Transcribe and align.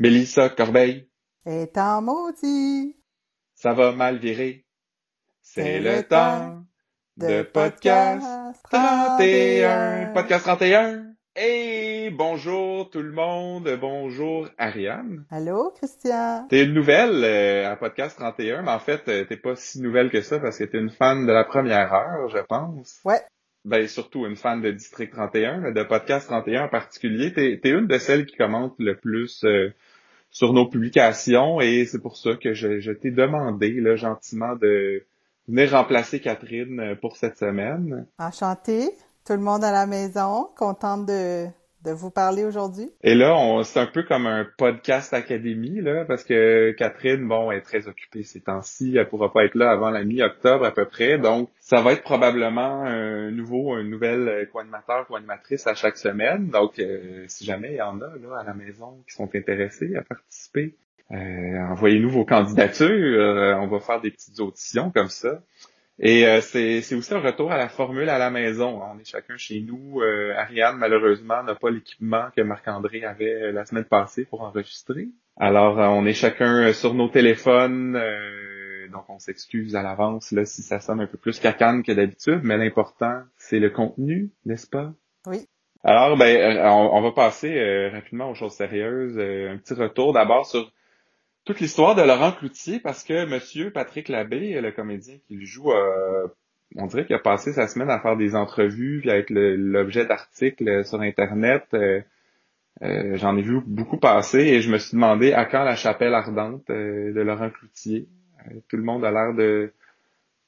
Mélissa 0.00 0.48
Corbeil, 0.48 1.08
est 1.44 1.76
en 1.76 2.02
maudit. 2.02 2.94
ça 3.56 3.72
va 3.72 3.90
mal 3.90 4.18
virer. 4.18 4.64
C'est 5.42 5.80
le 5.80 6.04
temps 6.04 6.62
de 7.16 7.42
podcast 7.42 8.24
31. 8.70 10.12
Podcast 10.14 10.44
31. 10.44 11.04
Hey, 11.34 12.10
bonjour 12.10 12.90
tout 12.90 13.02
le 13.02 13.10
monde. 13.10 13.68
Bonjour 13.80 14.48
Ariane. 14.56 15.24
Allô, 15.32 15.72
Christian? 15.76 16.46
T'es 16.48 16.62
une 16.62 16.74
nouvelle 16.74 17.24
euh, 17.24 17.68
à 17.68 17.74
Podcast 17.74 18.16
31, 18.18 18.62
mais 18.62 18.70
en 18.70 18.78
fait, 18.78 19.02
euh, 19.08 19.24
t'es 19.24 19.36
pas 19.36 19.56
si 19.56 19.80
nouvelle 19.80 20.10
que 20.10 20.20
ça 20.20 20.38
parce 20.38 20.58
que 20.58 20.64
t'es 20.64 20.78
une 20.78 20.90
fan 20.90 21.26
de 21.26 21.32
la 21.32 21.42
première 21.42 21.92
heure, 21.92 22.28
je 22.28 22.38
pense. 22.38 23.00
Ouais. 23.04 23.20
Ben, 23.64 23.86
surtout 23.88 24.24
une 24.26 24.36
fan 24.36 24.62
de 24.62 24.70
District 24.70 25.10
31, 25.10 25.58
mais 25.58 25.72
de 25.72 25.82
Podcast 25.82 26.28
31 26.28 26.66
en 26.66 26.68
particulier. 26.68 27.32
T'es 27.32 27.60
es 27.62 27.70
une 27.70 27.86
de 27.86 27.98
celles 27.98 28.26
qui 28.26 28.36
commente 28.36 28.74
le 28.78 28.96
plus 28.96 29.44
euh, 29.44 29.74
sur 30.30 30.52
nos 30.52 30.66
publications 30.66 31.60
et 31.60 31.84
c'est 31.86 32.00
pour 32.00 32.16
ça 32.16 32.34
que 32.34 32.54
je, 32.54 32.92
t'ai 32.92 33.10
demandé 33.10 33.80
là, 33.80 33.96
gentiment 33.96 34.54
de 34.56 35.06
venir 35.46 35.70
remplacer 35.72 36.20
Catherine 36.20 36.80
euh, 36.80 36.94
pour 36.94 37.16
cette 37.16 37.38
semaine. 37.38 38.06
Enchantée. 38.18 38.90
Tout 39.24 39.32
le 39.34 39.40
monde 39.40 39.64
à 39.64 39.72
la 39.72 39.86
maison. 39.86 40.48
Contente 40.56 41.06
de, 41.06 41.46
de 41.84 41.90
vous 41.92 42.10
parler 42.10 42.44
aujourd'hui? 42.44 42.90
Et 43.02 43.14
là, 43.14 43.36
c'est 43.64 43.80
un 43.80 43.86
peu 43.86 44.02
comme 44.02 44.26
un 44.26 44.46
podcast 44.56 45.14
académie, 45.14 45.80
là, 45.80 46.04
parce 46.04 46.24
que 46.24 46.72
Catherine, 46.72 47.26
bon, 47.26 47.50
est 47.50 47.60
très 47.60 47.88
occupée 47.88 48.22
ces 48.22 48.40
temps-ci. 48.40 48.96
Elle 48.96 49.08
pourra 49.08 49.32
pas 49.32 49.44
être 49.44 49.54
là 49.54 49.70
avant 49.70 49.90
la 49.90 50.04
mi-octobre 50.04 50.64
à 50.64 50.72
peu 50.72 50.86
près. 50.86 51.18
Donc, 51.18 51.50
ça 51.60 51.80
va 51.80 51.92
être 51.92 52.02
probablement 52.02 52.84
un 52.84 53.30
nouveau, 53.30 53.74
un 53.74 53.84
nouvel 53.84 54.48
co-animateur, 54.52 55.06
co-animatrice 55.06 55.66
à 55.66 55.74
chaque 55.74 55.96
semaine. 55.96 56.48
Donc, 56.48 56.78
euh, 56.78 57.24
si 57.28 57.44
jamais 57.44 57.72
il 57.72 57.76
y 57.76 57.82
en 57.82 58.00
a 58.00 58.08
là 58.08 58.38
à 58.40 58.44
la 58.44 58.54
maison 58.54 59.02
qui 59.08 59.14
sont 59.14 59.28
intéressés 59.34 59.94
à 59.96 60.02
participer, 60.02 60.74
euh, 61.10 61.58
envoyez-nous 61.70 62.10
vos 62.10 62.24
candidatures. 62.24 62.88
Euh, 62.88 63.54
on 63.54 63.66
va 63.66 63.80
faire 63.80 64.00
des 64.00 64.10
petites 64.10 64.40
auditions 64.40 64.90
comme 64.90 65.08
ça. 65.08 65.40
Et 66.00 66.26
euh, 66.26 66.40
c'est 66.40 66.80
c'est 66.80 66.94
aussi 66.94 67.12
un 67.12 67.20
retour 67.20 67.50
à 67.50 67.56
la 67.56 67.68
formule 67.68 68.08
à 68.08 68.18
la 68.18 68.30
maison. 68.30 68.80
On 68.82 68.98
est 68.98 69.04
chacun 69.08 69.36
chez 69.36 69.60
nous. 69.60 70.00
Euh, 70.00 70.32
Ariane, 70.36 70.76
malheureusement, 70.78 71.42
n'a 71.42 71.56
pas 71.56 71.70
l'équipement 71.70 72.28
que 72.36 72.42
Marc-André 72.42 73.04
avait 73.04 73.34
euh, 73.34 73.52
la 73.52 73.64
semaine 73.64 73.84
passée 73.84 74.24
pour 74.24 74.42
enregistrer. 74.42 75.08
Alors, 75.36 75.80
euh, 75.80 75.86
on 75.86 76.06
est 76.06 76.12
chacun 76.12 76.68
euh, 76.68 76.72
sur 76.72 76.94
nos 76.94 77.08
téléphones. 77.08 77.96
euh, 77.96 78.88
donc, 78.92 79.04
on 79.10 79.18
s'excuse 79.18 79.74
à 79.76 79.82
l'avance 79.82 80.32
là 80.32 80.44
si 80.44 80.62
ça 80.62 80.80
sonne 80.80 81.00
un 81.00 81.06
peu 81.06 81.18
plus 81.18 81.40
cacane 81.40 81.82
que 81.82 81.92
d'habitude. 81.92 82.40
Mais 82.44 82.56
l'important, 82.56 83.22
c'est 83.36 83.58
le 83.58 83.70
contenu, 83.70 84.30
n'est-ce 84.46 84.68
pas? 84.68 84.92
Oui. 85.26 85.46
Alors, 85.84 86.16
ben, 86.16 86.58
on, 86.64 86.90
on 86.96 87.02
va 87.02 87.12
passer 87.12 87.56
euh, 87.58 87.90
rapidement 87.90 88.30
aux 88.30 88.34
choses 88.34 88.54
sérieuses. 88.54 89.18
Euh, 89.18 89.52
un 89.52 89.58
petit 89.58 89.74
retour 89.74 90.12
d'abord 90.12 90.46
sur 90.46 90.70
toute 91.48 91.60
l'histoire 91.60 91.94
de 91.94 92.02
Laurent 92.02 92.32
Cloutier 92.32 92.78
parce 92.78 93.02
que 93.02 93.24
Monsieur 93.24 93.70
Patrick 93.70 94.10
Labbé, 94.10 94.60
le 94.60 94.70
comédien 94.70 95.14
qui 95.26 95.34
le 95.34 95.46
joue, 95.46 95.72
euh, 95.72 96.28
on 96.76 96.84
dirait 96.84 97.06
qu'il 97.06 97.16
a 97.16 97.20
passé 97.20 97.54
sa 97.54 97.66
semaine 97.66 97.88
à 97.88 98.00
faire 98.00 98.18
des 98.18 98.36
entrevues 98.36 99.00
puis 99.00 99.10
à 99.10 99.16
être 99.16 99.30
l'objet 99.30 100.04
d'articles 100.04 100.84
sur 100.84 101.00
Internet. 101.00 101.64
Euh, 101.72 102.02
euh, 102.82 103.16
J'en 103.16 103.34
ai 103.38 103.40
vu 103.40 103.62
beaucoup 103.64 103.96
passer 103.96 104.40
et 104.40 104.60
je 104.60 104.70
me 104.70 104.76
suis 104.76 104.94
demandé 104.94 105.32
à 105.32 105.46
quand 105.46 105.64
la 105.64 105.74
chapelle 105.74 106.12
ardente 106.12 106.68
de 106.68 107.18
Laurent 107.18 107.48
Cloutier. 107.48 108.08
Tout 108.68 108.76
le 108.76 108.82
monde 108.82 109.02
a 109.06 109.10
l'air 109.10 109.32
de 109.32 109.72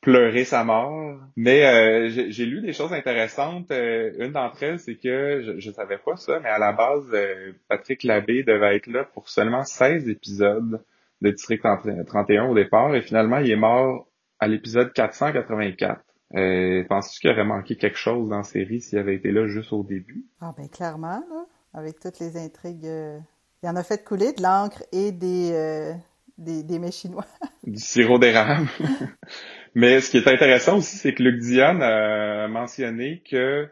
pleurer 0.01 0.45
sa 0.45 0.65
mort. 0.65 1.19
Mais 1.37 1.67
euh, 1.67 2.09
j'ai 2.31 2.47
lu 2.47 2.61
des 2.61 2.73
choses 2.73 2.93
intéressantes. 2.93 3.71
Euh, 3.71 4.13
une 4.19 4.33
d'entre 4.33 4.63
elles, 4.63 4.79
c'est 4.79 4.97
que 4.97 5.43
je, 5.43 5.61
je 5.61 5.71
savais 5.71 5.99
pas 5.99 6.17
ça, 6.17 6.41
mais 6.41 6.49
à 6.49 6.59
la 6.59 6.73
base, 6.73 7.07
euh, 7.13 7.53
Patrick 7.69 8.05
Labbé 8.05 8.43
devait 8.43 8.77
être 8.77 8.87
là 8.87 9.05
pour 9.05 9.29
seulement 9.29 9.65
16 9.65 10.09
épisodes 10.09 10.83
de 11.21 11.31
District 11.31 11.63
31 12.07 12.47
au 12.47 12.55
départ, 12.55 12.95
et 12.95 13.03
finalement, 13.03 13.39
il 13.39 13.51
est 13.51 13.57
mort 13.57 14.07
à 14.39 14.49
l'épisode 14.49 14.93
484. 14.93 16.03
Euh, 16.37 16.85
Penses-tu 16.89 17.21
qu'il 17.21 17.31
aurait 17.31 17.45
manqué 17.45 17.77
quelque 17.77 17.99
chose 17.99 18.31
dans 18.31 18.39
la 18.39 18.43
série 18.43 18.81
s'il 18.81 18.99
avait 18.99 19.17
été 19.17 19.33
là 19.33 19.47
juste 19.47 19.73
au 19.73 19.83
début? 19.83 20.25
Ah 20.41 20.55
ben 20.57 20.69
clairement, 20.69 21.23
là, 21.29 21.47
avec 21.75 21.99
toutes 22.01 22.21
les 22.21 22.37
intrigues, 22.37 22.87
euh, 22.87 23.19
il 23.63 23.69
en 23.69 23.77
a 23.77 23.83
fait 23.83 24.05
couler 24.05 24.33
de 24.33 24.43
l'encre 24.43 24.83
et 24.93 25.13
des, 25.13 25.51
euh, 25.53 25.93
des, 26.39 26.63
des 26.63 26.79
mets 26.79 26.93
chinois. 26.93 27.27
Du 27.65 27.79
sirop 27.79 28.19
d'érable. 28.19 28.69
Mais 29.75 30.01
ce 30.01 30.11
qui 30.11 30.17
est 30.19 30.29
intéressant 30.29 30.79
aussi, 30.79 30.97
c'est 30.97 31.15
que 31.15 31.23
Luc 31.23 31.41
Dion 31.41 31.81
a 31.81 32.49
mentionné 32.49 33.23
que 33.31 33.69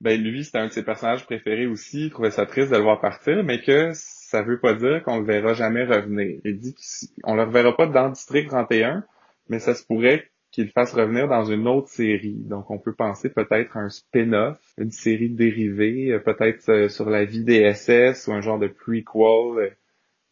ben 0.00 0.20
lui, 0.20 0.44
c'était 0.44 0.58
un 0.58 0.68
de 0.68 0.72
ses 0.72 0.82
personnages 0.82 1.26
préférés 1.26 1.66
aussi, 1.66 2.06
il 2.06 2.10
trouvait 2.10 2.30
ça 2.30 2.46
triste 2.46 2.70
de 2.70 2.76
le 2.76 2.82
voir 2.82 3.00
partir, 3.00 3.44
mais 3.44 3.60
que 3.60 3.90
ça 3.92 4.42
veut 4.42 4.58
pas 4.58 4.74
dire 4.74 5.02
qu'on 5.02 5.18
le 5.18 5.26
verra 5.26 5.52
jamais 5.52 5.84
revenir. 5.84 6.40
Il 6.44 6.58
dit 6.58 6.74
qu'on 7.22 7.34
le 7.34 7.42
reverra 7.42 7.76
pas 7.76 7.86
dans 7.86 8.08
District 8.08 8.48
31, 8.48 9.04
mais 9.48 9.58
ça 9.58 9.74
se 9.74 9.84
pourrait 9.84 10.30
qu'il 10.52 10.64
le 10.64 10.70
fasse 10.70 10.92
revenir 10.92 11.28
dans 11.28 11.44
une 11.44 11.68
autre 11.68 11.88
série. 11.88 12.42
Donc 12.44 12.70
on 12.70 12.78
peut 12.78 12.94
penser 12.94 13.28
peut-être 13.28 13.76
à 13.76 13.80
un 13.80 13.88
spin-off, 13.90 14.58
une 14.78 14.90
série 14.90 15.30
dérivée, 15.30 16.12
euh, 16.12 16.18
peut-être 16.18 16.68
euh, 16.70 16.88
sur 16.88 17.08
la 17.08 17.24
vie 17.24 17.44
des 17.44 17.72
SS 17.72 18.26
ou 18.26 18.32
un 18.32 18.40
genre 18.40 18.58
de 18.58 18.68
prequel 18.68 19.58
euh, 19.58 19.70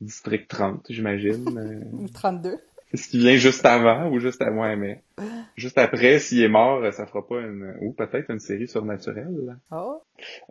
District 0.01 0.49
30, 0.49 0.87
j'imagine. 0.89 1.45
euh. 1.59 1.81
Ou 1.93 2.09
32. 2.09 2.57
C'est 2.91 2.97
ce 2.97 3.09
qui 3.09 3.19
vient 3.19 3.37
juste 3.37 3.67
avant 3.67 4.09
ou 4.09 4.19
juste 4.19 4.43
moi, 4.51 4.75
mais 4.77 5.03
juste 5.57 5.77
après, 5.77 6.19
s'il 6.19 6.43
est 6.43 6.49
mort, 6.49 6.83
ça 6.93 7.07
fera 7.07 7.27
pas 7.27 7.41
une 7.41 7.75
ou 7.83 7.93
peut-être 7.93 8.31
une 8.31 8.39
série 8.39 8.67
surnaturelle. 8.67 9.57
Oh, 9.71 10.01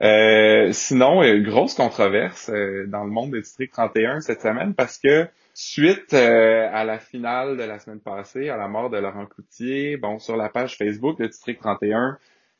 Euh, 0.04 0.72
sinon, 0.72 1.22
grosse 1.42 1.74
controverse 1.74 2.50
euh, 2.50 2.86
dans 2.88 3.04
le 3.04 3.10
monde 3.10 3.32
de 3.32 3.40
District 3.40 3.72
31 3.72 4.22
cette 4.22 4.42
semaine 4.42 4.76
parce 4.76 5.00
que 5.00 5.28
suite 5.56 6.14
euh, 6.14 6.70
à 6.72 6.84
la 6.84 7.00
finale 7.00 7.58
de 7.58 7.64
la 7.64 7.80
semaine 7.80 8.00
passée, 8.00 8.50
à 8.50 8.58
la 8.58 8.68
mort 8.68 8.92
de 8.92 8.98
Laurent 8.98 9.26
Cloutier, 9.26 9.98
bon, 9.98 10.20
sur 10.20 10.38
la 10.38 10.50
page 10.50 10.78
Facebook 10.78 11.20
de 11.20 11.26
District 11.26 11.60
31, 11.60 12.20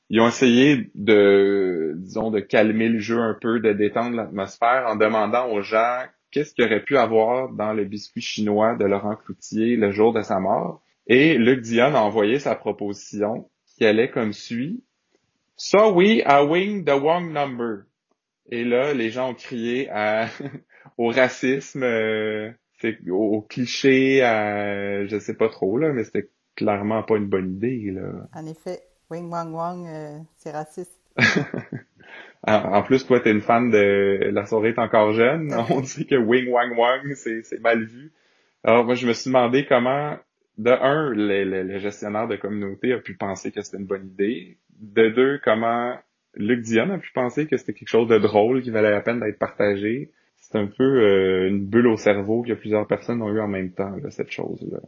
ils 0.10 0.22
ont 0.22 0.28
essayé 0.28 0.90
de, 0.96 1.94
disons, 1.98 2.32
de 2.32 2.40
calmer 2.40 2.90
le 2.90 3.00
jeu 3.00 3.20
un 3.20 3.38
peu, 3.40 3.60
de 3.60 3.74
détendre 3.74 4.16
l'atmosphère 4.16 4.86
en 4.88 4.96
demandant 4.96 5.52
aux 5.52 5.62
gens 5.62 6.02
qu'est-ce 6.38 6.54
qu'il 6.54 6.66
aurait 6.66 6.84
pu 6.84 6.98
avoir 6.98 7.50
dans 7.50 7.74
le 7.74 7.84
biscuit 7.84 8.22
chinois 8.22 8.76
de 8.76 8.86
Laurent 8.86 9.16
Cloutier 9.16 9.76
le 9.76 9.92
jour 9.92 10.14
de 10.14 10.22
sa 10.22 10.40
mort. 10.40 10.84
Et 11.08 11.36
Luc 11.36 11.62
Dion 11.62 11.96
a 11.96 12.00
envoyé 12.00 12.38
sa 12.38 12.54
proposition 12.54 13.50
qui 13.66 13.86
allait 13.86 14.12
comme 14.12 14.34
suit. 14.34 14.84
So 15.56 15.92
we 15.96 16.22
are 16.26 16.48
wing 16.48 16.86
the 16.86 16.92
wrong 16.92 17.34
number. 17.34 17.86
Et 18.52 18.64
là, 18.64 18.94
les 18.94 19.10
gens 19.10 19.32
ont 19.32 19.34
crié 19.34 19.90
à, 19.90 20.28
au 21.00 21.08
racisme, 21.08 21.82
euh, 21.82 22.52
au 23.10 23.42
cliché, 23.42 24.22
à, 24.22 25.08
je 25.08 25.18
sais 25.18 25.34
pas 25.34 25.50
trop, 25.50 25.80
là, 25.80 25.92
mais 25.92 26.04
c'était 26.04 26.30
clairement 26.56 27.02
pas 27.02 27.18
une 27.18 27.30
bonne 27.30 27.56
idée, 27.56 27.90
là. 27.92 28.28
en 28.32 28.46
effet, 28.46 28.84
Wing 29.10 29.32
Wang 29.32 29.56
Wang, 29.56 29.88
euh, 29.88 30.20
c'est 30.36 30.52
raciste. 30.52 31.02
En, 32.46 32.84
plus, 32.84 33.06
toi, 33.06 33.20
t'es 33.20 33.32
une 33.32 33.42
fan 33.42 33.70
de 33.72 34.30
La 34.32 34.46
soirée 34.46 34.70
est 34.70 34.80
encore 34.80 35.12
jeune. 35.14 35.54
On 35.70 35.82
dit 35.82 36.06
que 36.06 36.16
Wing 36.16 36.48
Wang 36.50 36.78
Wang, 36.78 37.14
c'est 37.16 37.42
c'est 37.44 37.60
mal 37.60 37.84
vu. 37.84 38.12
Alors, 38.64 38.86
moi, 38.86 38.96
je 38.96 39.08
me 39.08 39.14
suis 39.14 39.30
demandé 39.30 39.66
comment, 39.66 40.18
de 40.58 40.72
un, 40.72 41.10
le, 41.10 41.44
le- 41.44 41.64
le 41.64 41.80
gestionnaire 41.80 42.28
de 42.28 42.36
communauté 42.36 42.94
a 42.94 43.00
pu 43.00 43.16
penser 43.16 43.52
que 43.52 43.62
c'était 43.62 43.78
une 43.78 43.86
bonne 43.88 44.08
idée. 44.08 44.58
De 44.80 45.10
deux, 45.10 45.40
comment 45.44 45.96
Luc 46.36 46.62
Dion 46.62 46.90
a 46.92 46.98
pu 47.00 47.12
penser 47.14 47.48
que 47.48 47.58
c'était 47.58 47.74
quelque 47.74 47.90
chose 47.90 48.08
de 48.08 48.18
drôle 48.18 48.62
qui 48.62 48.70
valait 48.72 48.92
la 48.92 49.02
peine 49.02 49.20
d'être 49.20 49.40
partagé. 49.40 50.12
C'est 50.38 50.58
un 50.58 50.68
peu 50.68 50.84
euh, 50.84 51.48
une 51.50 51.66
bulle 51.66 51.88
au 51.88 51.98
cerveau 51.98 52.44
que 52.44 52.54
plusieurs 52.54 52.88
personnes 52.88 53.22
ont 53.22 53.30
eu 53.34 53.40
en 53.42 53.48
même 53.48 53.72
temps, 53.72 53.96
cette 54.12 54.32
chose-là. 54.32 54.80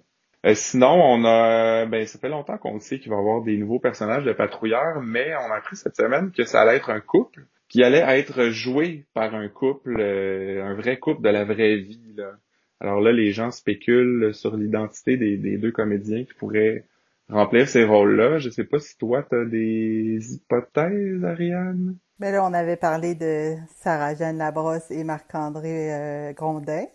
Euh, 0.46 0.56
sinon, 0.56 0.94
on 0.94 1.26
a, 1.26 1.86
ben, 1.86 2.06
ça 2.08 2.18
fait 2.18 2.30
longtemps 2.30 2.58
qu'on 2.58 2.80
sait 2.80 3.00
qu'il 3.00 3.10
va 3.10 3.18
y 3.18 3.20
avoir 3.20 3.42
des 3.42 3.58
nouveaux 3.58 3.80
personnages 3.80 4.24
de 4.24 4.32
patrouilleurs, 4.32 5.02
mais 5.02 5.36
on 5.36 5.52
a 5.52 5.58
appris 5.58 5.76
cette 5.76 5.98
semaine 5.98 6.32
que 6.32 6.46
ça 6.46 6.62
allait 6.62 6.78
être 6.78 6.90
un 6.90 7.02
couple 7.02 7.46
qui 7.68 7.84
allait 7.84 8.04
être 8.20 8.50
joué 8.50 9.06
par 9.14 9.36
un 9.36 9.48
couple, 9.48 10.00
euh, 10.00 10.64
un 10.64 10.74
vrai 10.74 10.98
couple 10.98 11.22
de 11.22 11.30
la 11.30 11.46
vraie 11.46 11.76
vie. 11.76 12.14
Là. 12.16 12.32
Alors 12.80 13.00
là, 13.02 13.12
les 13.12 13.32
gens 13.32 13.52
spéculent 13.52 14.34
sur 14.34 14.56
l'identité 14.56 15.18
des, 15.18 15.58
deux 15.58 15.72
comédiens 15.72 16.24
qui 16.24 16.34
pourraient 16.34 16.86
remplir 17.30 17.70
ces 17.70 17.84
rôles-là. 17.84 18.40
Je 18.40 18.50
sais 18.50 18.64
pas 18.64 18.80
si 18.80 18.98
toi, 18.98 19.24
tu 19.30 19.36
as 19.36 19.46
des 19.46 20.34
hypothèses, 20.34 21.24
Ariane? 21.24 21.96
Mais 22.20 22.32
là, 22.32 22.44
on 22.44 22.54
avait 22.54 22.78
parlé 22.78 23.14
de 23.16 23.56
Sarah-Jeanne 23.82 24.38
Labrosse 24.38 24.90
et 24.90 25.04
Marc-André 25.04 25.94
euh, 25.94 26.34
Grondin. 26.34 26.86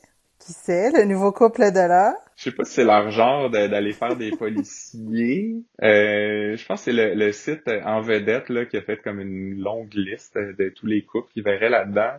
Qui 0.45 0.53
sait, 0.53 0.91
le 0.91 1.05
nouveau 1.05 1.33
couple 1.33 1.73
de 1.73 1.89
l'heure? 1.89 2.15
Je 2.37 2.45
sais 2.45 2.53
pas 2.53 2.65
si 2.65 2.75
c'est 2.75 2.85
leur 2.85 3.11
genre 3.11 3.49
de- 3.49 3.67
d'aller 3.67 3.93
faire 3.93 4.15
des 4.17 4.31
policiers. 4.37 5.55
Euh, 5.83 6.57
je 6.57 6.67
pense 6.67 6.81
que 6.81 6.85
c'est 6.85 6.93
le, 6.93 7.15
le 7.15 7.33
site 7.33 7.71
en 7.85 8.01
vedette 8.03 8.49
là, 8.51 8.67
qui 8.67 8.77
a 8.77 8.83
fait 8.83 8.99
comme 8.99 9.21
une 9.21 9.59
longue 9.59 9.95
liste 9.95 10.37
de 10.37 10.69
tous 10.69 10.87
les 10.87 11.03
couples 11.03 11.33
qui 11.33 11.41
verraient 11.41 11.71
là-dedans. 11.71 12.13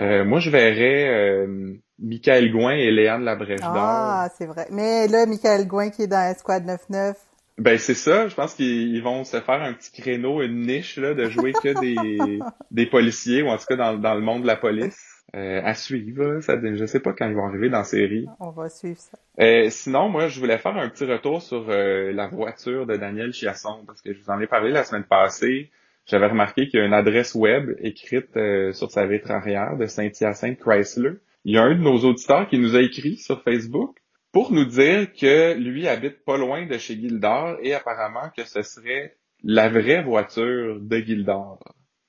Euh, 0.00 0.24
moi, 0.24 0.40
je 0.40 0.50
verrais 0.50 1.08
euh, 1.08 1.72
Michael 2.00 2.50
Gouin 2.50 2.74
et 2.74 2.90
Léane 2.90 3.24
Labrèche 3.24 3.60
d'Or. 3.60 3.72
Ah, 3.76 4.28
c'est 4.36 4.46
vrai. 4.46 4.66
Mais 4.70 5.06
là, 5.08 5.24
Michael 5.24 5.66
Gouin 5.66 5.90
qui 5.90 6.02
est 6.02 6.06
dans 6.08 6.30
Esquad 6.30 6.66
99. 6.66 7.16
Ben 7.56 7.78
c'est 7.78 7.94
ça, 7.94 8.26
je 8.26 8.34
pense 8.34 8.54
qu'ils 8.54 8.96
ils 8.96 9.00
vont 9.02 9.22
se 9.22 9.40
faire 9.40 9.62
un 9.62 9.72
petit 9.74 9.92
créneau, 9.92 10.42
une 10.42 10.62
niche 10.62 10.96
là, 10.96 11.14
de 11.14 11.30
jouer 11.30 11.52
que 11.52 11.80
des, 11.80 12.40
des 12.72 12.86
policiers, 12.86 13.42
ou 13.42 13.46
en 13.48 13.56
tout 13.56 13.66
cas 13.68 13.76
dans, 13.76 13.94
dans 13.96 14.14
le 14.14 14.20
monde 14.22 14.42
de 14.42 14.48
la 14.48 14.56
police. 14.56 15.13
Euh, 15.34 15.60
à 15.64 15.74
suivre, 15.74 16.38
ça, 16.40 16.54
je 16.62 16.86
sais 16.86 17.00
pas 17.00 17.12
quand 17.12 17.28
ils 17.28 17.34
vont 17.34 17.46
arriver 17.46 17.68
dans 17.68 17.78
la 17.78 17.84
série. 17.84 18.26
On 18.38 18.50
va 18.50 18.68
suivre 18.68 18.98
ça. 18.98 19.18
Euh, 19.40 19.68
sinon, 19.68 20.08
moi, 20.08 20.28
je 20.28 20.38
voulais 20.38 20.58
faire 20.58 20.76
un 20.76 20.88
petit 20.88 21.04
retour 21.06 21.42
sur 21.42 21.68
euh, 21.70 22.12
la 22.12 22.28
voiture 22.28 22.86
de 22.86 22.96
Daniel 22.96 23.32
Chiasson, 23.32 23.84
parce 23.84 24.00
que 24.00 24.12
je 24.12 24.20
vous 24.20 24.30
en 24.30 24.38
ai 24.38 24.46
parlé 24.46 24.70
la 24.70 24.84
semaine 24.84 25.02
passée. 25.04 25.70
J'avais 26.06 26.28
remarqué 26.28 26.68
qu'il 26.68 26.78
y 26.78 26.82
a 26.82 26.86
une 26.86 26.92
adresse 26.92 27.34
web 27.34 27.74
écrite 27.80 28.38
sur 28.72 28.90
sa 28.90 29.06
vitre 29.06 29.30
arrière 29.30 29.76
de 29.76 29.86
Saint-Hyacinthe 29.86 30.60
Chrysler. 30.60 31.14
Il 31.44 31.54
y 31.54 31.58
a 31.58 31.62
un 31.62 31.74
de 31.74 31.80
nos 31.80 31.98
auditeurs 32.04 32.46
qui 32.46 32.58
nous 32.58 32.76
a 32.76 32.82
écrit 32.82 33.16
sur 33.16 33.42
Facebook 33.42 33.96
pour 34.30 34.52
nous 34.52 34.66
dire 34.66 35.12
que 35.14 35.54
lui 35.54 35.88
habite 35.88 36.22
pas 36.24 36.36
loin 36.36 36.66
de 36.66 36.76
chez 36.76 36.94
Gildor 36.94 37.56
et 37.62 37.72
apparemment 37.72 38.30
que 38.36 38.44
ce 38.44 38.62
serait 38.62 39.16
la 39.42 39.68
vraie 39.70 40.02
voiture 40.02 40.78
de 40.78 40.96
Gildor 40.98 41.58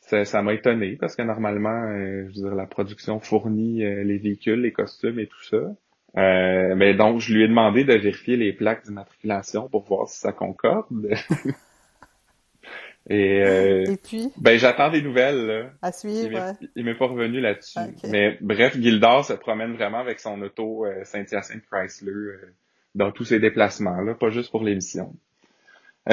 ça 0.07 0.41
m'a 0.41 0.53
étonné 0.53 0.97
parce 0.99 1.15
que 1.15 1.21
normalement, 1.21 1.69
euh, 1.69 2.23
je 2.23 2.27
veux 2.27 2.49
dire, 2.49 2.55
la 2.55 2.65
production 2.65 3.19
fournit 3.19 3.83
euh, 3.83 4.03
les 4.03 4.17
véhicules, 4.17 4.61
les 4.61 4.71
costumes 4.71 5.19
et 5.19 5.27
tout 5.27 5.43
ça. 5.43 5.57
Euh, 6.17 6.75
mais 6.75 6.93
donc, 6.93 7.19
je 7.19 7.33
lui 7.33 7.43
ai 7.43 7.47
demandé 7.47 7.83
de 7.83 7.93
vérifier 7.93 8.37
les 8.37 8.53
plaques 8.53 8.85
d'immatriculation 8.85 9.67
pour 9.67 9.83
voir 9.83 10.07
si 10.07 10.19
ça 10.19 10.31
concorde. 10.31 10.87
et, 13.09 13.39
et, 13.39 13.97
puis? 14.01 14.31
Ben, 14.37 14.57
j'attends 14.57 14.89
des 14.89 15.01
nouvelles. 15.01 15.45
Là. 15.45 15.69
À 15.81 15.91
suivre. 15.91 16.53
Il 16.75 16.85
m'est 16.85 16.97
pas 16.97 17.07
revenu 17.07 17.41
là-dessus. 17.41 17.79
Mais 18.09 18.37
bref, 18.39 18.79
Gildor 18.79 19.25
se 19.25 19.33
promène 19.33 19.73
vraiment 19.73 19.99
avec 19.99 20.19
son 20.19 20.41
auto 20.41 20.85
Saint-Hyacinthe 21.03 21.63
Chrysler 21.69 22.37
dans 22.93 23.11
tous 23.11 23.25
ses 23.25 23.39
déplacements, 23.39 23.99
là, 23.99 24.13
pas 24.13 24.29
juste 24.29 24.51
pour 24.51 24.63
l'émission. 24.63 25.13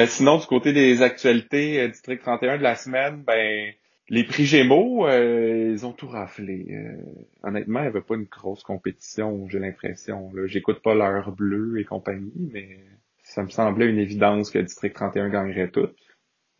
sinon, 0.05 0.37
du 0.37 0.45
côté 0.47 0.73
des 0.73 1.01
actualités, 1.01 1.87
District 1.87 2.21
31 2.21 2.57
de 2.57 2.63
la 2.63 2.75
semaine, 2.75 3.23
ben 3.25 3.73
les 4.09 4.23
prix 4.23 4.45
Gémeaux, 4.45 5.07
euh, 5.07 5.71
ils 5.71 5.85
ont 5.85 5.93
tout 5.93 6.07
raflé. 6.07 6.67
Euh, 6.71 7.01
honnêtement, 7.43 7.79
il 7.79 7.83
n'y 7.83 7.87
avait 7.87 8.01
pas 8.01 8.15
une 8.15 8.25
grosse 8.25 8.63
compétition, 8.63 9.47
j'ai 9.49 9.59
l'impression. 9.59 10.31
J'écoute 10.45 10.81
pas 10.81 10.93
l'heure 10.93 11.31
bleue 11.31 11.79
et 11.79 11.85
compagnie, 11.85 12.49
mais 12.51 12.79
ça 13.23 13.43
me 13.43 13.49
semblait 13.49 13.87
une 13.87 13.99
évidence 13.99 14.51
que 14.51 14.59
District 14.59 14.93
31 14.93 15.29
gagnerait 15.29 15.69
tout. 15.69 15.89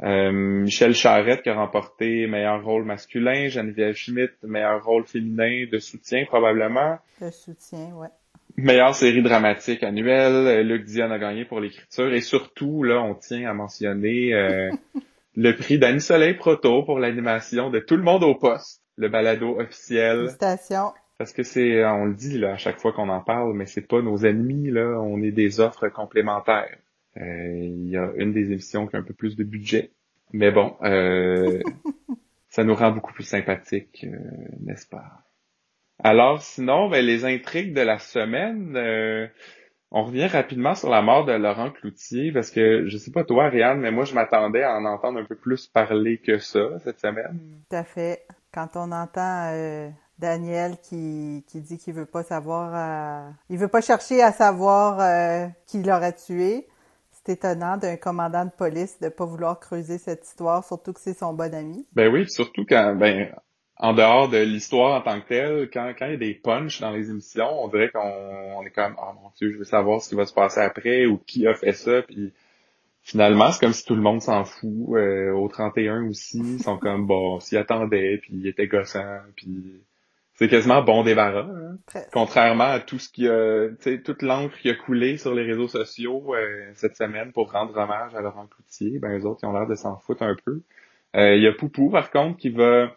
Euh, 0.01 0.31
Michel 0.31 0.94
Charrette 0.95 1.44
qui 1.44 1.50
a 1.50 1.56
remporté 1.56 2.28
meilleur 2.28 2.63
rôle 2.63 2.86
masculin, 2.86 3.48
Geneviève 3.48 3.96
Schmidt, 3.96 4.34
meilleur 4.44 4.84
rôle 4.84 5.06
féminin 5.06 5.66
de 5.72 5.80
soutien 5.80 6.25
probablement. 6.25 6.98
De 7.22 7.30
soutien, 7.30 7.94
ouais. 7.96 8.07
Meilleure 8.56 8.96
série 8.96 9.22
dramatique 9.22 9.84
annuelle, 9.84 10.66
Luc 10.68 10.86
Dion 10.86 11.10
a 11.12 11.19
gagné 11.19 11.44
pour 11.46 11.60
l'écriture 11.60 12.13
et 12.13 12.22
surtout, 12.22 12.84
là, 12.84 13.01
on 13.01 13.16
tient 13.16 13.50
à 13.50 13.54
mentionner 13.54 14.31
le 15.35 15.56
prix 15.56 15.80
d'Annie 15.80 16.01
Soleil 16.01 16.35
Proto 16.35 16.83
pour 16.83 17.00
l'animation 17.00 17.69
de 17.69 17.80
Tout 17.80 17.95
le 17.95 18.03
monde 18.03 18.24
au 18.24 18.35
poste, 18.35 18.81
le 18.97 19.09
balado 19.09 19.59
officiel. 19.59 20.19
Félicitations. 20.19 20.94
Parce 21.18 21.31
que 21.31 21.44
c'est, 21.44 21.85
on 21.85 22.06
le 22.06 22.15
dit 22.15 22.38
là 22.38 22.53
à 22.53 22.57
chaque 22.57 22.80
fois 22.80 22.91
qu'on 22.91 23.09
en 23.09 23.21
parle, 23.21 23.53
mais 23.53 23.65
c'est 23.65 23.88
pas 23.88 24.01
nos 24.01 24.25
ennemis 24.25 24.71
là, 24.71 25.00
on 25.00 25.21
est 25.21 25.31
des 25.31 25.59
offres 25.59 25.88
complémentaires. 25.89 26.77
Euh, 27.18 27.56
il 27.56 27.89
y 27.89 27.97
a 27.97 28.12
une 28.15 28.33
des 28.33 28.51
émissions 28.51 28.88
qui 28.88 28.95
a 28.95 29.00
un 29.00 29.03
peu 29.03 29.13
plus 29.13 29.35
de 29.35 29.44
budget, 29.44 29.91
mais 30.31 30.51
bon, 30.51 30.75
euh, 30.81 31.62
ça 32.50 32.63
nous 32.63 32.74
rend 32.74 32.91
beaucoup 32.91 33.13
plus 33.13 33.24
sympathiques, 33.24 34.06
euh, 34.06 34.18
n'est-ce 34.62 34.88
pas? 34.88 35.24
Alors 36.03 36.41
sinon, 36.41 36.89
ben, 36.89 37.06
les 37.06 37.24
intrigues 37.24 37.74
de 37.74 37.81
la 37.81 38.00
semaine. 38.00 39.29
On 39.95 40.06
revient 40.06 40.25
rapidement 40.25 40.74
sur 40.74 40.90
la 40.90 41.04
mort 41.04 41.24
de 41.24 41.34
Laurent 41.34 41.69
Cloutier 41.69 42.31
parce 42.31 42.50
que 42.50 42.88
je 42.88 42.98
sais 42.98 43.12
pas 43.12 43.24
toi, 43.24 43.45
Ariane, 43.45 43.80
mais 43.80 43.92
moi 43.92 44.06
je 44.06 44.16
m'attendais 44.16 44.63
à 44.63 44.75
en 44.75 44.86
entendre 44.86 45.19
un 45.19 45.24
peu 45.24 45.36
plus 45.36 45.68
parler 45.68 46.18
que 46.18 46.40
ça 46.40 46.80
cette 46.84 47.00
semaine. 47.00 47.40
Tout 47.69 47.75
à 47.75 47.84
fait. 47.84 48.25
Quand 48.51 48.69
on 48.74 48.92
entend 48.92 49.51
euh, 49.54 49.90
Daniel 50.18 50.78
qui, 50.81 51.45
qui 51.48 51.62
dit 51.62 51.78
qu'il 51.78 51.94
veut 51.94 52.07
pas 52.07 52.24
savoir, 52.24 52.72
euh, 52.74 53.30
il 53.50 53.60
veut 53.60 53.68
pas 53.68 53.81
chercher 53.81 54.24
à 54.24 54.31
savoir 54.31 55.00
euh, 55.00 55.48
qui 55.68 55.84
l'aurait 55.84 56.16
tué. 56.16 56.68
C'est 57.12 57.34
étonnant 57.34 57.78
d'un 57.78 57.96
commandant 57.96 58.46
de 58.46 58.51
police 58.51 59.00
de 59.00 59.10
pas 59.10 59.25
vouloir 59.25 59.60
creuser 59.60 60.00
cette 60.00 60.25
histoire, 60.25 60.66
surtout 60.66 60.94
que 60.94 61.01
c'est 61.01 61.18
son 61.18 61.34
bon 61.34 61.54
ami. 61.54 61.86
Ben 61.94 62.12
oui, 62.12 62.28
surtout 62.28 62.66
quand, 62.68 62.96
ben, 62.96 63.30
en 63.78 63.94
dehors 63.94 64.30
de 64.30 64.38
l'histoire 64.38 65.00
en 65.00 65.02
tant 65.02 65.20
que 65.20 65.28
telle, 65.28 65.70
quand, 65.72 65.94
quand 65.98 66.06
il 66.06 66.12
y 66.12 66.16
a 66.16 66.18
des 66.18 66.36
punchs 66.36 66.80
dans 66.80 66.92
les 66.92 67.10
émissions, 67.10 67.64
on 67.64 67.68
dirait 67.68 67.90
qu'on 67.90 68.64
est 68.66 68.72
comme 68.72 68.96
oh 68.98 69.14
mon 69.22 69.31
dieu, 69.38 69.52
je 69.52 69.58
veux 69.58 69.64
savoir 69.64 70.02
ce 70.02 70.10
qui 70.10 70.16
va 70.16 70.25
se 70.25 70.34
passer 70.34 70.60
après 70.60 71.06
ou 71.06 71.18
qui 71.18 71.48
a 71.48 71.54
fait 71.56 71.74
ça. 71.74 72.02
Puis 72.04 72.34
finalement, 73.02 73.52
c'est 73.52 73.60
comme 73.60 73.74
si 73.74 73.86
tout 73.86 73.96
le 73.96 74.02
monde 74.02 74.22
s'en 74.22 74.46
fout. 74.46 74.96
Euh, 74.96 75.31
au 75.34 75.48
31 75.48 76.08
aussi, 76.08 76.40
ils 76.40 76.64
sont 76.64 76.78
comme 76.78 77.08
bon, 77.08 77.40
s'y 77.40 77.58
attendaient, 77.58 78.20
puis 78.22 78.34
ils 78.36 78.48
étaient 78.48 78.68
gossants, 78.68 79.22
puis 79.36 79.81
c'est 80.36 80.48
quasiment 80.48 80.81
bon 80.81 81.04
débarras. 81.04 81.48
Hein. 81.48 82.04
Contrairement 82.12 82.72
à 82.72 82.80
tout 82.80 83.00
ce 83.00 83.10
qui 83.10 83.28
a, 83.28 83.70
tu 83.70 83.75
sais, 83.80 84.02
toute 84.02 84.22
l'encre 84.22 84.58
qui 84.60 84.70
a 84.70 84.75
coulé 84.75 85.18
sur 85.18 85.34
les 85.34 85.44
réseaux 85.44 85.68
sociaux 85.68 86.36
euh, 86.36 86.72
cette 86.74 86.96
semaine 86.96 87.31
pour 87.31 87.52
rendre 87.52 87.75
hommage 87.78 88.16
à 88.16 88.22
Laurent 88.22 88.48
Cloutier, 88.48 89.00
ben 89.00 89.12
les 89.12 89.25
autres 89.25 89.42
ils 89.44 89.48
ont 89.48 89.54
l'air 89.54 89.68
de 89.68 89.75
s'en 89.75 89.98
foutre 89.98 90.24
un 90.24 90.36
peu. 90.46 90.62
Euh, 91.16 91.36
il 91.36 91.44
y 91.44 91.48
a 91.48 91.54
Poupou 91.54 91.90
par 91.92 92.10
contre 92.12 92.38
qui 92.38 92.50
va 92.50 92.96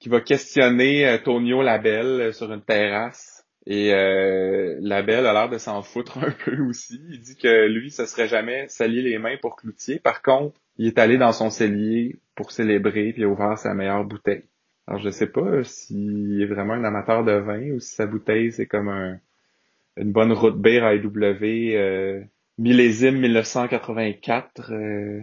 qui 0.00 0.08
va 0.08 0.20
questionner 0.20 1.06
euh, 1.06 1.18
Tonio 1.18 1.62
Labelle 1.62 2.20
euh, 2.20 2.32
sur 2.32 2.52
une 2.52 2.62
terrasse. 2.62 3.46
Et 3.66 3.92
euh, 3.92 4.76
Labelle 4.80 5.26
a 5.26 5.34
l'air 5.34 5.48
de 5.50 5.58
s'en 5.58 5.82
foutre 5.82 6.18
un 6.24 6.32
peu 6.44 6.60
aussi. 6.62 7.00
Il 7.10 7.20
dit 7.20 7.36
que 7.36 7.68
lui, 7.68 7.90
ce 7.90 8.06
serait 8.06 8.26
jamais 8.28 8.66
salier 8.68 9.02
les 9.02 9.18
mains 9.18 9.36
pour 9.40 9.56
Cloutier. 9.56 10.00
Par 10.00 10.22
contre, 10.22 10.58
il 10.78 10.86
est 10.86 10.98
allé 10.98 11.18
dans 11.18 11.32
son 11.32 11.50
cellier 11.50 12.16
pour 12.34 12.52
célébrer 12.52 13.12
puis 13.12 13.26
ouvert 13.26 13.58
sa 13.58 13.74
meilleure 13.74 14.04
bouteille. 14.04 14.44
Alors 14.86 15.00
je 15.00 15.10
sais 15.10 15.26
pas 15.26 15.62
s'il 15.62 16.40
est 16.42 16.46
vraiment 16.46 16.72
un 16.72 16.84
amateur 16.84 17.22
de 17.22 17.32
vin 17.32 17.70
ou 17.72 17.80
si 17.80 17.94
sa 17.94 18.06
bouteille 18.06 18.50
c'est 18.50 18.66
comme 18.66 18.88
un, 18.88 19.20
une 19.96 20.10
bonne 20.10 20.32
route 20.32 20.60
bière 20.60 20.92
IW 20.92 21.76
euh, 21.76 22.24
millésime 22.58 23.20
1984. 23.20 24.72
Euh, 24.72 25.20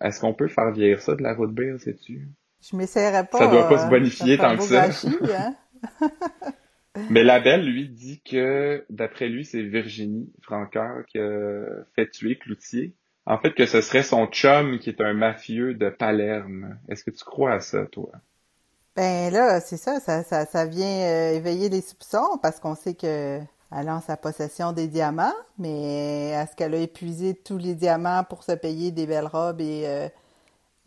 Est-ce 0.00 0.20
qu'on 0.20 0.34
peut 0.34 0.48
faire 0.48 0.72
vieillir 0.72 1.00
ça 1.00 1.14
de 1.14 1.22
la 1.22 1.34
route 1.34 1.54
bière, 1.54 1.78
sais-tu? 1.78 2.28
Je 2.60 2.76
m'essayerais 2.76 3.26
pas. 3.26 3.38
Ça 3.38 3.46
doit 3.48 3.68
pas 3.68 3.84
se 3.84 3.88
bonifier 3.88 4.38
tant 4.38 4.56
que 4.56 4.62
ça. 4.62 4.86
hein? 4.86 5.54
Mais 7.10 7.22
Labelle, 7.22 7.64
lui, 7.64 7.88
dit 7.88 8.20
que, 8.28 8.84
d'après 8.90 9.28
lui, 9.28 9.44
c'est 9.44 9.62
Virginie 9.62 10.32
Francoeur 10.42 11.04
qui 11.06 11.18
a 11.18 11.62
fait 11.94 12.10
tuer 12.10 12.36
Cloutier. 12.36 12.94
En 13.26 13.38
fait, 13.38 13.52
que 13.52 13.66
ce 13.66 13.80
serait 13.82 14.02
son 14.02 14.26
chum 14.26 14.78
qui 14.78 14.90
est 14.90 15.00
un 15.00 15.12
mafieux 15.12 15.74
de 15.74 15.90
Palerme. 15.90 16.78
Est-ce 16.88 17.04
que 17.04 17.10
tu 17.10 17.24
crois 17.24 17.52
à 17.52 17.60
ça, 17.60 17.86
toi? 17.86 18.10
Ben 18.96 19.32
là, 19.32 19.60
c'est 19.60 19.76
ça, 19.76 20.00
ça, 20.00 20.24
ça, 20.24 20.44
ça 20.44 20.66
vient 20.66 20.86
euh, 21.06 21.34
éveiller 21.34 21.68
les 21.68 21.82
soupçons 21.82 22.38
parce 22.42 22.58
qu'on 22.58 22.74
sait 22.74 22.94
que 22.94 23.38
elle 23.70 23.88
a 23.88 23.96
en 23.96 24.00
sa 24.00 24.16
possession 24.16 24.72
des 24.72 24.88
diamants, 24.88 25.34
mais 25.58 26.30
est-ce 26.30 26.56
qu'elle 26.56 26.74
a 26.74 26.78
épuisé 26.78 27.34
tous 27.34 27.58
les 27.58 27.74
diamants 27.74 28.24
pour 28.24 28.42
se 28.42 28.52
payer 28.52 28.90
des 28.90 29.06
belles 29.06 29.26
robes 29.26 29.60
et 29.60 29.82
euh, 29.86 30.08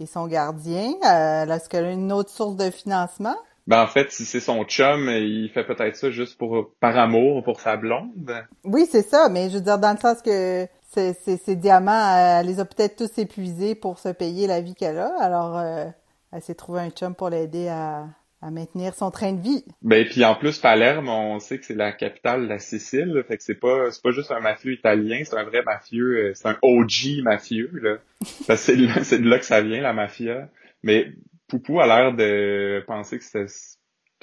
et 0.02 0.06
son 0.06 0.28
gardien. 0.28 0.94
Euh, 1.06 1.46
Est-ce 1.46 1.70
qu'elle 1.70 1.86
a 1.86 1.92
une 1.92 2.12
autre 2.12 2.30
source 2.30 2.56
de 2.56 2.70
financement? 2.70 3.36
Ben 3.68 3.84
en 3.84 3.88
fait, 3.88 4.12
si 4.12 4.26
c'est 4.26 4.40
son 4.40 4.64
chum, 4.64 5.08
il 5.10 5.50
fait 5.54 5.64
peut-être 5.64 5.96
ça 5.96 6.10
juste 6.10 6.38
pour 6.38 6.72
par 6.80 6.98
amour 6.98 7.44
pour 7.44 7.60
sa 7.60 7.78
blonde. 7.78 8.34
Oui, 8.64 8.88
c'est 8.90 9.08
ça, 9.08 9.30
mais 9.30 9.50
je 9.50 9.56
veux 9.56 9.62
dire 9.62 9.78
dans 9.78 9.92
le 9.92 10.00
sens 10.00 10.22
que 10.22 10.68
ces, 10.92 11.56
diamants, 11.56 12.18
elle 12.18 12.48
les 12.48 12.60
a 12.60 12.66
peut-être 12.66 12.98
tous 12.98 13.22
épuisés 13.22 13.76
pour 13.76 14.00
se 14.00 14.10
payer 14.10 14.48
la 14.48 14.62
vie 14.62 14.76
qu'elle 14.76 14.98
a. 14.98 15.14
Alors, 15.22 15.58
euh, 15.58 15.86
elle 16.34 16.42
s'est 16.42 16.56
trouvé 16.56 16.82
un 16.82 16.90
chum 16.90 17.16
pour 17.16 17.30
l'aider 17.30 17.68
à, 17.70 18.06
à 18.42 18.52
maintenir 18.52 18.94
son 18.94 19.12
train 19.12 19.34
de 19.34 19.42
vie. 19.42 19.64
Ben 19.82 20.06
puis 20.06 20.26
en 20.26 20.36
plus 20.36 20.58
Palerme, 20.58 21.10
on 21.10 21.40
sait 21.40 21.60
que 21.60 21.66
c'est 21.66 21.76
la 21.76 21.92
capitale 21.92 22.44
de 22.44 22.48
la 22.48 22.60
Sicile, 22.60 23.24
fait 23.28 23.38
que 23.38 23.44
c'est 23.44 23.60
pas 23.60 23.92
c'est 23.92 24.02
pas 24.02 24.12
juste 24.12 24.32
un 24.32 24.40
mafieux 24.40 24.74
italien, 24.74 25.22
c'est 25.24 25.38
un 25.38 25.44
vrai 25.44 25.62
mafieux, 25.64 26.18
euh, 26.18 26.32
c'est 26.34 26.48
un 26.48 26.58
OG 26.62 27.24
mafieux 27.24 27.72
là. 27.82 27.98
c'est 28.56 28.76
de, 28.76 28.88
là, 28.88 28.96
de 28.96 29.30
là 29.30 29.40
que 29.40 29.46
ça 29.46 29.62
vient 29.62 29.82
la 29.82 29.94
mafia. 29.94 30.50
Mais 30.84 31.12
Poupou 31.48 31.80
a 31.80 31.88
l'air 31.88 32.14
de 32.14 32.84
penser 32.88 33.20
que 33.20 33.24
c'est 33.24 33.48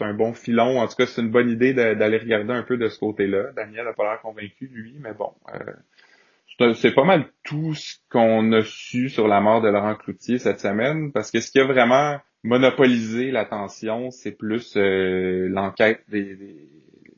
un 0.01 0.15
bon 0.15 0.33
filon. 0.33 0.81
En 0.81 0.89
tout 0.89 0.97
cas, 0.97 1.07
c'est 1.07 1.21
une 1.21 1.31
bonne 1.31 1.51
idée 1.51 1.75
d'aller 1.75 2.19
regarder 2.19 2.53
un 2.53 2.63
peu 2.63 2.77
de 2.77 2.89
ce 2.89 2.99
côté-là. 2.99 3.53
Daniel 3.55 3.87
a 3.87 3.93
pas 3.93 4.05
l'air 4.05 4.21
convaincu 4.23 4.67
lui, 4.73 4.97
mais 5.01 5.13
bon. 5.13 5.33
Euh, 5.55 6.75
c'est 6.75 6.95
pas 6.95 7.05
mal 7.05 7.27
tout 7.45 7.75
ce 7.75 7.97
qu'on 8.11 8.51
a 8.53 8.63
su 8.63 9.11
sur 9.11 9.29
la 9.29 9.41
mort 9.41 9.61
de 9.61 9.69
Laurent 9.69 9.95
Cloutier 9.95 10.39
cette 10.39 10.61
semaine, 10.61 11.13
parce 11.13 11.31
que 11.31 11.41
ce 11.41 11.51
qui 11.51 11.61
a 11.61 11.65
vraiment 11.65 12.19
monopoliser 12.45 13.31
l'attention, 13.31 14.11
c'est 14.11 14.33
plus 14.33 14.77
euh, 14.77 15.49
l'enquête 15.49 16.03
des, 16.09 16.37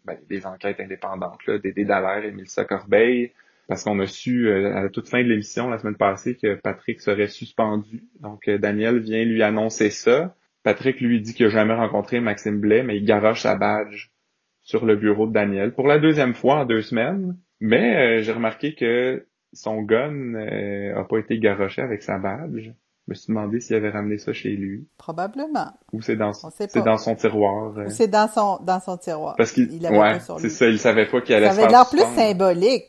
ben, 0.05 0.17
des, 0.29 0.47
enquêtes 0.47 0.81
indépendantes, 0.81 1.45
là, 1.47 1.59
des 1.59 1.73
Dallaire 1.73 2.25
et 2.25 2.33
Mélissa 2.33 2.65
Corbeil, 2.65 3.33
parce 3.69 3.85
qu'on 3.85 3.99
a 4.01 4.07
su 4.07 4.49
euh, 4.49 4.75
à 4.75 4.83
la 4.83 4.89
toute 4.89 5.09
fin 5.09 5.23
de 5.23 5.29
l'émission 5.29 5.69
la 5.69 5.79
semaine 5.79 5.97
passée 5.97 6.37
que 6.37 6.55
Patrick 6.55 7.01
serait 7.01 7.29
suspendu. 7.29 8.05
Donc 8.21 8.49
euh, 8.49 8.59
Daniel 8.59 9.01
vient 9.01 9.25
lui 9.25 9.43
annoncer 9.43 9.91
ça. 9.91 10.35
Patrick 10.63 11.01
lui 11.01 11.21
dit 11.21 11.35
qu'il 11.35 11.47
n'a 11.47 11.53
jamais 11.53 11.75
rencontré 11.75 12.21
Maxime 12.21 12.61
Blais, 12.61 12.83
mais 12.83 12.97
il 12.97 13.05
garoche 13.05 13.43
sa 13.43 13.57
badge 13.57 14.09
sur 14.63 14.85
le 14.85 14.97
bureau 14.97 15.27
de 15.27 15.33
Daniel 15.33 15.73
pour 15.73 15.87
la 15.87 15.99
deuxième 15.99 16.35
fois 16.35 16.57
en 16.57 16.65
deux 16.65 16.83
semaines. 16.83 17.37
Mais 17.61 18.23
j'ai 18.23 18.33
remarqué 18.33 18.75
que 18.75 19.27
son 19.53 19.83
gun 19.83 20.13
n'a 20.13 21.05
pas 21.05 21.19
été 21.19 21.39
garoché 21.39 21.81
avec 21.83 22.03
sa 22.03 22.19
badge 22.19 22.71
me 23.11 23.15
suis 23.15 23.27
demandé 23.29 23.61
s'il 23.61 23.77
avait 23.77 23.91
ramené 23.91 24.19
ça 24.19 24.33
chez 24.33 24.51
lui. 24.51 24.87
Probablement. 24.97 25.73
Ou 25.93 26.01
c'est 26.01 26.17
dans, 26.17 26.33
c'est 26.33 26.85
dans 26.85 26.97
son 26.97 27.15
tiroir. 27.15 27.77
Ou 27.77 27.91
c'est 27.91 28.09
dans 28.09 28.29
son, 28.29 28.59
dans 28.65 28.81
son 28.81 28.97
tiroir. 28.97 29.35
Parce 29.37 29.53
qu'il, 29.53 29.69
ouais, 29.69 30.19
c'est 30.39 30.49
ça, 30.49 30.69
il 30.69 30.79
savait 30.79 31.07
pas 31.07 31.21
qu'il 31.21 31.35
allait 31.35 31.47
Ça 31.47 31.53
avait 31.53 31.69
l'air 31.69 31.89
plus 31.89 32.05
symbolique. 32.15 32.85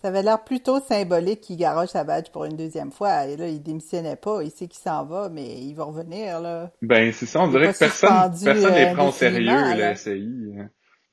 Ça 0.00 0.08
avait 0.08 0.22
l'air 0.22 0.44
plutôt 0.44 0.80
symbolique 0.80 1.40
qu'il 1.40 1.56
garoche 1.56 1.88
sa 1.88 2.04
badge 2.04 2.30
pour 2.30 2.44
une 2.44 2.56
deuxième 2.56 2.90
fois. 2.90 3.26
Et 3.26 3.36
là, 3.36 3.48
il 3.48 3.62
démissionnait 3.62 4.16
pas. 4.16 4.42
Il 4.42 4.50
sait 4.50 4.66
qu'il 4.66 4.82
s'en 4.82 5.04
va, 5.04 5.30
mais 5.30 5.60
il 5.62 5.72
va 5.74 5.84
revenir, 5.84 6.40
là. 6.40 6.70
Ben, 6.82 7.10
c'est 7.12 7.24
ça. 7.24 7.40
On 7.42 7.48
dirait 7.48 7.72
que 7.72 7.78
personne, 7.78 8.10
personne 8.44 8.74
les 8.74 8.92
prend 8.92 9.08
au 9.08 9.12
sérieux, 9.12 9.50
le 9.50 9.94
SCI. 9.94 10.56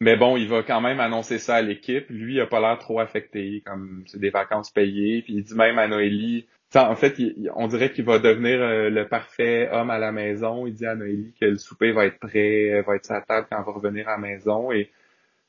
Mais 0.01 0.17
bon, 0.17 0.35
il 0.35 0.49
va 0.49 0.63
quand 0.63 0.81
même 0.81 0.99
annoncer 0.99 1.37
ça 1.37 1.55
à 1.55 1.61
l'équipe. 1.61 2.05
Lui, 2.09 2.35
il 2.35 2.41
a 2.41 2.47
pas 2.47 2.59
l'air 2.59 2.79
trop 2.79 2.99
affecté, 2.99 3.61
comme 3.65 4.03
c'est 4.07 4.19
des 4.19 4.31
vacances 4.31 4.71
payées. 4.71 5.21
Puis 5.21 5.35
il 5.35 5.43
dit 5.43 5.53
même 5.53 5.77
à 5.77 5.87
Noélie, 5.87 6.47
en 6.75 6.95
fait, 6.95 7.15
on 7.55 7.67
dirait 7.67 7.91
qu'il 7.91 8.05
va 8.05 8.19
devenir 8.19 8.61
euh, 8.61 8.89
le 8.89 9.07
parfait 9.07 9.69
homme 9.71 9.89
à 9.89 9.99
la 9.99 10.11
maison. 10.11 10.65
Il 10.65 10.73
dit 10.73 10.85
à 10.85 10.95
Noélie 10.95 11.33
que 11.39 11.45
le 11.45 11.57
souper 11.57 11.91
va 11.91 12.05
être 12.05 12.19
prêt, 12.19 12.81
va 12.81 12.95
être 12.95 13.05
sa 13.05 13.21
table 13.21 13.47
quand 13.49 13.59
on 13.59 13.63
va 13.63 13.71
revenir 13.71 14.07
à 14.07 14.11
la 14.11 14.17
maison. 14.17 14.71
Et 14.71 14.89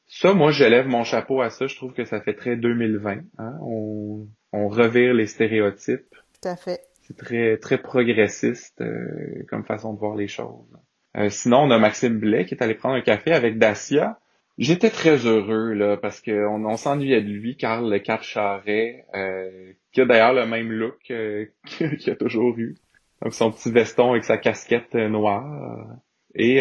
ça, 0.09 0.35
moi, 0.35 0.51
je 0.51 0.65
lève 0.65 0.89
mon 0.89 1.05
chapeau 1.05 1.41
à 1.41 1.51
ça. 1.51 1.67
Je 1.67 1.77
trouve 1.77 1.93
que 1.93 2.05
ça 2.05 2.21
fait 2.21 2.35
très 2.35 2.57
2020. 2.57 3.19
Hein? 3.39 3.59
On, 3.63 4.27
on 4.53 4.69
revire 4.69 5.15
les 5.15 5.27
stéréotypes. 5.27 6.15
Tout 6.41 6.49
à 6.49 6.57
fait. 6.57 6.81
C'est 7.03 7.17
très 7.17 7.57
très 7.57 7.79
progressiste 7.79 8.81
euh, 8.81 9.45
comme 9.49 9.65
façon 9.65 9.93
de 9.93 9.99
voir 9.99 10.15
les 10.15 10.29
choses. 10.29 10.79
Euh, 11.17 11.29
sinon, 11.29 11.63
on 11.63 11.71
a 11.71 11.79
Maxime 11.79 12.19
Blais 12.19 12.47
qui 12.47 12.55
est 12.55 12.63
allé 12.63 12.75
prendre 12.75 12.95
un 12.95 13.01
café 13.01 13.33
avec 13.33 13.59
Dacia. 13.59 14.19
J'étais 14.63 14.91
très 14.91 15.27
heureux 15.27 15.73
là 15.73 15.97
parce 15.97 16.21
qu'on 16.21 16.65
on, 16.65 16.77
s'ennuyait 16.77 17.21
de 17.21 17.29
lui, 17.29 17.57
Carl 17.57 17.93
Le 17.93 18.01
Charret, 18.21 19.05
euh, 19.13 19.73
qui 19.91 20.03
a 20.03 20.05
d'ailleurs 20.05 20.35
le 20.35 20.47
même 20.47 20.71
look 20.71 20.99
qu'il 21.67 22.11
a 22.11 22.15
toujours 22.15 22.57
eu. 22.57 22.77
Donc 23.23 23.35
son 23.35 23.51
petit 23.51 23.73
veston 23.73 24.13
avec 24.13 24.23
sa 24.23 24.39
casquette 24.39 24.95
noire. 24.95 25.89
Et 26.37 26.61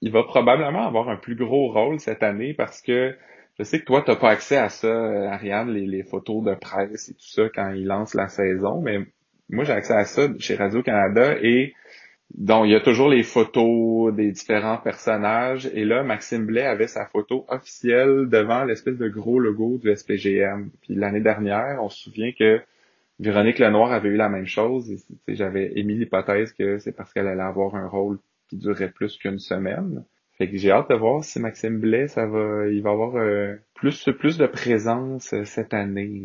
il 0.00 0.10
va 0.10 0.24
probablement 0.24 0.84
avoir 0.84 1.08
un 1.08 1.16
plus 1.16 1.36
gros 1.36 1.72
rôle 1.72 2.00
cette 2.00 2.24
année 2.24 2.52
parce 2.52 2.82
que 2.82 3.14
je 3.60 3.62
sais 3.62 3.78
que 3.78 3.84
toi, 3.84 4.02
tu 4.02 4.10
n'as 4.10 4.16
pas 4.16 4.30
accès 4.30 4.56
à 4.56 4.68
ça, 4.68 4.92
Ariane, 5.32 5.70
les, 5.72 6.02
photos 6.02 6.42
de 6.42 6.54
presse 6.56 7.10
et 7.10 7.14
tout 7.14 7.28
ça 7.28 7.42
quand 7.54 7.70
il 7.70 7.86
lance 7.86 8.14
la 8.14 8.26
saison, 8.26 8.80
mais 8.82 8.98
moi 9.50 9.62
j'ai 9.62 9.72
accès 9.72 9.94
à 9.94 10.04
ça 10.04 10.28
chez 10.40 10.56
Radio-Canada 10.56 11.36
et 11.40 11.74
donc 12.34 12.66
il 12.66 12.72
y 12.72 12.74
a 12.74 12.80
toujours 12.80 13.08
les 13.08 13.22
photos 13.22 14.14
des 14.14 14.32
différents 14.32 14.78
personnages 14.78 15.70
et 15.74 15.84
là, 15.84 16.02
Maxime 16.02 16.46
Blais 16.46 16.66
avait 16.66 16.86
sa 16.86 17.06
photo 17.06 17.44
officielle 17.48 18.28
devant 18.28 18.64
l'espèce 18.64 18.96
de 18.96 19.08
gros 19.08 19.38
logo 19.38 19.78
du 19.78 19.94
SPGM. 19.94 20.70
Puis 20.80 20.94
l'année 20.94 21.20
dernière, 21.20 21.78
on 21.82 21.88
se 21.88 22.02
souvient 22.02 22.32
que 22.32 22.60
Véronique 23.20 23.58
Lenoir 23.58 23.92
avait 23.92 24.08
eu 24.08 24.16
la 24.16 24.28
même 24.28 24.46
chose 24.46 25.04
j'avais 25.28 25.72
émis 25.78 25.94
l'hypothèse 25.94 26.52
que 26.52 26.78
c'est 26.78 26.92
parce 26.92 27.12
qu'elle 27.12 27.28
allait 27.28 27.42
avoir 27.42 27.74
un 27.76 27.86
rôle 27.86 28.18
qui 28.48 28.56
durerait 28.56 28.90
plus 28.90 29.16
qu'une 29.18 29.38
semaine. 29.38 30.04
Fait 30.38 30.48
que 30.48 30.56
j'ai 30.56 30.70
hâte 30.70 30.90
de 30.90 30.94
voir 30.94 31.22
si 31.22 31.38
Maxime 31.38 31.78
Blais, 31.78 32.08
ça 32.08 32.26
va, 32.26 32.66
il 32.68 32.82
va 32.82 32.90
avoir 32.90 33.16
euh, 33.16 33.54
plus 33.74 34.08
plus 34.18 34.38
de 34.38 34.46
présence 34.46 35.34
euh, 35.34 35.44
cette 35.44 35.74
année. 35.74 36.24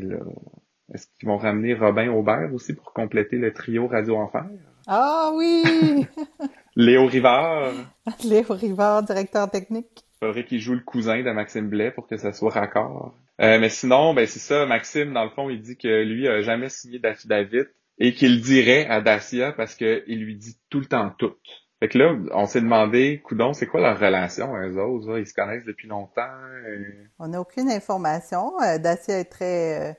Est-ce 0.93 1.07
qu'ils 1.19 1.27
vont 1.27 1.37
ramener 1.37 1.73
Robin 1.73 2.09
Aubert 2.11 2.53
aussi 2.53 2.73
pour 2.73 2.93
compléter 2.93 3.37
le 3.37 3.51
trio 3.51 3.87
Radio 3.87 4.15
Enfer? 4.15 4.45
Ah 4.89 5.31
oui! 5.33 6.07
Léo 6.77 7.07
Rivard. 7.07 7.73
Léo 8.23 8.45
Rivard, 8.49 9.03
directeur 9.03 9.51
technique. 9.51 10.05
Il 10.21 10.25
faudrait 10.25 10.45
qu'il 10.45 10.61
joue 10.61 10.75
le 10.75 10.79
cousin 10.79 11.21
de 11.23 11.31
Maxime 11.31 11.67
Blais 11.67 11.91
pour 11.91 12.07
que 12.07 12.15
ça 12.15 12.31
soit 12.31 12.51
raccord. 12.51 13.13
Euh, 13.41 13.59
mais 13.59 13.69
sinon, 13.69 14.13
ben 14.13 14.25
c'est 14.25 14.39
ça, 14.39 14.65
Maxime, 14.65 15.13
dans 15.13 15.25
le 15.25 15.29
fond, 15.31 15.49
il 15.49 15.61
dit 15.61 15.75
que 15.75 16.03
lui 16.03 16.27
a 16.29 16.41
jamais 16.41 16.69
signé 16.69 17.01
David 17.25 17.69
et 17.99 18.13
qu'il 18.13 18.41
dirait 18.41 18.87
à 18.87 19.01
Dacia 19.01 19.51
parce 19.51 19.75
qu'il 19.75 20.23
lui 20.23 20.37
dit 20.37 20.55
tout 20.69 20.79
le 20.79 20.85
temps 20.85 21.13
tout. 21.17 21.33
Fait 21.81 21.89
que 21.89 21.97
là, 21.97 22.15
on 22.31 22.45
s'est 22.45 22.61
demandé, 22.61 23.21
coudon, 23.23 23.53
c'est 23.53 23.67
quoi 23.67 23.81
leur 23.81 23.99
relation, 23.99 24.55
eux 24.55 24.81
autres? 24.81 25.19
Ils 25.19 25.27
se 25.27 25.33
connaissent 25.33 25.65
depuis 25.65 25.87
longtemps? 25.87 26.21
Euh? 26.65 26.79
On 27.19 27.27
n'a 27.27 27.41
aucune 27.41 27.69
information. 27.69 28.53
Euh, 28.61 28.79
Dacia 28.79 29.19
est 29.19 29.25
très 29.25 29.97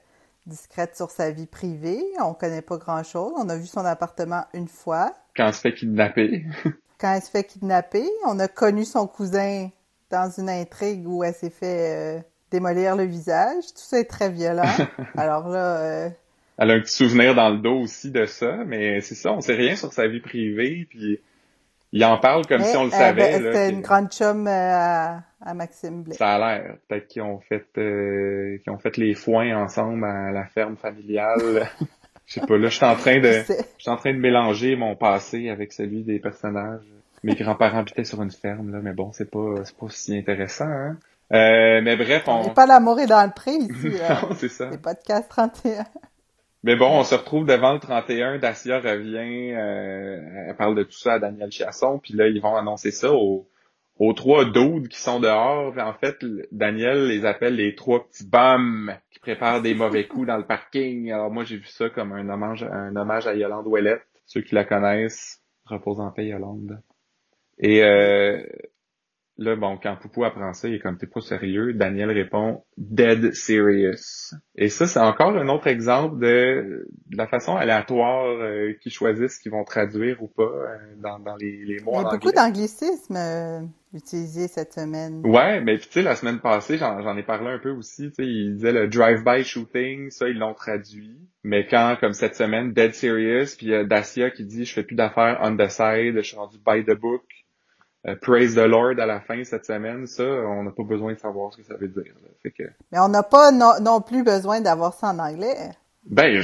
discrète 0.49 0.97
sur 0.97 1.11
sa 1.11 1.31
vie 1.31 1.47
privée. 1.47 2.02
On 2.21 2.35
connaît 2.35 2.62
pas 2.62 2.76
grand-chose. 2.76 3.33
On 3.37 3.49
a 3.49 3.57
vu 3.57 3.67
son 3.67 3.85
appartement 3.85 4.45
une 4.55 4.69
fois. 4.69 5.12
Quand 5.37 5.47
elle 5.47 5.55
se 5.55 5.61
fait 5.61 5.75
kidnapper. 5.75 6.45
Quand 6.99 7.14
elle 7.14 7.23
se 7.23 7.31
fait 7.31 7.45
kidnapper. 7.45 8.09
On 8.26 8.38
a 8.40 8.49
connu 8.49 8.85
son 8.85 9.07
cousin 9.07 9.69
dans 10.11 10.31
une 10.31 10.50
intrigue 10.50 11.07
où 11.07 11.23
elle 11.23 11.35
s'est 11.35 11.50
fait 11.50 12.25
démolir 12.50 12.97
le 12.97 13.05
visage. 13.05 13.64
Tout 13.69 13.83
ça 13.83 14.00
est 14.00 14.11
très 14.11 14.31
violent. 14.31 14.64
Alors 15.17 15.49
là... 15.49 16.11
Elle 16.61 16.73
a 16.73 16.75
un 16.75 16.81
petit 16.81 16.97
souvenir 16.97 17.37
dans 17.37 17.50
le 17.50 17.59
dos 17.59 17.83
aussi 17.83 18.11
de 18.11 18.26
ça, 18.26 18.64
mais 18.67 19.00
c'est 19.00 19.14
ça, 19.14 19.33
on 19.33 19.40
sait 19.40 19.55
rien 19.55 19.76
sur 19.76 19.93
sa 19.93 20.09
vie 20.09 20.19
privée, 20.19 20.88
puis 20.90 21.21
il 21.92 22.04
en 22.04 22.18
parle 22.18 22.47
comme 22.47 22.62
si 22.62 22.76
on 22.76 22.85
le 22.85 22.90
savait. 22.90 23.35
Euh, 23.35 23.52
C'était 23.52 23.71
une 23.71 23.80
grande 23.80 24.11
chum 24.11 24.47
euh, 24.47 24.50
à, 24.50 25.23
à, 25.40 25.54
Maxime 25.54 26.02
Blais. 26.02 26.14
Ça 26.14 26.35
a 26.35 26.38
l'air. 26.38 26.76
Peut-être 26.88 27.09
qu'ils 27.09 27.23
ont 27.23 27.40
fait 27.40 27.66
euh, 27.78 28.59
qu'ils 28.62 28.73
ont 28.73 28.78
fait 28.78 28.97
les 28.97 29.14
foins 29.14 29.57
ensemble 29.57 30.04
à 30.04 30.30
la 30.30 30.45
ferme 30.47 30.76
familiale. 30.76 31.68
Je 32.26 32.35
sais 32.35 32.47
pas, 32.47 32.59
là, 32.59 32.68
je 32.68 32.76
suis 32.76 32.85
en 32.85 32.95
train 32.95 33.21
de 33.21 33.33
je 33.49 33.83
suis 33.83 33.90
en 33.90 33.97
train 33.97 34.12
de 34.12 34.18
mélanger 34.18 34.76
mon 34.76 34.97
passé 34.97 35.49
avec 35.49 35.73
celui 35.73 36.02
des 36.02 36.18
personnages. 36.18 36.85
Mes 37.25 37.35
grands-parents 37.35 37.78
habitaient 37.78 38.04
sur 38.04 38.23
une 38.23 38.30
ferme, 38.30 38.71
là, 38.71 38.78
mais 38.83 38.92
bon, 38.92 39.11
c'est 39.12 39.30
pas 39.30 39.64
c'est 39.64 39.76
pas 39.76 39.87
si 39.88 40.16
intéressant, 40.16 40.68
hein. 40.68 40.99
Euh, 41.33 41.83
mais 41.83 41.97
bref, 41.97 42.25
on... 42.26 42.40
on 42.40 42.54
pas 42.54 42.66
l'amour 42.66 43.00
est 43.00 43.07
dans 43.07 43.23
le 43.23 43.33
prix 43.33 43.57
ici. 43.57 43.99
non, 44.09 44.35
c'est 44.35 44.49
ça. 44.49 44.71
Les 44.71 44.78
podcasts 44.78 45.28
31. 45.28 45.85
Mais 46.65 46.75
bon, 46.77 46.88
on 46.99 47.05
se 47.05 47.15
retrouve 47.15 47.47
devant 47.47 47.73
le 47.73 47.79
31. 47.79 48.38
Dacia 48.38 48.81
revient, 48.81 49.53
euh, 49.55 50.49
elle 50.49 50.57
parle 50.57 50.75
de 50.75 50.83
tout 50.83 50.99
ça 50.99 51.15
à 51.15 51.19
Daniel 51.19 51.53
Chasson, 51.53 51.99
puis 51.99 52.15
là, 52.15 52.27
ils 52.27 52.41
vont 52.41 52.57
annoncer 52.57 52.91
ça 52.91 53.12
aux, 53.12 53.49
aux 53.99 54.12
trois 54.12 54.45
doudes 54.45 54.88
qui 54.88 55.00
sont 55.00 55.21
dehors. 55.21 55.77
en 55.79 55.95
fait, 55.95 56.25
Daniel 56.53 57.07
les 57.07 57.25
appelle 57.25 57.57
les 57.57 57.75
trois 57.75 58.07
petits 58.07 58.27
bums 58.27 58.95
qui 59.11 59.21
préparent 59.21 59.62
des 59.62 59.75
mauvais 59.75 60.07
coups 60.07 60.27
dans 60.27 60.37
le 60.37 60.47
parking. 60.47 61.12
Alors 61.12 61.31
moi, 61.31 61.45
j'ai 61.45 61.57
vu 61.57 61.67
ça 61.67 61.91
comme 61.91 62.12
un 62.12 62.29
hommage, 62.29 62.65
un 62.65 62.95
hommage 62.97 63.27
à 63.27 63.35
Yolande 63.35 63.67
Ouellette. 63.67 64.07
Ceux 64.27 64.43
qui 64.43 64.55
la 64.55 64.65
connaissent, 64.65 65.41
repose 65.65 66.00
en 66.00 66.11
paix, 66.11 66.27
Yolande. 66.27 66.83
Et 67.59 67.83
euh, 67.83 68.43
Là, 69.40 69.54
bon, 69.54 69.78
quand 69.80 69.95
Poupou 69.95 70.25
apprend 70.25 70.52
ça, 70.52 70.66
il 70.66 70.75
est 70.75 70.78
comme 70.80 70.99
t'es 70.99 71.07
pas 71.07 71.21
sérieux. 71.21 71.73
Daniel 71.73 72.11
répond 72.11 72.64
dead 72.76 73.33
serious. 73.35 74.35
Et 74.57 74.68
ça, 74.68 74.88
c'est 74.88 74.99
encore 74.99 75.30
un 75.37 75.49
autre 75.49 75.68
exemple 75.68 76.18
de, 76.18 76.88
la 77.12 77.28
façon 77.28 77.54
aléatoire 77.54 78.26
euh, 78.26 78.73
qu'ils 78.80 78.90
choisissent 78.90 79.38
qu'ils 79.38 79.52
vont 79.52 79.62
traduire 79.62 80.21
ou 80.21 80.26
pas 80.26 80.42
euh, 80.42 80.76
dans, 80.97 81.21
dans 81.21 81.37
les, 81.37 81.64
les 81.64 81.78
mots 81.85 81.92
Il 81.95 82.02
y 82.02 82.07
a 82.07 82.11
beaucoup 82.11 82.33
d'anglicismes 82.33 83.14
euh, 83.16 83.61
utilisés 83.95 84.49
cette 84.49 84.73
semaine. 84.73 85.23
Ouais, 85.25 85.61
mais 85.61 85.78
tu 85.78 85.87
sais, 85.88 86.02
la 86.02 86.16
semaine 86.16 86.40
passée, 86.40 86.76
j'en 86.76 87.16
ai 87.16 87.23
parlé 87.23 87.50
un 87.50 87.61
peu 87.61 87.71
aussi. 87.71 88.09
Tu 88.09 88.14
sais, 88.14 88.26
ils 88.26 88.54
disaient 88.54 88.73
le 88.73 88.88
drive-by 88.88 89.45
shooting, 89.45 90.11
ça, 90.11 90.28
ils 90.28 90.37
l'ont 90.37 90.54
traduit. 90.54 91.16
Mais 91.45 91.64
quand, 91.68 91.97
comme 92.00 92.12
cette 92.12 92.35
semaine, 92.35 92.73
dead 92.73 92.92
serious, 92.92 93.57
puis 93.57 93.68
il 93.68 93.87
Dacia 93.87 94.30
qui 94.30 94.45
dit 94.45 94.64
je 94.64 94.73
fais 94.73 94.83
plus 94.83 94.97
d'affaires 94.97 95.38
on 95.42 95.57
the 95.57 95.68
side, 95.68 96.16
je 96.16 96.23
suis 96.23 96.37
rendu 96.37 96.59
by 96.59 96.85
the 96.85 96.99
book. 96.99 97.23
Euh, 98.09 98.17
praise 98.17 98.55
the 98.55 98.67
Lord 98.67 98.99
à 98.99 99.07
la 99.07 99.21
fin 99.21 99.43
cette 99.45 99.67
semaine, 99.67 100.07
ça, 100.07 100.25
on 100.25 100.62
n'a 100.62 100.71
pas 100.71 100.85
besoin 100.85 101.12
de 101.12 101.19
savoir 101.19 101.53
ce 101.53 101.59
que 101.59 101.62
ça 101.65 101.77
veut 101.77 101.88
dire. 101.88 102.12
Mais 102.93 102.99
on 102.99 103.09
n'a 103.09 103.23
pas 103.23 103.50
non, 103.53 104.00
plus 104.00 104.23
besoin 104.23 104.61
d'avoir 104.61 104.95
ça 104.95 105.09
en 105.09 105.19
anglais. 105.19 105.55
Ben, 106.05 106.43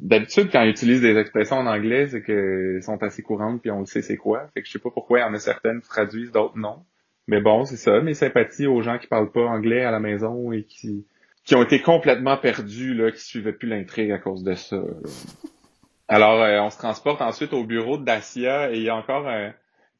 d'habitude, 0.00 0.48
quand 0.50 0.62
ils 0.62 0.70
utilisent 0.70 1.02
des 1.02 1.16
expressions 1.16 1.56
en 1.56 1.66
anglais, 1.66 2.08
c'est 2.08 2.22
qu'elles 2.22 2.82
sont 2.82 3.00
assez 3.02 3.22
courantes 3.22 3.60
puis 3.60 3.70
on 3.70 3.80
le 3.80 3.86
sait 3.86 4.02
c'est 4.02 4.16
quoi. 4.16 4.48
Fait 4.52 4.62
que 4.62 4.66
je 4.66 4.72
sais 4.72 4.78
pas 4.78 4.90
pourquoi 4.90 5.20
il 5.20 5.22
y 5.22 5.24
en 5.24 5.34
a 5.34 5.38
certaines 5.38 5.80
qui 5.80 5.88
traduisent, 5.88 6.32
d'autres 6.32 6.58
non. 6.58 6.82
Mais 7.28 7.40
bon, 7.40 7.64
c'est 7.64 7.76
ça. 7.76 8.00
Mes 8.00 8.14
sympathies 8.14 8.66
aux 8.66 8.82
gens 8.82 8.98
qui 8.98 9.06
parlent 9.06 9.30
pas 9.30 9.44
anglais 9.44 9.84
à 9.84 9.92
la 9.92 10.00
maison 10.00 10.50
et 10.50 10.64
qui 10.64 11.06
qui 11.44 11.54
ont 11.54 11.62
été 11.62 11.80
complètement 11.80 12.36
perdus, 12.36 12.94
là, 12.94 13.10
qui 13.10 13.22
suivaient 13.22 13.52
plus 13.52 13.68
l'intrigue 13.68 14.12
à 14.12 14.18
cause 14.18 14.44
de 14.44 14.54
ça. 14.54 14.76
Alors, 16.06 16.40
euh, 16.42 16.60
on 16.60 16.70
se 16.70 16.78
transporte 16.78 17.22
ensuite 17.22 17.52
au 17.52 17.64
bureau 17.64 17.96
de 17.96 18.04
Dacia 18.04 18.70
et 18.72 18.76
il 18.76 18.82
y 18.82 18.88
a 18.88 18.96
encore 18.96 19.26
un 19.26 19.52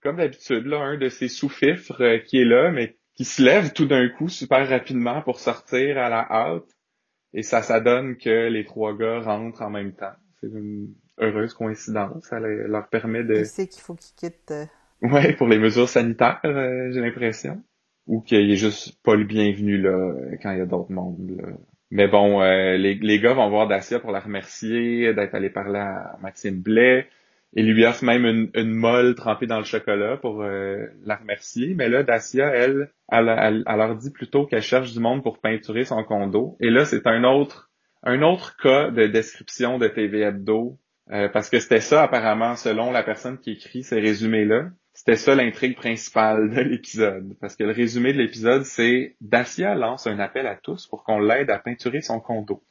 comme 0.03 0.17
d'habitude, 0.17 0.67
là, 0.67 0.81
un 0.81 0.97
de 0.97 1.09
ces 1.09 1.29
sous-fifres 1.29 2.03
euh, 2.03 2.19
qui 2.19 2.41
est 2.41 2.45
là, 2.45 2.71
mais 2.71 2.97
qui 3.15 3.25
se 3.25 3.43
lève 3.43 3.73
tout 3.73 3.87
d'un 3.87 4.09
coup 4.09 4.29
super 4.29 4.69
rapidement 4.69 5.23
pour 5.23 5.39
sortir 5.39 5.99
à 5.99 6.09
la 6.09 6.21
halte. 6.21 6.71
Et 7.33 7.43
ça, 7.43 7.63
ça 7.63 7.81
donne 7.81 8.17
que 8.17 8.49
les 8.49 8.65
trois 8.65 8.97
gars 8.97 9.21
rentrent 9.21 9.63
en 9.63 9.71
même 9.71 9.93
temps. 9.93 10.15
C'est 10.41 10.49
une 10.49 10.89
heureuse 11.19 11.55
coïncidence. 11.55 12.25
Ça 12.25 12.41
leur 12.41 12.89
permet 12.89 13.23
de... 13.23 13.41
Il 13.41 13.47
sait 13.47 13.69
qu'il 13.69 13.83
faut 13.83 13.95
qu'ils 13.95 14.17
quittent. 14.17 14.51
Euh? 14.51 14.65
Ouais, 15.03 15.35
pour 15.35 15.49
les 15.49 15.59
mesures 15.59 15.89
sanitaires, 15.89 16.41
euh, 16.45 16.91
j'ai 16.93 17.01
l'impression. 17.01 17.63
Ou 18.07 18.21
qu'il 18.21 18.51
est 18.51 18.57
juste 18.57 19.01
pas 19.03 19.15
le 19.15 19.25
bienvenu 19.25 19.79
là 19.79 20.15
quand 20.43 20.51
il 20.53 20.59
y 20.59 20.63
a 20.63 20.67
d'autres 20.67 20.91
mondes. 20.91 21.37
Là. 21.37 21.49
Mais 21.91 22.09
bon, 22.09 22.41
les, 22.41 22.95
les 22.95 23.21
gars 23.21 23.35
vont 23.35 23.51
voir 23.51 23.69
Dacia 23.69 24.01
pour 24.01 24.13
la 24.13 24.21
remercier 24.21 25.13
d'être 25.13 25.35
allé 25.35 25.51
parler 25.51 25.79
à 25.79 26.17
Maxime 26.23 26.61
Blais. 26.61 27.07
Il 27.53 27.73
lui 27.73 27.85
offre 27.85 28.05
même 28.05 28.25
une, 28.25 28.51
une 28.55 28.73
molle 28.73 29.15
trempée 29.17 29.47
dans 29.47 29.59
le 29.59 29.65
chocolat 29.65 30.17
pour 30.17 30.43
euh, 30.43 30.87
la 31.05 31.17
remercier. 31.17 31.75
Mais 31.75 31.89
là, 31.89 32.05
Dacia, 32.05 32.49
elle, 32.49 32.93
elle, 33.11 33.29
elle, 33.29 33.65
leur 33.67 33.97
dit 33.97 34.13
plutôt 34.13 34.47
qu'elle 34.47 34.63
cherche 34.63 34.93
du 34.93 35.01
monde 35.01 35.23
pour 35.23 35.41
peinturer 35.41 35.85
son 35.85 36.05
condo. 36.05 36.57
Et 36.61 36.71
là, 36.71 36.85
c'est 36.85 37.07
un 37.07 37.25
autre 37.25 37.71
un 38.03 38.23
autre 38.23 38.57
cas 38.57 38.91
de 38.91 39.07
description 39.07 39.79
de 39.79 39.89
TV 39.89 40.21
Hebdo 40.23 40.79
Euh, 41.13 41.29
parce 41.29 41.51
que 41.51 41.59
c'était 41.59 41.81
ça, 41.81 42.05
apparemment, 42.05 42.55
selon 42.55 42.93
la 42.93 43.03
personne 43.03 43.39
qui 43.39 43.51
écrit 43.51 43.83
ces 43.83 43.99
résumés-là, 43.99 44.71
c'était 44.93 45.17
ça 45.17 45.35
l'intrigue 45.35 45.75
principale 45.75 46.51
de 46.55 46.61
l'épisode. 46.61 47.37
Parce 47.41 47.57
que 47.57 47.65
le 47.65 47.73
résumé 47.73 48.13
de 48.13 48.19
l'épisode, 48.19 48.63
c'est 48.63 49.17
Dacia 49.21 49.75
lance 49.75 50.07
un 50.07 50.21
appel 50.21 50.47
à 50.47 50.55
tous 50.55 50.87
pour 50.87 51.03
qu'on 51.03 51.19
l'aide 51.19 51.51
à 51.51 51.59
peinturer 51.59 52.01
son 52.01 52.21
condo. 52.21 52.63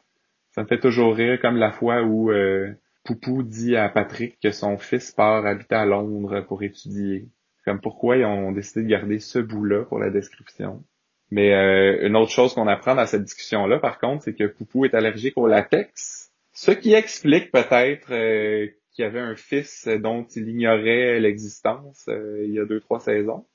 Ça 0.52 0.64
me 0.64 0.68
fait 0.68 0.80
toujours 0.80 1.16
rire, 1.16 1.38
comme 1.42 1.58
la 1.58 1.72
fois 1.74 2.02
où 2.04 2.32
euh, 2.32 2.74
Poupou 3.10 3.42
dit 3.42 3.76
à 3.76 3.90
Patrick 3.90 4.38
que 4.40 4.52
son 4.52 4.78
fils 4.78 5.12
part 5.12 5.44
habiter 5.44 5.74
à 5.74 5.88
Londres 5.88 6.42
pour 6.42 6.62
étudier. 6.62 7.28
Comme 7.66 7.82
pourquoi 7.82 8.18
ils 8.18 8.24
ont 8.24 8.52
décidé 8.52 8.84
de 8.84 8.88
garder 8.88 9.18
ce 9.18 9.40
bout-là 9.40 9.84
pour 9.86 9.98
la 9.98 10.12
description. 10.12 10.84
Mais 11.32 11.52
euh, 11.56 12.06
une 12.06 12.16
autre 12.16 12.30
chose 12.30 12.54
qu'on 12.54 12.68
apprend 12.68 12.94
dans 12.94 13.08
cette 13.08 13.24
discussion-là, 13.24 13.80
par 13.80 13.98
contre, 13.98 14.26
c'est 14.26 14.36
que 14.36 14.44
Poupou 14.44 14.86
est 14.86 14.94
allergique 14.94 15.36
au 15.38 15.48
latex. 15.48 16.32
Ce 16.54 16.70
qui 16.70 16.94
explique 16.94 17.52
peut-être 17.52 18.14
euh, 18.14 18.68
qu'il 18.92 19.06
y 19.06 19.08
avait 19.08 19.22
un 19.22 19.36
fils 19.36 19.88
dont 19.88 20.28
il 20.36 20.48
ignorait 20.48 21.20
l'existence 21.20 22.06
euh, 22.10 22.46
il 22.46 22.54
y 22.54 22.60
a 22.60 22.66
deux, 22.66 22.80
trois 22.80 23.00
saisons. 23.00 23.48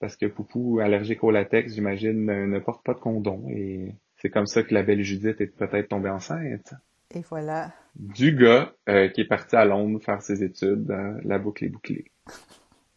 Parce 0.00 0.16
que 0.16 0.24
Poupou, 0.24 0.80
allergique 0.80 1.22
au 1.24 1.30
latex, 1.30 1.74
j'imagine, 1.74 2.24
ne 2.24 2.58
porte 2.58 2.82
pas 2.86 2.94
de 2.94 3.00
condom. 3.00 3.50
Et 3.50 3.92
c'est 4.16 4.30
comme 4.30 4.46
ça 4.46 4.62
que 4.62 4.72
la 4.72 4.82
belle 4.82 5.02
Judith 5.02 5.42
est 5.42 5.54
peut-être 5.54 5.88
tombée 5.88 6.08
enceinte. 6.08 6.72
Et 7.14 7.22
voilà. 7.28 7.72
Du 7.96 8.34
gars 8.34 8.72
qui 8.86 9.20
est 9.22 9.28
parti 9.28 9.56
à 9.56 9.64
Londres 9.64 10.00
faire 10.02 10.22
ses 10.22 10.42
études, 10.42 10.94
la 11.24 11.38
boucle 11.38 11.64
est 11.64 11.68
bouclée. 11.68 12.10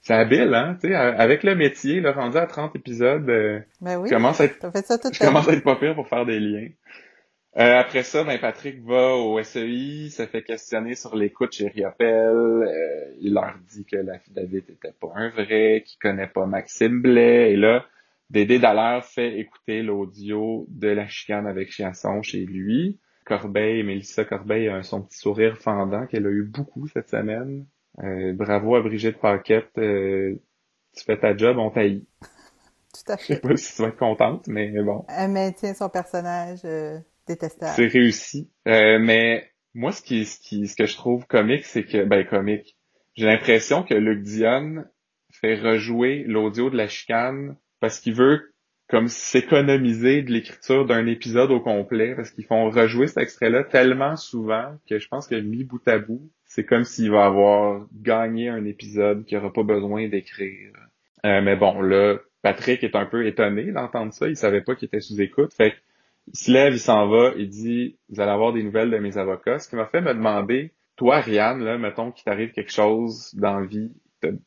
C'est 0.02 0.16
habile, 0.16 0.54
hein? 0.56 0.78
Tu 0.82 0.90
sais, 0.90 0.96
avec 0.96 1.44
le 1.44 1.56
métier, 1.56 2.02
là, 2.02 2.12
rendu 2.12 2.38
à 2.38 2.48
30 2.48 2.76
épisodes, 2.76 3.30
euh, 3.30 3.60
ben 3.82 4.00
oui, 4.00 4.10
commence 4.10 4.42
à 4.42 4.46
être, 4.46 4.72
fait 4.72 4.86
ça 4.86 4.98
je 5.12 5.20
commence 5.20 5.48
à 5.48 5.54
être 5.54 5.64
pas 5.64 5.76
pire 5.76 5.94
pour 5.94 6.08
faire 6.08 6.26
des 6.26 6.40
liens. 6.40 6.70
Euh, 7.58 7.80
après 7.80 8.02
ça, 8.02 8.24
ben 8.24 8.40
Patrick 8.40 8.82
va 8.84 9.14
au 9.16 9.42
SEI, 9.44 10.10
se 10.10 10.26
fait 10.26 10.42
questionner 10.42 10.96
sur 10.96 11.16
l'écoute 11.16 11.54
chez 11.54 11.68
Riopel. 11.68 12.10
Euh, 12.10 13.14
il 13.20 13.34
leur 13.34 13.54
dit 13.70 13.86
que 13.86 13.98
la 13.98 14.14
David 14.30 14.64
était 14.70 14.94
pas 15.00 15.12
un 15.14 15.30
vrai, 15.30 15.84
qu'il 15.86 16.00
connaît 16.00 16.28
pas 16.28 16.48
Maxime 16.48 17.02
Blais. 17.02 17.52
Et 17.52 17.56
là, 17.56 17.86
Dédé 18.32 18.58
Dallaire 18.58 19.06
fait 19.06 19.38
écouter 19.38 19.84
l'audio 19.84 20.66
de 20.70 20.88
la 20.88 21.08
chicane 21.08 21.46
avec 21.46 21.70
Chiasson 21.70 22.24
chez 22.24 22.46
lui. 22.46 22.98
Corbeil, 23.32 23.84
Mélissa 23.84 24.26
Corbeil 24.26 24.68
a 24.68 24.84
son 24.84 25.02
petit 25.02 25.18
sourire 25.18 25.58
fendant 25.58 26.06
qu'elle 26.06 26.28
a 26.28 26.30
eu 26.30 26.44
beaucoup 26.44 26.88
cette 26.90 27.10
semaine. 27.10 27.66
Euh, 28.04 28.34
bravo 28.34 28.76
à 28.76 28.82
Brigitte 28.82 29.20
Paquette. 29.20 29.72
Euh, 29.78 30.36
tu 30.98 31.06
fais 31.06 31.18
ta 31.18 31.38
job, 31.38 31.58
on 31.58 31.70
taillit. 31.70 32.06
Tout 32.94 33.10
à 33.10 33.16
fait. 33.16 33.24
Je 33.30 33.34
sais 33.36 33.40
pas 33.40 33.56
si 33.56 33.74
tu 33.74 33.82
vas 33.84 33.88
être 33.88 33.98
contente, 33.98 34.48
mais 34.48 34.70
bon. 34.84 35.06
Elle 35.08 35.32
maintient 35.32 35.74
son 35.74 35.88
personnage 35.88 36.60
euh, 36.66 37.00
détestable. 37.26 37.72
C'est 37.74 37.88
réussi. 37.88 38.52
mais 38.66 39.50
moi, 39.74 39.94
ce 39.94 40.02
qui, 40.02 40.26
ce 40.26 40.38
qui, 40.38 40.68
ce 40.68 40.76
que 40.76 40.86
je 40.86 40.96
trouve 40.98 41.26
comique, 41.26 41.64
c'est 41.64 41.86
que, 41.86 42.04
ben, 42.04 42.26
comique. 42.26 42.78
J'ai 43.16 43.28
l'impression 43.28 43.84
que 43.84 43.94
Luc 43.94 44.24
Dion 44.24 44.84
fait 45.32 45.56
rejouer 45.56 46.26
l'audio 46.28 46.70
de 46.70 46.76
la 46.76 46.90
chicane 46.90 47.56
parce 47.80 48.02
qu'il 48.02 48.14
veut 48.14 48.51
comme 48.92 49.08
s'économiser 49.08 50.22
de 50.22 50.32
l'écriture 50.32 50.86
d'un 50.86 51.08
épisode 51.08 51.50
au 51.50 51.62
complet 51.62 52.14
parce 52.14 52.30
qu'ils 52.30 52.46
font 52.46 52.70
rejouer 52.70 53.08
cet 53.08 53.20
extrait-là 53.20 53.64
tellement 53.64 54.18
souvent 54.18 54.78
que 54.88 55.00
je 55.00 55.08
pense 55.08 55.28
que 55.28 55.36
mis 55.36 55.64
bout 55.64 55.82
à 55.88 55.98
bout, 55.98 56.30
c'est 56.44 56.66
comme 56.66 56.84
s'il 56.84 57.10
va 57.10 57.26
avoir 57.26 57.88
gagné 57.94 58.50
un 58.50 58.66
épisode 58.66 59.24
qu'il 59.24 59.38
n'aura 59.38 59.54
pas 59.54 59.64
besoin 59.64 60.10
d'écrire. 60.10 60.74
Euh, 61.26 61.42
mais 61.42 61.56
bon, 61.56 61.82
là, 61.82 62.18
Patrick 62.42 62.84
est 62.84 62.98
un 62.98 63.06
peu 63.06 63.26
étonné 63.26 63.72
d'entendre 63.72 64.12
ça. 64.12 64.28
Il 64.28 64.36
savait 64.36 64.62
pas 64.62 64.76
qu'il 64.76 64.88
était 64.88 65.00
sous 65.00 65.22
écoute. 65.22 65.54
Fait 65.54 65.74
il 66.28 66.38
se 66.38 66.52
lève, 66.52 66.74
il 66.74 66.80
s'en 66.80 67.08
va, 67.08 67.32
il 67.38 67.48
dit 67.48 67.96
Vous 68.10 68.20
allez 68.20 68.32
avoir 68.32 68.52
des 68.52 68.62
nouvelles 68.62 68.92
de 68.92 68.98
mes 68.98 69.18
avocats. 69.18 69.60
Ce 69.60 69.70
qui 69.70 69.78
m'a 69.78 69.86
fait 69.86 70.02
me 70.02 70.14
demander, 70.14 70.72
toi, 70.98 71.18
Ariane, 71.18 71.64
là, 71.64 71.78
mettons 71.78 72.12
qu'il 72.12 72.26
t'arrive 72.26 72.52
quelque 72.52 72.74
chose 72.74 73.34
dans 73.36 73.60
la 73.60 73.66
vie, 73.66 73.92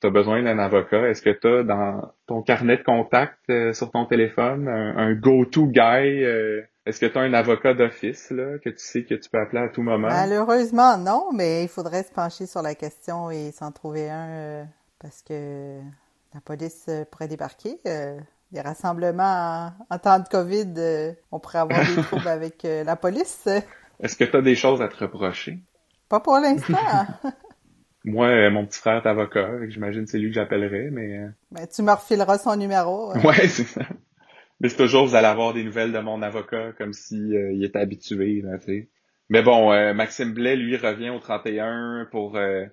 t'as 0.00 0.10
besoin 0.10 0.42
d'un 0.42 0.58
avocat. 0.58 1.08
Est-ce 1.08 1.22
que 1.22 1.30
t'as 1.30 1.62
dans 1.62 2.12
ton 2.26 2.42
carnet 2.42 2.76
de 2.76 2.82
contact 2.82 3.38
euh, 3.50 3.72
sur 3.72 3.90
ton 3.90 4.04
téléphone 4.06 4.68
un, 4.68 5.14
go-to 5.14 5.66
guy 5.66 6.22
euh, 6.24 6.62
est-ce 6.86 7.00
que 7.00 7.06
tu 7.06 7.16
as 7.16 7.22
un 7.22 7.32
avocat 7.32 7.72
d'office 7.72 8.30
là 8.30 8.58
que 8.58 8.68
tu 8.68 8.78
sais 8.84 9.04
que 9.04 9.14
tu 9.14 9.30
peux 9.30 9.38
appeler 9.38 9.62
à 9.62 9.68
tout 9.68 9.80
moment? 9.80 10.08
Malheureusement, 10.08 10.98
non, 10.98 11.28
mais 11.32 11.64
il 11.64 11.68
faudrait 11.68 12.02
se 12.02 12.12
pencher 12.12 12.44
sur 12.44 12.60
la 12.60 12.74
question 12.74 13.30
et 13.30 13.52
s'en 13.52 13.72
trouver 13.72 14.10
un 14.10 14.28
euh, 14.28 14.64
parce 14.98 15.22
que 15.22 15.78
la 16.34 16.40
police 16.40 16.90
pourrait 17.10 17.28
débarquer. 17.28 17.78
Les 18.52 18.60
rassemblements 18.60 19.72
en, 19.88 19.98
temps 19.98 20.18
de 20.18 20.28
COVID, 20.28 21.14
on 21.32 21.40
pourrait 21.40 21.60
avoir 21.60 21.80
des 21.80 22.02
troubles 22.02 22.28
avec 22.28 22.64
la 22.64 22.96
police. 22.96 23.48
Est-ce 24.00 24.16
que 24.16 24.24
tu 24.24 24.36
as 24.36 24.42
des 24.42 24.54
choses 24.54 24.82
à 24.82 24.88
te 24.88 24.96
reprocher? 24.96 25.60
Pas 26.10 26.20
pour 26.20 26.38
l'instant. 26.38 26.76
Moi, 28.04 28.50
mon 28.50 28.66
petit 28.66 28.78
frère 28.78 29.02
est 29.04 29.08
avocat, 29.08 29.50
j'imagine 29.68 30.06
c'est 30.06 30.18
lui 30.18 30.28
que 30.28 30.34
j'appellerai, 30.34 30.90
mais... 30.90 31.20
Ben, 31.50 31.66
tu 31.66 31.82
me 31.82 31.92
refileras 31.92 32.38
son 32.38 32.54
numéro. 32.56 33.12
Ouais, 33.24 33.48
c'est 33.48 33.64
ça. 33.64 33.80
Mais 34.60 34.68
c'est 34.68 34.76
toujours, 34.76 35.06
vous 35.06 35.14
allez 35.14 35.26
avoir 35.26 35.52
des 35.52 35.64
nouvelles 35.64 35.92
de 35.92 35.98
mon 35.98 36.22
avocat 36.22 36.72
comme 36.78 36.92
si 36.92 37.16
euh, 37.16 37.52
il 37.52 37.64
était 37.64 37.78
habitué, 37.78 38.40
là, 38.42 38.58
tu 38.58 38.66
sais. 38.66 38.88
Mais 39.28 39.42
bon, 39.42 39.72
euh, 39.72 39.94
Maxime 39.94 40.32
Blais, 40.32 40.56
lui, 40.56 40.76
revient 40.76 41.10
au 41.10 41.18
31 41.18 42.08
pour 42.10 42.36
euh, 42.36 42.66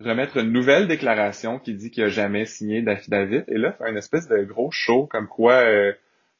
remettre 0.00 0.36
une 0.36 0.52
nouvelle 0.52 0.86
déclaration 0.86 1.58
qui 1.58 1.74
dit 1.74 1.90
qu'il 1.90 2.04
a 2.04 2.08
jamais 2.08 2.44
signé 2.44 2.82
d'affidavit. 2.82 3.42
Et 3.48 3.58
là, 3.58 3.72
fait 3.72 3.90
une 3.90 3.96
espèce 3.96 4.28
de 4.28 4.42
gros 4.44 4.70
show 4.70 5.06
comme 5.06 5.28
quoi 5.28 5.64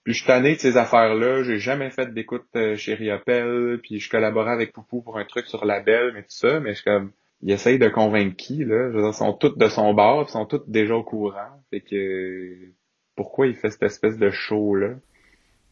puis 0.05 0.13
je 0.13 0.19
suis 0.19 0.27
tanné 0.27 0.55
de 0.55 0.61
ces 0.61 0.77
affaires-là, 0.77 1.45
j'ai 1.45 1.59
jamais 1.59 1.89
fait 1.89 2.13
d'écoute 2.13 2.47
chez 2.77 2.93
Riopel, 2.93 3.81
puis 3.83 4.01
je 4.01 4.11
collaborais 4.11 4.53
avec 4.53 4.75
Poupou 4.75 5.01
pour 5.01 5.17
un 5.17 5.25
truc 5.25 5.47
sur 5.47 5.65
la 5.65 5.81
belle, 5.81 6.13
mais 6.13 6.21
tout 6.21 6.29
ça, 6.29 6.61
mais 6.61 6.75
je 6.75 6.83
suis 6.83 6.85
comme 6.85 7.11
il 7.45 7.53
essaye 7.53 7.79
de 7.79 7.89
convaincre 7.89 8.37
qui, 8.37 8.65
là? 8.65 8.91
Je 8.91 8.97
veux 8.97 9.03
dire, 9.03 9.11
ils 9.11 9.15
sont 9.15 9.35
toutes 9.35 9.59
de 9.59 9.69
son 9.69 9.93
bord, 9.93 10.25
ils 10.27 10.33
sont 10.33 10.47
toutes 10.47 10.69
déjà 10.71 10.97
au 10.97 11.05
courant. 11.05 11.61
Fait 11.71 11.83
que 11.83 12.73
pourquoi 13.17 13.47
il 13.47 13.55
fait 13.55 13.71
cette 13.71 13.83
espèce 13.83 14.17
de 14.17 14.31
show-là? 14.31 14.95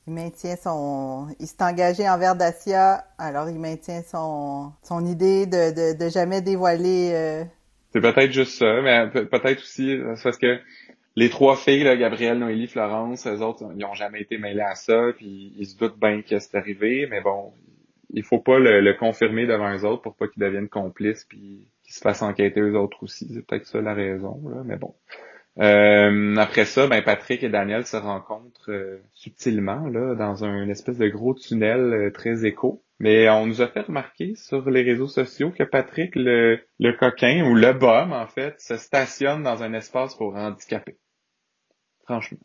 Il 0.07 0.13
maintient 0.13 0.57
son... 0.57 1.29
Il 1.41 1.47
s'est 1.47 1.63
engagé 1.63 2.07
envers 2.07 2.37
Dacia, 2.37 3.05
alors 3.17 3.49
il 3.49 3.59
maintient 3.59 4.03
son, 4.03 4.73
son 4.83 5.07
idée 5.07 5.47
de, 5.47 5.97
de, 5.97 6.09
jamais 6.11 6.43
dévoiler... 6.43 7.13
Euh, 7.15 7.45
c'est 7.93 8.01
peut-être 8.01 8.33
juste 8.33 8.59
ça, 8.59 8.83
mais 8.83 9.09
peut-être 9.11 9.61
aussi, 9.61 9.99
c'est 10.17 10.23
parce 10.23 10.39
que 10.39 10.59
les 11.17 11.31
trois 11.31 11.57
filles, 11.57 11.85
là, 11.85 11.97
Gabrielle, 11.97 12.39
Noélie, 12.39 12.67
Florence, 12.67 13.27
eux 13.27 13.41
autres, 13.41 13.65
ils 13.77 13.85
ont 13.85 13.95
jamais 13.95 14.21
été 14.21 14.37
mêlés 14.39 14.61
à 14.61 14.75
ça, 14.75 15.13
puis 15.17 15.55
ils 15.59 15.67
se 15.67 15.77
doutent 15.77 15.99
bien 15.99 16.23
que 16.23 16.39
c'est 16.39 16.57
arrivé, 16.57 17.07
mais 17.11 17.21
bon, 17.21 17.53
il 18.13 18.23
faut 18.23 18.41
pas 18.41 18.59
le, 18.59 18.93
confirmer 18.95 19.47
devant 19.47 19.71
les 19.71 19.85
autres 19.85 20.03
pour 20.03 20.15
pas 20.15 20.29
qu'ils 20.29 20.43
deviennent 20.43 20.69
complices 20.69 21.25
puis 21.25 21.69
qu'ils 21.85 21.95
se 21.95 22.01
fassent 22.01 22.23
enquêter 22.23 22.61
eux 22.61 22.79
autres 22.79 23.03
aussi. 23.03 23.33
C'est 23.33 23.47
peut-être 23.47 23.67
ça 23.67 23.81
la 23.81 23.95
raison, 23.95 24.41
là, 24.49 24.63
mais 24.65 24.77
bon. 24.77 24.95
Euh, 25.59 26.37
après 26.37 26.65
ça, 26.65 26.87
ben 26.87 27.03
Patrick 27.03 27.43
et 27.43 27.51
Daniel 27.51 27.87
se 27.87 27.97
rencontrent 27.97 28.71
euh, 28.71 29.03
subtilement 29.13 29.87
là 29.87 30.15
dans 30.15 30.45
un 30.45 30.67
espèce 30.71 30.97
de 30.97 31.09
gros 31.09 31.35
tunnel 31.35 31.93
euh, 31.93 32.11
très 32.11 32.47
éco. 32.47 32.83
Mais 33.01 33.29
on 33.29 33.47
nous 33.47 33.61
a 33.61 33.69
fait 33.69 33.83
remarquer 33.83 34.35
sur 34.37 34.71
les 34.71 34.83
réseaux 34.83 35.09
sociaux 35.09 35.51
que 35.51 35.65
Patrick, 35.65 36.15
le, 36.15 36.61
le 36.79 36.93
coquin 36.93 37.45
ou 37.45 37.55
le 37.55 37.73
bum 37.73 38.13
en 38.13 38.27
fait, 38.29 38.59
se 38.61 38.77
stationne 38.77 39.43
dans 39.43 39.63
un 39.63 39.75
espace 39.75 40.15
pour 40.15 40.37
handicapés. 40.37 40.99
Franchement, 42.05 42.39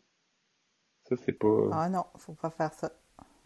ça 1.04 1.16
c'est 1.24 1.38
pas. 1.38 1.70
Ah 1.72 1.88
non, 1.88 2.04
faut 2.18 2.34
pas 2.34 2.50
faire 2.50 2.74
ça. 2.74 2.90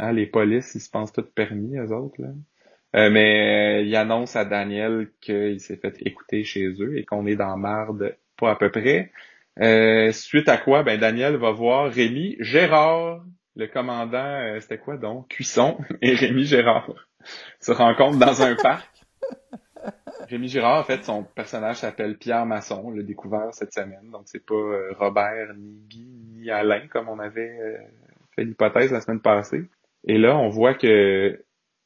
Hein, 0.02 0.12
les 0.12 0.26
polices, 0.26 0.74
ils 0.74 0.80
se 0.80 0.90
pensent 0.90 1.12
tout 1.12 1.22
permis, 1.22 1.76
eux 1.78 1.92
autres 1.92 2.20
là. 2.20 3.08
mais 3.08 3.86
il 3.86 3.94
annonce 3.94 4.34
à 4.34 4.44
Daniel 4.44 5.10
qu'il 5.20 5.60
s'est 5.60 5.76
fait 5.76 5.94
écouter 6.00 6.42
chez 6.42 6.66
eux 6.80 6.98
et 6.98 7.04
qu'on 7.04 7.24
est 7.26 7.36
dans 7.36 7.56
marde 7.56 8.16
pas 8.36 8.50
à 8.50 8.56
peu 8.56 8.68
près. 8.70 9.12
Euh, 9.60 10.10
suite 10.10 10.48
à 10.48 10.56
quoi, 10.56 10.82
ben 10.82 10.98
Daniel 10.98 11.36
va 11.36 11.52
voir 11.52 11.88
Rémi 11.92 12.36
Gérard, 12.40 13.22
le 13.54 13.68
commandant, 13.68 14.40
euh, 14.40 14.58
c'était 14.58 14.78
quoi 14.78 14.96
donc? 14.96 15.28
Cuisson 15.28 15.78
et 16.02 16.14
Rémi 16.14 16.44
Gérard 16.46 16.92
se 17.60 17.70
rencontrent 17.70 18.18
dans 18.18 18.42
un 18.42 18.56
parc. 18.56 18.88
Rémi 20.28 20.48
Girard, 20.48 20.80
en 20.80 20.84
fait, 20.84 21.04
son 21.04 21.22
personnage 21.22 21.76
s'appelle 21.76 22.18
Pierre 22.18 22.46
Masson, 22.46 22.90
le 22.90 23.04
découvert 23.04 23.52
cette 23.52 23.72
semaine. 23.72 24.10
Donc, 24.10 24.22
c'est 24.24 24.44
pas 24.44 24.54
euh, 24.54 24.92
Robert, 24.98 25.54
ni 25.54 25.78
Guy, 25.88 26.08
ni 26.32 26.50
Alain, 26.50 26.88
comme 26.88 27.08
on 27.08 27.20
avait 27.20 27.78
fait 28.34 28.44
l'hypothèse 28.44 28.90
la 28.90 29.00
semaine 29.00 29.20
passée. 29.20 29.64
Et 30.04 30.18
là, 30.18 30.36
on 30.36 30.48
voit 30.48 30.74
que 30.74 31.44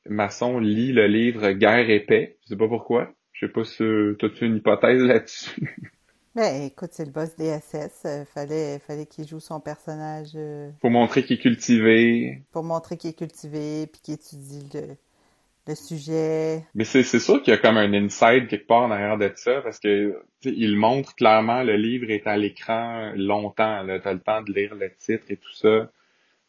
Masson 0.09 0.59
lit 0.59 0.93
le 0.93 1.07
livre 1.07 1.53
Guerre 1.53 1.91
et 1.91 2.01
paix. 2.01 2.39
Je 2.45 2.49
sais 2.49 2.57
pas 2.57 2.69
pourquoi. 2.69 3.13
Je 3.33 3.47
sais 3.47 3.53
pas 3.53 3.65
si 3.65 3.83
t'as-tu 4.19 4.47
une 4.47 4.57
hypothèse 4.57 5.03
là-dessus? 5.03 5.75
Ben, 6.37 6.65
écoute, 6.65 6.91
c'est 6.93 7.07
le 7.07 7.13
boss 7.13 7.35
DSS. 7.37 8.03
Euh, 8.05 8.25
fallait, 8.27 8.79
fallait 8.79 9.07
qu'il 9.07 9.27
joue 9.27 9.41
son 9.41 9.59
personnage. 9.59 10.33
Euh, 10.35 10.69
pour 10.83 10.91
montrer 10.91 11.25
qu'il 11.25 11.39
est 11.39 11.41
cultivé. 11.41 12.43
Pour 12.53 12.63
montrer 12.63 12.99
qu'il 12.99 13.09
est 13.09 13.19
cultivé, 13.19 13.87
puis 13.87 14.03
qu'il 14.03 14.15
étudie 14.15 14.69
le, 14.75 14.97
le 15.67 15.75
sujet. 15.75 16.63
Mais 16.75 16.85
c'est, 16.85 17.05
c'est 17.05 17.21
sûr 17.21 17.43
qu'il 17.43 17.55
y 17.55 17.57
a 17.57 17.59
comme 17.59 17.79
un 17.79 17.91
inside 17.95 18.49
quelque 18.49 18.67
part 18.67 18.83
en 18.83 18.91
arrière 18.91 19.17
de 19.17 19.33
ça, 19.35 19.63
parce 19.63 19.81
que 19.81 20.23
il 20.43 20.77
montre 20.77 21.15
clairement 21.15 21.63
le 21.63 21.77
livre 21.77 22.11
est 22.11 22.27
à 22.27 22.37
l'écran 22.37 23.13
longtemps. 23.17 23.87
T'as 24.03 24.13
le 24.13 24.21
temps 24.21 24.43
de 24.43 24.53
lire 24.53 24.75
le 24.75 24.91
titre 24.95 25.25
et 25.31 25.39
tout 25.39 25.55
ça. 25.55 25.91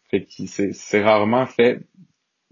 Fait 0.09 0.23
que 0.25 0.47
c'est, 0.47 0.73
c'est 0.73 1.03
rarement 1.03 1.45
fait. 1.47 1.79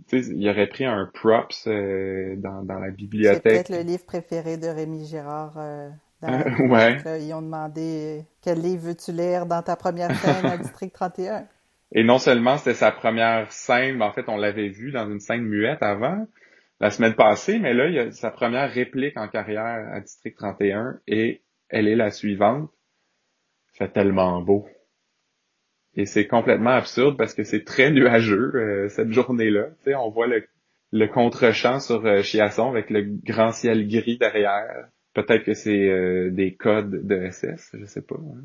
tu 0.10 0.24
sais, 0.24 0.32
il 0.36 0.50
aurait 0.50 0.68
pris 0.68 0.86
un 0.86 1.10
props 1.14 1.68
euh, 1.68 2.36
dans, 2.38 2.64
dans 2.64 2.80
la 2.80 2.92
C'est 3.22 3.42
bibliothèque. 3.42 3.44
peut-être 3.46 3.70
le 3.70 3.82
livre 3.82 4.06
préféré 4.06 4.58
de 4.58 4.68
Rémi 4.68 5.06
Girard. 5.06 5.58
euh, 5.58 5.90
dans 6.22 6.32
la 6.32 6.44
ouais. 6.60 6.98
bibliothèque, 6.98 7.04
là. 7.04 7.18
Ils 7.20 7.34
ont 7.34 7.42
demandé 7.42 8.20
euh, 8.22 8.24
quel 8.42 8.62
livre 8.62 8.84
veux-tu 8.88 9.12
lire 9.12 9.46
dans 9.46 9.62
ta 9.64 9.76
première 9.76 10.16
scène 10.16 10.48
à 10.50 10.58
District 10.58 10.94
31. 10.94 11.48
Et 11.92 12.04
non 12.04 12.20
seulement 12.20 12.58
c'était 12.58 12.74
sa 12.76 12.92
première 12.92 13.52
scène, 13.52 13.98
mais 13.98 14.06
en 14.06 14.14
fait, 14.14 14.28
on 14.30 14.38
l'avait 14.38 14.70
vu 14.70 14.92
dans 14.92 15.10
une 15.10 15.20
scène 15.20 15.44
muette 15.44 15.82
avant, 15.84 16.28
la 16.80 16.92
semaine 16.92 17.16
passée, 17.16 17.60
mais 17.60 17.74
là, 17.74 17.88
il 17.88 17.94
y 17.96 18.00
a 18.00 18.12
sa 18.12 18.32
première 18.32 18.72
réplique 18.72 19.18
en 19.18 19.28
carrière 19.28 19.64
à 19.94 20.02
District 20.02 20.36
31 20.38 21.00
et 21.08 21.44
elle 21.70 21.88
est 21.88 21.96
la 21.96 22.12
suivante. 22.12 22.70
fait 23.74 23.90
tellement 23.90 24.42
beau. 24.42 24.68
Et 25.96 26.06
c'est 26.06 26.28
complètement 26.28 26.72
absurde 26.72 27.18
parce 27.18 27.34
que 27.34 27.44
c'est 27.44 27.64
très 27.64 27.90
nuageux 27.92 28.52
euh, 28.56 28.90
cette 28.90 29.12
journée-là. 29.12 29.68
On 29.98 30.10
voit 30.10 30.28
le, 30.28 30.44
le 30.92 31.08
contre-champ 31.08 31.80
sur 31.80 32.06
euh, 32.06 32.22
Chiasson 32.22 32.70
avec 32.70 32.90
le 32.90 33.04
grand 33.04 33.52
ciel 33.52 33.88
gris 33.88 34.18
derrière. 34.18 34.90
Peut-être 35.14 35.44
que 35.46 35.54
c'est 35.54 35.90
euh, 35.90 36.30
des 36.32 36.56
codes 36.56 37.08
de 37.08 37.30
SS, 37.30 37.76
je 37.80 37.86
sais 37.86 38.02
pas. 38.02 38.16
hein. 38.16 38.44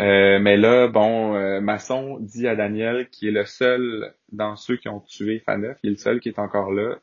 Euh, 0.00 0.40
mais 0.40 0.56
là, 0.56 0.88
bon, 0.88 1.36
euh, 1.36 1.60
Masson 1.60 2.18
dit 2.20 2.48
à 2.48 2.56
Daniel 2.56 3.08
qui 3.10 3.28
est 3.28 3.30
le 3.30 3.44
seul 3.44 4.12
dans 4.32 4.56
ceux 4.56 4.76
qui 4.76 4.88
ont 4.88 4.98
tué 4.98 5.38
Faneuf, 5.38 5.78
il 5.84 5.90
est 5.90 5.92
le 5.92 5.96
seul 5.98 6.18
qui 6.18 6.28
est 6.30 6.40
encore 6.40 6.72
là. 6.72 6.96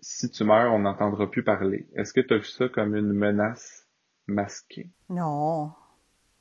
Si 0.00 0.28
tu 0.28 0.42
meurs, 0.42 0.72
on 0.74 0.80
n'entendra 0.80 1.30
plus 1.30 1.44
parler. 1.44 1.86
Est-ce 1.94 2.12
que 2.12 2.20
tu 2.20 2.34
as 2.34 2.38
vu 2.38 2.44
ça 2.44 2.68
comme 2.68 2.96
une 2.96 3.12
menace 3.12 3.86
masquée? 4.26 4.90
Non. 5.08 5.70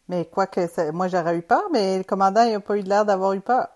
Mais 0.09 0.25
quoi 0.25 0.47
que 0.47 0.67
ça- 0.67 0.91
moi 0.91 1.07
j'aurais 1.07 1.37
eu 1.37 1.41
peur, 1.41 1.63
mais 1.71 1.97
le 1.99 2.03
commandant 2.03 2.43
il 2.43 2.53
a 2.55 2.59
pas 2.59 2.77
eu 2.77 2.81
l'air 2.81 3.05
d'avoir 3.05 3.33
eu 3.33 3.41
peur. 3.41 3.67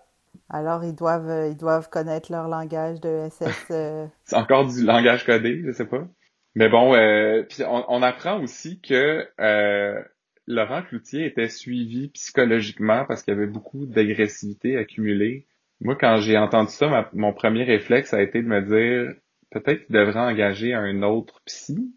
Alors 0.50 0.84
ils 0.84 0.94
doivent 0.94 1.28
euh, 1.28 1.48
ils 1.48 1.56
doivent 1.56 1.88
connaître 1.90 2.32
leur 2.32 2.48
langage 2.48 3.00
de 3.00 3.08
SS. 3.28 3.66
euh, 3.70 4.06
C'est 4.24 4.36
encore 4.36 4.66
du 4.66 4.84
langage 4.84 5.24
codé, 5.24 5.62
je 5.64 5.72
sais 5.72 5.86
pas. 5.86 6.06
Mais 6.54 6.68
bon, 6.68 6.94
euh, 6.94 7.42
puis 7.48 7.62
on, 7.64 7.84
on 7.88 8.02
apprend 8.02 8.40
aussi 8.42 8.80
que 8.80 9.26
euh, 9.40 10.02
Laurent 10.46 10.82
Cloutier 10.82 11.26
était 11.26 11.48
suivi 11.48 12.08
psychologiquement 12.08 13.04
parce 13.06 13.22
qu'il 13.22 13.34
y 13.34 13.36
avait 13.36 13.46
beaucoup 13.46 13.86
d'agressivité 13.86 14.76
accumulée. 14.76 15.46
Moi, 15.80 15.96
quand 15.96 16.18
j'ai 16.18 16.36
entendu 16.38 16.70
ça, 16.70 16.88
ma- 16.88 17.08
mon 17.12 17.32
premier 17.32 17.64
réflexe 17.64 18.12
a 18.14 18.22
été 18.22 18.42
de 18.42 18.48
me 18.48 18.60
dire 18.62 19.14
peut-être 19.50 19.86
qu'il 19.86 19.94
devrait 19.96 20.20
engager 20.20 20.74
un 20.74 21.02
autre 21.02 21.40
psy. 21.46 21.94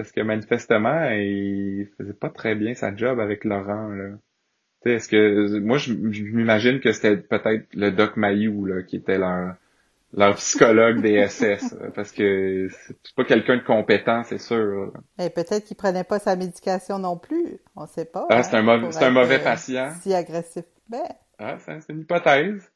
Parce 0.00 0.12
que 0.12 0.22
manifestement, 0.22 1.10
il 1.10 1.88
faisait 1.98 2.14
pas 2.14 2.30
très 2.30 2.54
bien 2.54 2.74
sa 2.74 2.96
job 2.96 3.20
avec 3.20 3.44
Laurent, 3.44 3.88
là. 3.88 4.16
Est-ce 4.86 5.08
que 5.08 5.58
moi 5.58 5.76
je, 5.76 5.92
je 6.10 6.22
m'imagine 6.22 6.80
que 6.80 6.92
c'était 6.92 7.18
peut-être 7.18 7.66
le 7.74 7.90
Doc 7.90 8.16
Mayou 8.16 8.64
là, 8.64 8.82
qui 8.82 8.96
était 8.96 9.18
leur 9.18 9.56
leur 10.14 10.34
psychologue 10.36 11.02
des 11.02 11.26
SS 11.28 11.76
parce 11.94 12.12
que 12.12 12.68
c'est 12.70 13.14
pas 13.14 13.24
quelqu'un 13.24 13.58
de 13.58 13.62
compétent, 13.62 14.22
c'est 14.24 14.38
sûr. 14.38 14.56
là. 15.18 15.24
Et 15.26 15.28
peut-être 15.28 15.66
qu'il 15.66 15.76
prenait 15.76 16.02
pas 16.02 16.18
sa 16.18 16.34
médication 16.34 16.98
non 16.98 17.18
plus. 17.18 17.58
On 17.76 17.86
sait 17.86 18.06
pas. 18.06 18.26
Ah, 18.30 18.38
hein, 18.38 18.42
c'est 18.42 18.56
un 18.56 18.90
c'est 18.90 19.04
un 19.04 19.10
mauvais 19.10 19.40
euh, 19.40 19.44
patient. 19.44 19.92
Si 20.00 20.14
agressif. 20.14 20.64
Ben, 20.88 21.04
Ah, 21.38 21.58
c'est 21.58 21.92
une 21.92 22.00
hypothèse. 22.00 22.72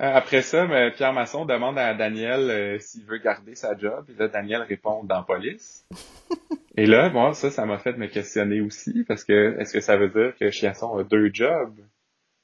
Euh, 0.00 0.10
Après 0.14 0.42
ça, 0.42 0.66
mais 0.66 0.90
Pierre 0.92 1.12
Masson 1.12 1.44
demande 1.44 1.78
à 1.78 1.94
Daniel 1.94 2.50
euh, 2.50 2.78
s'il 2.78 3.04
veut 3.04 3.18
garder 3.18 3.54
sa 3.54 3.76
job. 3.76 4.06
Et 4.08 4.18
là, 4.18 4.28
Daniel 4.28 4.62
répond 4.62 5.04
dans 5.04 5.22
police. 5.22 5.86
Et 6.76 6.86
là, 6.86 7.10
bon, 7.10 7.34
ça, 7.34 7.50
ça 7.50 7.66
m'a 7.66 7.78
fait 7.78 7.96
me 7.98 8.06
questionner 8.06 8.62
aussi, 8.62 9.04
parce 9.06 9.24
que 9.24 9.58
est-ce 9.60 9.74
que 9.74 9.80
ça 9.80 9.98
veut 9.98 10.08
dire 10.08 10.34
que 10.40 10.50
Chiasson 10.50 10.96
a 10.96 11.04
deux 11.04 11.30
jobs? 11.32 11.76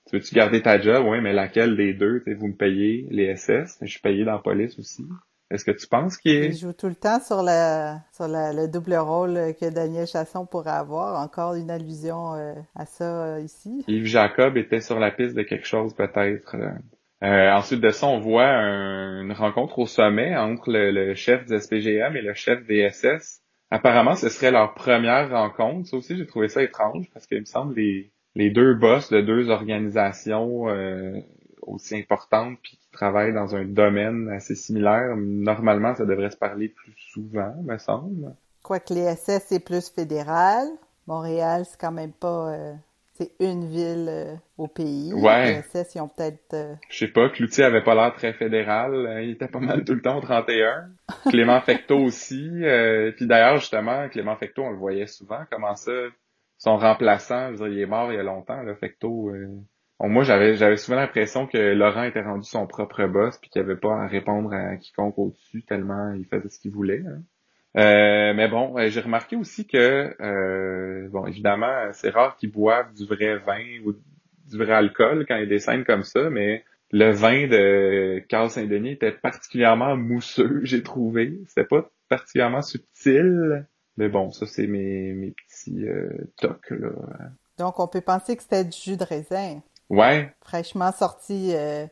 Tu 0.08 0.16
veux-tu 0.16 0.34
garder 0.34 0.60
ta 0.62 0.78
job? 0.78 1.06
Oui, 1.08 1.20
mais 1.22 1.32
laquelle 1.32 1.76
des 1.76 1.94
deux? 1.94 2.22
Vous 2.38 2.48
me 2.48 2.54
payez 2.54 3.06
les 3.10 3.34
SS, 3.34 3.78
mais 3.80 3.86
je 3.86 3.92
suis 3.92 4.00
payé 4.02 4.24
dans 4.26 4.38
police 4.38 4.78
aussi. 4.78 5.02
Est-ce 5.50 5.64
que 5.64 5.70
tu 5.70 5.86
penses 5.86 6.18
qu'il 6.18 6.32
il 6.32 6.44
est... 6.44 6.52
joue 6.52 6.74
tout 6.74 6.88
le 6.88 6.94
temps 6.94 7.20
sur 7.20 7.42
la 7.42 8.00
sur 8.12 8.28
la- 8.28 8.52
le 8.52 8.68
double 8.68 8.94
rôle 8.96 9.54
que 9.58 9.70
Daniel 9.70 10.06
Chasson 10.06 10.44
pourrait 10.44 10.70
avoir. 10.72 11.18
Encore 11.22 11.54
une 11.54 11.70
allusion 11.70 12.34
euh, 12.34 12.52
à 12.74 12.84
ça 12.84 13.24
euh, 13.36 13.40
ici. 13.40 13.82
Yves 13.88 14.04
Jacob 14.06 14.58
était 14.58 14.82
sur 14.82 14.98
la 14.98 15.10
piste 15.10 15.34
de 15.34 15.42
quelque 15.42 15.66
chose 15.66 15.94
peut-être. 15.94 16.54
Euh, 17.24 17.50
ensuite 17.52 17.80
de 17.80 17.90
ça, 17.90 18.06
on 18.06 18.20
voit 18.20 18.46
un- 18.46 19.22
une 19.22 19.32
rencontre 19.32 19.78
au 19.80 19.86
sommet 19.86 20.36
entre 20.36 20.70
le, 20.70 20.90
le 20.92 21.14
chef 21.14 21.44
du 21.46 21.54
SPGM 21.58 22.16
et 22.16 22.22
le 22.22 22.34
chef 22.34 22.64
des 22.66 22.88
SS. 22.90 23.40
Apparemment, 23.70 24.14
ce 24.14 24.28
serait 24.28 24.50
leur 24.52 24.74
première 24.74 25.30
rencontre. 25.30 25.88
Ça 25.88 25.96
aussi, 25.96 26.16
j'ai 26.16 26.26
trouvé 26.26 26.48
ça 26.48 26.62
étrange 26.62 27.06
parce 27.12 27.26
qu'il 27.26 27.40
me 27.40 27.44
semble 27.44 27.74
les 27.76 28.12
les 28.34 28.50
deux 28.50 28.74
boss 28.74 29.10
de 29.10 29.20
deux 29.20 29.48
organisations 29.50 30.68
euh, 30.68 31.18
aussi 31.62 31.96
importantes 31.96 32.56
puis 32.62 32.78
qui 32.80 32.90
travaillent 32.92 33.32
dans 33.34 33.56
un 33.56 33.64
domaine 33.64 34.28
assez 34.30 34.54
similaire, 34.54 35.16
normalement, 35.16 35.94
ça 35.96 36.04
devrait 36.06 36.30
se 36.30 36.36
parler 36.36 36.68
plus 36.68 36.94
souvent, 37.12 37.52
me 37.64 37.76
semble. 37.78 38.36
Quoique 38.62 38.94
les 38.94 39.16
SS, 39.16 39.44
c'est 39.46 39.58
plus 39.64 39.88
fédéral. 39.90 40.68
Montréal, 41.08 41.64
c'est 41.68 41.80
quand 41.80 41.90
même 41.90 42.12
pas... 42.12 42.52
euh, 42.52 42.74
c'est 43.18 43.32
une 43.40 43.66
ville 43.66 44.06
euh, 44.08 44.34
au 44.56 44.68
pays. 44.68 45.12
Ouais. 45.12 45.60
SS, 45.62 45.96
ils 45.96 46.00
ont 46.00 46.08
peut-être... 46.08 46.54
euh, 46.54 46.74
Je 46.88 46.98
sais 46.98 47.08
pas, 47.08 47.28
Cloutier 47.28 47.64
avait 47.64 47.82
pas 47.82 47.94
l'air 47.94 48.14
très 48.14 48.32
fédéral, 48.32 48.94
euh, 48.94 49.22
il 49.22 49.30
était 49.32 49.48
pas 49.48 49.58
mal 49.60 49.84
tout 49.84 49.94
le 49.94 50.00
temps 50.00 50.16
au 50.18 50.20
31. 50.20 50.88
Clément 51.30 51.60
Fecteau 51.60 51.98
aussi, 51.98 52.48
euh, 52.64 53.12
puis 53.16 53.26
d'ailleurs 53.26 53.58
justement, 53.58 54.08
Clément 54.08 54.36
Fecteau, 54.36 54.62
on 54.62 54.70
le 54.70 54.76
voyait 54.78 55.06
souvent, 55.06 55.40
comment 55.50 55.74
ça, 55.74 55.92
son 56.58 56.76
remplaçant, 56.76 57.48
je 57.52 57.62
veux 57.62 57.68
dire, 57.68 57.78
il 57.78 57.80
est 57.82 57.86
mort 57.86 58.12
il 58.12 58.16
y 58.16 58.18
a 58.18 58.22
longtemps, 58.22 58.62
là, 58.62 58.74
Fecteau. 58.76 59.30
euh. 59.30 59.48
Bon, 60.00 60.08
moi, 60.08 60.22
j'avais 60.22 60.54
j'avais 60.54 60.76
souvent 60.76 60.96
l'impression 60.98 61.48
que 61.48 61.58
Laurent 61.58 62.04
était 62.04 62.22
rendu 62.22 62.48
son 62.48 62.68
propre 62.68 63.04
boss, 63.06 63.36
puis 63.38 63.50
qu'il 63.50 63.60
avait 63.62 63.76
pas 63.76 63.94
à 64.02 64.06
répondre 64.06 64.52
à 64.52 64.76
quiconque 64.76 65.18
au-dessus, 65.18 65.64
tellement 65.64 66.12
il 66.12 66.24
faisait 66.26 66.48
ce 66.48 66.60
qu'il 66.60 66.70
voulait. 66.70 67.02
hein. 67.04 67.20
Euh, 67.76 68.32
mais 68.34 68.48
bon, 68.48 68.78
euh, 68.78 68.88
j'ai 68.88 69.00
remarqué 69.00 69.36
aussi 69.36 69.66
que, 69.66 70.14
euh, 70.20 71.08
bon, 71.10 71.26
évidemment, 71.26 71.90
c'est 71.92 72.10
rare 72.10 72.36
qu'ils 72.36 72.50
boivent 72.50 72.92
du 72.94 73.04
vrai 73.04 73.36
vin 73.38 73.62
ou 73.84 73.92
du 73.92 74.56
vrai 74.56 74.72
alcool 74.72 75.26
quand 75.26 75.36
il 75.36 75.40
y 75.40 75.44
a 75.44 75.46
des 75.46 75.58
scènes 75.58 75.84
comme 75.84 76.02
ça, 76.02 76.30
mais 76.30 76.64
le 76.90 77.10
vin 77.10 77.46
de 77.46 78.20
Carl 78.28 78.48
Saint-Denis 78.48 78.92
était 78.92 79.12
particulièrement 79.12 79.96
mousseux, 79.96 80.60
j'ai 80.64 80.82
trouvé. 80.82 81.38
C'était 81.48 81.66
pas 81.66 81.88
particulièrement 82.08 82.62
subtil. 82.62 83.66
Mais 83.98 84.08
bon, 84.08 84.30
ça 84.30 84.46
c'est 84.46 84.66
mes, 84.66 85.12
mes 85.12 85.32
petits 85.32 85.86
euh, 85.86 86.08
tocs 86.36 86.70
là. 86.70 86.90
Donc, 87.58 87.80
on 87.80 87.88
peut 87.88 88.00
penser 88.00 88.36
que 88.36 88.42
c'était 88.42 88.64
du 88.64 88.78
jus 88.78 88.96
de 88.96 89.02
raisin, 89.02 89.60
Ouais, 89.90 90.32
fraîchement 90.44 90.92
sorti 90.92 91.48
de 91.48 91.88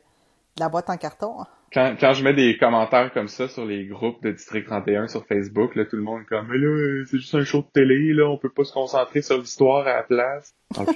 la 0.59 0.69
boîte 0.69 0.89
en 0.89 0.95
carton. 0.95 1.45
Quand, 1.73 1.95
quand 1.99 2.13
je 2.13 2.23
mets 2.23 2.33
des 2.33 2.57
commentaires 2.57 3.11
comme 3.13 3.27
ça 3.27 3.47
sur 3.47 3.65
les 3.65 3.85
groupes 3.85 4.23
de 4.23 4.31
District 4.31 4.65
31 4.65 5.07
sur 5.07 5.25
Facebook, 5.25 5.75
là, 5.75 5.85
tout 5.85 5.97
le 5.97 6.01
monde 6.01 6.21
est 6.21 6.25
comme 6.25 6.47
Mais 6.49 6.57
là, 6.57 7.03
c'est 7.05 7.17
juste 7.17 7.35
un 7.35 7.43
show 7.43 7.59
de 7.59 7.67
télé, 7.73 8.13
là, 8.13 8.29
on 8.29 8.37
peut 8.37 8.49
pas 8.49 8.63
se 8.63 8.73
concentrer 8.73 9.21
sur 9.21 9.37
l'histoire 9.37 9.85
à 9.87 9.97
la 9.97 10.03
place. 10.03 10.55
Donc, 10.75 10.89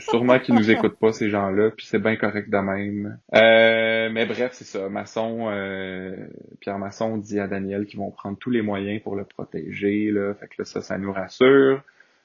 sûrement 0.00 0.38
qu'ils 0.38 0.54
nous 0.54 0.70
écoutent 0.70 0.98
pas, 0.98 1.12
ces 1.12 1.28
gens-là, 1.28 1.70
puis 1.70 1.86
c'est 1.86 1.98
bien 1.98 2.16
correct 2.16 2.48
de 2.48 2.56
même. 2.56 3.18
Euh, 3.34 4.08
mais 4.10 4.26
bref, 4.26 4.52
c'est 4.52 4.64
ça. 4.64 4.88
Masson, 4.88 5.48
euh, 5.50 6.16
Pierre 6.60 6.78
Masson 6.78 7.18
dit 7.18 7.38
à 7.38 7.46
Daniel 7.46 7.86
qu'ils 7.86 7.98
vont 7.98 8.10
prendre 8.10 8.38
tous 8.38 8.50
les 8.50 8.62
moyens 8.62 9.02
pour 9.02 9.16
le 9.16 9.24
protéger, 9.24 10.10
là. 10.10 10.34
Fait 10.34 10.46
que 10.48 10.54
là, 10.58 10.64
ça, 10.64 10.80
ça 10.80 10.96
nous 10.98 11.12
rassure. 11.12 11.82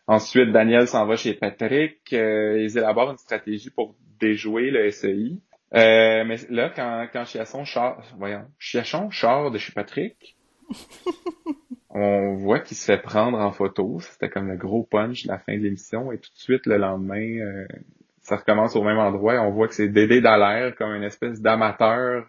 Ensuite, 0.08 0.52
Daniel 0.52 0.88
s'en 0.88 1.06
va 1.06 1.16
chez 1.16 1.34
Patrick. 1.34 2.00
euh, 2.14 2.62
ils 2.62 2.78
élaborent 2.78 3.12
une 3.12 3.18
stratégie 3.18 3.70
pour 3.70 3.96
déjouer 4.20 4.72
le 4.72 4.90
SEI. 4.92 5.38
Euh, 5.74 6.24
mais 6.26 6.38
là, 6.50 6.70
quand, 6.76 7.08
quand 7.14 7.26
Chiasson 7.26 7.64
char, 7.64 8.02
voyons, 8.18 8.46
Chiachon 8.60 9.10
char 9.10 9.52
de 9.52 9.58
chez 9.58 9.72
Patrick, 9.72 10.36
on 11.90 12.36
voit 12.36 12.60
qu'il 12.60 12.78
se 12.78 12.86
fait 12.86 13.02
prendre 13.02 13.40
en 13.40 13.52
photo. 13.52 14.00
C'était 14.02 14.30
comme 14.30 14.50
le 14.50 14.58
gros 14.58 14.84
punch 14.84 15.24
de 15.24 15.30
la 15.30 15.40
fin 15.40 15.54
de 15.54 15.62
l'émission. 15.62 16.12
Et 16.12 16.18
tout 16.18 16.32
de 16.34 16.40
suite, 16.40 16.66
le 16.66 16.78
lendemain, 16.78 17.38
euh, 17.40 17.68
ça 18.22 18.38
recommence 18.38 18.76
au 18.76 18.84
même 18.84 19.00
endroit. 19.00 19.36
Et 19.36 19.40
on 19.40 19.52
voit 19.52 19.68
que 19.68 19.74
c'est 19.74 19.90
Dédé 19.90 20.22
Dallaire, 20.22 20.76
comme 20.76 20.94
une 20.94 21.04
espèce 21.04 21.42
d'amateur 21.42 22.26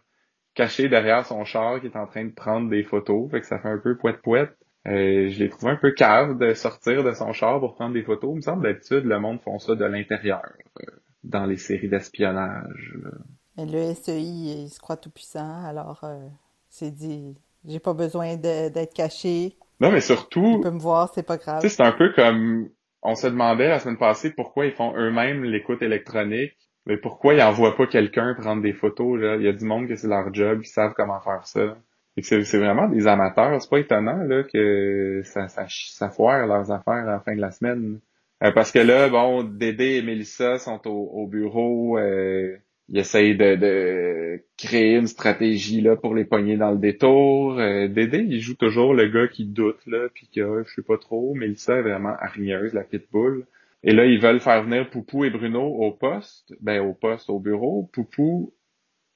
caché 0.54 0.88
derrière 0.88 1.24
son 1.24 1.44
char 1.44 1.80
qui 1.80 1.86
est 1.86 1.96
en 1.96 2.06
train 2.06 2.24
de 2.24 2.32
prendre 2.32 2.68
des 2.68 2.82
photos. 2.82 3.30
Fait 3.30 3.40
que 3.40 3.46
ça 3.46 3.58
fait 3.58 3.68
un 3.68 3.78
peu 3.78 3.96
poète-poète. 3.96 4.56
Euh, 4.86 5.28
je 5.28 5.38
l'ai 5.38 5.48
trouvé 5.48 5.72
un 5.72 5.76
peu 5.76 5.92
cave 5.92 6.38
de 6.38 6.54
sortir 6.54 7.04
de 7.04 7.12
son 7.12 7.32
char 7.32 7.60
pour 7.60 7.74
prendre 7.74 7.94
des 7.94 8.02
photos. 8.02 8.32
Il 8.32 8.36
me 8.36 8.40
semble 8.40 8.64
d'habitude, 8.64 9.04
le 9.04 9.18
monde 9.20 9.40
font 9.40 9.58
ça 9.58 9.74
de 9.76 9.84
l'intérieur, 9.84 10.42
euh, 10.80 10.86
dans 11.24 11.46
les 11.46 11.56
séries 11.56 11.88
d'espionnage. 11.88 12.98
Mais 13.56 13.66
le 13.66 13.94
SEI, 13.94 14.22
il 14.22 14.68
se 14.68 14.80
croit 14.80 14.96
tout 14.96 15.10
puissant, 15.10 15.64
alors 15.64 16.00
euh, 16.04 16.26
c'est 16.68 16.90
dit, 16.90 17.34
j'ai 17.66 17.80
pas 17.80 17.94
besoin 17.94 18.36
d'être 18.36 18.94
caché. 18.94 19.56
Non, 19.80 19.90
mais 19.90 20.00
surtout, 20.00 20.60
peut 20.60 20.70
me 20.70 20.78
voir, 20.78 21.12
c'est 21.14 21.26
pas 21.26 21.36
grave. 21.36 21.60
tu 21.60 21.68
c'est 21.68 21.82
un 21.82 21.92
peu 21.92 22.12
comme 22.14 22.68
on 23.02 23.14
se 23.14 23.26
demandait 23.26 23.68
la 23.68 23.80
semaine 23.80 23.98
passée 23.98 24.30
pourquoi 24.30 24.66
ils 24.66 24.72
font 24.72 24.94
eux-mêmes 24.96 25.44
l'écoute 25.44 25.82
électronique, 25.82 26.56
mais 26.86 26.96
pourquoi 26.96 27.34
ils 27.34 27.42
envoient 27.42 27.76
pas 27.76 27.86
quelqu'un 27.86 28.34
prendre 28.34 28.62
des 28.62 28.72
photos. 28.72 29.20
Là. 29.20 29.36
Il 29.36 29.42
y 29.42 29.48
a 29.48 29.52
du 29.52 29.64
monde 29.64 29.88
que 29.88 29.96
c'est 29.96 30.08
leur 30.08 30.32
job, 30.32 30.60
qui 30.62 30.70
savent 30.70 30.94
comment 30.96 31.20
faire 31.20 31.46
ça. 31.46 31.76
Et 32.16 32.22
c'est 32.22 32.44
c'est 32.44 32.58
vraiment 32.58 32.88
des 32.88 33.06
amateurs. 33.06 33.60
C'est 33.60 33.70
pas 33.70 33.78
étonnant 33.80 34.22
là 34.24 34.44
que 34.44 35.22
ça, 35.24 35.48
ça, 35.48 35.66
ça 35.68 36.10
foire 36.10 36.46
leurs 36.46 36.70
affaires 36.70 37.08
à 37.08 37.12
la 37.12 37.20
fin 37.20 37.34
de 37.34 37.40
la 37.40 37.50
semaine. 37.50 38.00
Euh, 38.42 38.50
parce 38.50 38.72
que 38.72 38.78
là, 38.78 39.08
bon, 39.08 39.44
Dédé 39.44 39.96
et 39.96 40.02
Mélissa 40.02 40.58
sont 40.58 40.86
au, 40.88 41.10
au 41.12 41.26
bureau. 41.26 41.98
Euh, 41.98 42.56
ils 42.88 42.98
essayent 42.98 43.36
de, 43.36 44.42
créer 44.58 44.96
une 44.96 45.06
stratégie 45.06 45.80
là 45.80 45.96
pour 45.96 46.14
les 46.14 46.24
pogner 46.24 46.56
dans 46.56 46.72
le 46.72 46.78
détour. 46.78 47.58
Euh, 47.58 47.88
Dédé, 47.88 48.18
il 48.18 48.40
joue 48.40 48.54
toujours 48.54 48.94
le 48.94 49.08
gars 49.08 49.28
qui 49.28 49.44
doute 49.46 49.80
là, 49.86 50.08
puis 50.12 50.28
que 50.28 50.64
je 50.66 50.74
sais 50.74 50.82
pas 50.82 50.98
trop. 50.98 51.34
Mélissa 51.34 51.76
est 51.76 51.82
vraiment 51.82 52.14
hargneuse, 52.20 52.72
la 52.74 52.82
pitbull. 52.82 53.46
Et 53.84 53.92
là, 53.92 54.06
ils 54.06 54.20
veulent 54.20 54.40
faire 54.40 54.62
venir 54.62 54.90
Poupou 54.90 55.24
et 55.24 55.30
Bruno 55.30 55.62
au 55.62 55.92
poste, 55.92 56.54
ben 56.60 56.80
au 56.80 56.94
poste, 56.94 57.30
au 57.30 57.38
bureau. 57.38 57.88
Poupou, 57.92 58.52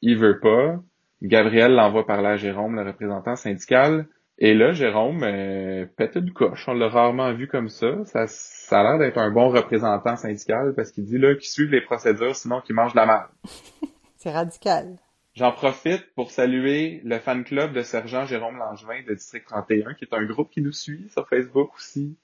il 0.02 0.16
veut 0.16 0.40
pas. 0.40 0.82
Gabriel 1.22 1.72
l'envoie 1.74 2.06
par 2.06 2.22
là 2.22 2.30
à 2.30 2.36
Jérôme, 2.36 2.76
le 2.76 2.82
représentant 2.82 3.36
syndical. 3.36 4.06
Et 4.38 4.52
là, 4.52 4.72
Jérôme 4.72 5.22
euh, 5.22 5.86
pète 5.96 6.16
une 6.16 6.32
coche. 6.32 6.68
On 6.68 6.74
l'a 6.74 6.88
rarement 6.88 7.32
vu 7.32 7.48
comme 7.48 7.70
ça. 7.70 8.04
Ça, 8.04 8.26
ça 8.26 8.80
a 8.80 8.82
l'air 8.82 8.98
d'être 8.98 9.18
un 9.18 9.30
bon 9.30 9.48
représentant 9.48 10.16
syndical 10.16 10.74
parce 10.74 10.90
qu'il 10.90 11.04
dit 11.04 11.18
là 11.18 11.34
qu'il 11.34 11.48
suive 11.48 11.70
les 11.70 11.80
procédures, 11.80 12.36
sinon 12.36 12.60
qu'il 12.60 12.74
mange 12.74 12.94
la 12.94 13.06
merde. 13.06 13.30
C'est 14.16 14.32
radical. 14.32 14.98
J'en 15.34 15.52
profite 15.52 16.14
pour 16.14 16.30
saluer 16.30 17.00
le 17.04 17.18
fan 17.18 17.44
club 17.44 17.72
de 17.72 17.82
Sergent 17.82 18.24
Jérôme 18.24 18.56
Langevin 18.56 19.02
de 19.06 19.14
District 19.14 19.44
31, 19.46 19.94
qui 19.94 20.04
est 20.04 20.14
un 20.14 20.24
groupe 20.24 20.50
qui 20.50 20.62
nous 20.62 20.72
suit 20.72 21.08
sur 21.10 21.28
Facebook 21.28 21.74
aussi. 21.74 22.16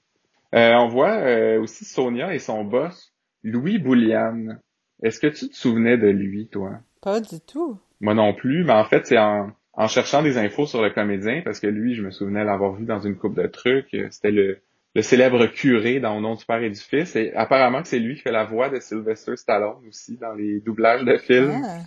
Euh, 0.55 0.73
on 0.73 0.87
voit 0.87 1.17
euh, 1.17 1.61
aussi 1.61 1.85
Sonia 1.85 2.33
et 2.33 2.39
son 2.39 2.63
boss, 2.63 3.13
Louis 3.43 3.79
Bouliane. 3.79 4.59
Est-ce 5.01 5.19
que 5.19 5.27
tu 5.27 5.49
te 5.49 5.55
souvenais 5.55 5.97
de 5.97 6.07
lui, 6.07 6.47
toi? 6.47 6.79
Pas 7.01 7.19
du 7.19 7.39
tout. 7.39 7.79
Moi 8.01 8.13
non 8.13 8.33
plus, 8.33 8.63
mais 8.63 8.73
en 8.73 8.85
fait, 8.85 9.05
c'est 9.05 9.17
en, 9.17 9.51
en 9.73 9.87
cherchant 9.87 10.21
des 10.21 10.37
infos 10.37 10.65
sur 10.67 10.81
le 10.81 10.89
comédien, 10.91 11.41
parce 11.43 11.59
que 11.59 11.67
lui, 11.67 11.95
je 11.95 12.01
me 12.03 12.11
souvenais 12.11 12.43
l'avoir 12.43 12.73
vu 12.73 12.85
dans 12.85 12.99
une 12.99 13.15
coupe 13.15 13.35
de 13.35 13.47
trucs. 13.47 13.95
C'était 14.11 14.31
le, 14.31 14.59
le 14.95 15.01
célèbre 15.01 15.47
curé 15.47 15.99
dans 15.99 16.15
Au 16.17 16.21
nom 16.21 16.35
du 16.35 16.45
Père 16.45 16.61
et 16.61 16.69
du 16.69 16.79
Fils. 16.79 17.15
Et 17.15 17.33
apparemment 17.33 17.81
que 17.81 17.87
c'est 17.87 17.99
lui 17.99 18.15
qui 18.15 18.21
fait 18.21 18.31
la 18.31 18.43
voix 18.45 18.69
de 18.69 18.79
Sylvester 18.79 19.35
Stallone 19.35 19.81
aussi 19.87 20.17
dans 20.17 20.33
les 20.33 20.59
doublages 20.59 21.03
de 21.03 21.17
films. 21.17 21.63
Ah, 21.65 21.79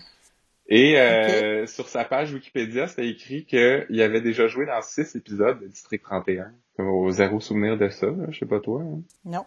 Et 0.68 0.98
euh, 0.98 1.64
sur 1.66 1.86
sa 1.88 2.04
page 2.04 2.32
Wikipédia, 2.32 2.88
c'était 2.88 3.08
écrit 3.08 3.44
qu'il 3.44 4.02
avait 4.02 4.20
déjà 4.20 4.48
joué 4.48 4.66
dans 4.66 4.82
six 4.82 5.14
épisodes 5.14 5.60
de 5.60 5.66
District 5.68 6.02
31. 6.02 6.50
Au 6.78 7.08
zéro 7.10 7.38
souvenir 7.38 7.78
de 7.78 7.88
ça, 7.88 8.08
je 8.30 8.38
sais 8.38 8.46
pas 8.46 8.58
toi. 8.60 8.82
hein? 8.82 9.00
non. 9.24 9.44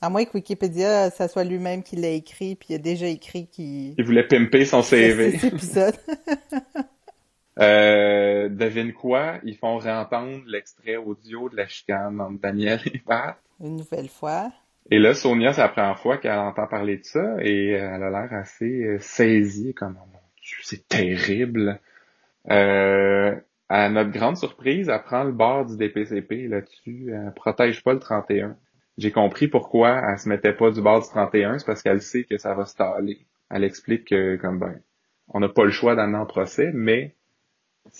À 0.00 0.08
moins 0.10 0.24
que 0.24 0.30
Wikipédia, 0.34 1.10
ça 1.10 1.28
soit 1.28 1.44
lui-même 1.44 1.82
qui 1.84 1.94
l'a 1.94 2.08
écrit, 2.08 2.56
puis 2.56 2.68
il 2.70 2.74
a 2.74 2.78
déjà 2.78 3.06
écrit 3.06 3.46
qu'il 3.46 3.94
Il 3.96 4.04
voulait 4.04 4.26
pimper 4.26 4.64
son 4.64 4.82
CV. 4.82 5.38
Euh, 7.58 8.48
devine 8.48 8.92
quoi? 8.92 9.34
Ils 9.44 9.56
font 9.56 9.78
réentendre 9.78 10.42
l'extrait 10.46 10.96
audio 10.96 11.48
de 11.48 11.56
la 11.56 11.66
chicane 11.66 12.20
entre 12.20 12.40
Daniel 12.40 12.80
et 12.86 12.98
Pat. 12.98 13.36
Une 13.60 13.76
nouvelle 13.76 14.08
fois. 14.08 14.50
Et 14.90 14.98
là, 14.98 15.14
Sonia, 15.14 15.52
c'est 15.52 15.60
la 15.60 15.68
première 15.68 15.98
fois 15.98 16.18
qu'elle 16.18 16.38
entend 16.38 16.66
parler 16.66 16.96
de 16.96 17.04
ça 17.04 17.36
et 17.40 17.68
elle 17.70 18.02
a 18.02 18.10
l'air 18.10 18.32
assez 18.32 18.84
euh, 18.84 18.98
saisie, 18.98 19.74
comme 19.74 19.96
oh 20.00 20.06
mon 20.06 20.18
Dieu, 20.42 20.56
c'est 20.62 20.88
terrible. 20.88 21.78
Euh, 22.50 23.34
à 23.68 23.88
notre 23.88 24.10
grande 24.10 24.36
surprise, 24.36 24.88
elle 24.88 25.02
prend 25.02 25.24
le 25.24 25.32
bord 25.32 25.66
du 25.66 25.76
DPCP 25.76 26.48
là-dessus. 26.48 27.12
Elle 27.14 27.32
protège 27.34 27.82
pas 27.82 27.92
le 27.92 28.00
31. 28.00 28.56
J'ai 28.98 29.12
compris 29.12 29.48
pourquoi 29.48 30.02
elle 30.10 30.18
se 30.18 30.28
mettait 30.28 30.52
pas 30.52 30.70
du 30.70 30.82
bord 30.82 31.00
du 31.00 31.08
31, 31.08 31.58
c'est 31.58 31.64
parce 31.64 31.82
qu'elle 31.82 32.02
sait 32.02 32.24
que 32.24 32.36
ça 32.36 32.54
va 32.54 32.66
se 32.66 32.76
taler. 32.76 33.26
Elle 33.50 33.64
explique 33.64 34.08
que, 34.08 34.36
comme 34.36 34.58
ben, 34.58 34.80
on 35.28 35.40
n'a 35.40 35.48
pas 35.48 35.64
le 35.64 35.70
choix 35.70 35.94
d'amener 35.94 36.18
en 36.18 36.26
procès, 36.26 36.70
mais 36.74 37.14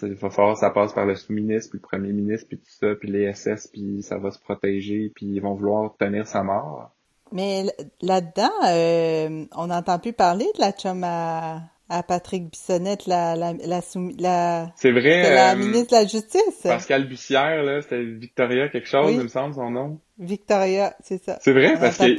il 0.03 0.15
va 0.15 0.31
falloir 0.31 0.57
ça 0.57 0.71
passe 0.71 0.93
par 0.93 1.07
le 1.07 1.15
sous-ministre, 1.15 1.71
puis 1.71 1.81
le 1.83 1.87
premier 1.89 2.13
ministre, 2.13 2.47
puis 2.49 2.59
tout 2.59 2.71
ça, 2.71 2.95
puis 2.99 3.11
les 3.11 3.33
SS, 3.33 3.69
puis 3.69 4.03
ça 4.03 4.19
va 4.19 4.31
se 4.31 4.39
protéger, 4.39 5.11
puis 5.15 5.27
ils 5.27 5.41
vont 5.41 5.55
vouloir 5.55 5.83
obtenir 5.83 6.27
sa 6.27 6.43
mort. 6.43 6.91
Mais 7.33 7.65
là-dedans, 8.01 8.51
euh, 8.67 9.47
on 9.57 9.67
n'entend 9.69 9.99
plus 9.99 10.13
parler 10.13 10.47
de 10.55 10.61
la 10.61 10.73
chum 10.73 11.03
à, 11.03 11.63
à 11.89 12.03
Patrick 12.03 12.51
Bissonnette, 12.51 13.07
la, 13.07 13.35
la, 13.37 13.53
la, 13.55 13.81
la, 14.19 14.73
C'est 14.77 14.93
vrai, 14.93 15.35
la 15.35 15.53
euh, 15.53 15.57
ministre 15.57 15.93
de 15.93 15.97
la 15.97 16.07
Justice. 16.07 16.61
Pascal 16.63 17.07
Bussière, 17.09 17.63
là, 17.63 17.81
c'était 17.83 18.03
Victoria 18.05 18.69
quelque 18.69 18.89
chose, 18.89 19.07
Oui. 19.07 19.15
il 19.17 19.23
me 19.23 19.29
semble, 19.29 19.55
son 19.55 19.71
nom. 19.71 19.99
Victoria, 20.19 20.95
c'est 21.03 21.23
ça. 21.23 21.39
C'est 21.41 21.53
vrai, 21.53 21.75
On 21.77 21.81
parce 21.81 21.97
qu'il 21.97 22.19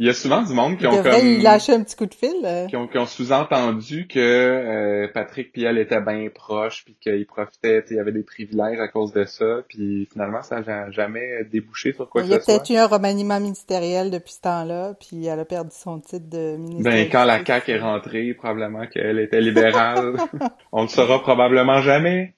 y 0.00 0.08
a 0.08 0.14
souvent 0.14 0.42
du 0.42 0.52
monde 0.54 0.76
qui 0.76 0.84
il 0.84 0.88
ont 0.88 1.02
comme... 1.02 1.26
y 1.26 1.42
lâcher 1.42 1.74
un 1.74 1.82
petit 1.82 1.94
coup 1.94 2.06
de 2.06 2.14
fil. 2.14 2.34
euh. 2.44 2.66
qui 2.66 2.76
ont, 2.76 2.88
qui 2.88 2.98
ont 2.98 3.06
sous-entendu 3.06 4.06
que 4.08 4.18
euh, 4.18 5.08
Patrick 5.12 5.52
puis 5.52 5.64
elle 5.64 5.78
étaient 5.78 6.00
bien 6.00 6.28
proches, 6.34 6.84
puis 6.84 6.96
qu'ils 7.00 7.26
profitaient, 7.26 7.82
tu 7.82 7.88
sais, 7.88 7.94
il 7.94 7.96
y 7.98 8.00
avait 8.00 8.12
des 8.12 8.22
privilèges 8.22 8.80
à 8.80 8.88
cause 8.88 9.12
de 9.12 9.24
ça, 9.24 9.62
puis 9.68 10.08
finalement, 10.12 10.42
ça 10.42 10.60
n'a 10.60 10.90
jamais 10.90 11.44
débouché 11.44 11.92
sur 11.92 12.08
quoi 12.08 12.22
Il 12.22 12.30
y 12.30 12.34
a 12.34 12.38
que 12.38 12.44
ce 12.44 12.50
soit. 12.50 12.60
peut-être 12.60 12.70
eu 12.70 12.76
un 12.76 12.86
remaniement 12.86 13.40
ministériel 13.40 14.10
depuis 14.10 14.32
ce 14.32 14.40
temps-là, 14.40 14.94
puis 14.98 15.26
elle 15.26 15.40
a 15.40 15.44
perdu 15.44 15.70
son 15.72 16.00
titre 16.00 16.28
de 16.28 16.56
ministre. 16.56 16.84
Ben, 16.84 17.08
quand 17.10 17.24
la. 17.24 17.44
CAQ 17.44 17.70
est 17.72 17.78
rentrée, 17.78 18.34
probablement 18.34 18.86
qu'elle 18.86 19.18
était 19.18 19.40
libérale. 19.40 20.16
On 20.72 20.82
ne 20.82 20.88
saura 20.88 21.20
probablement 21.22 21.80
jamais. 21.82 22.34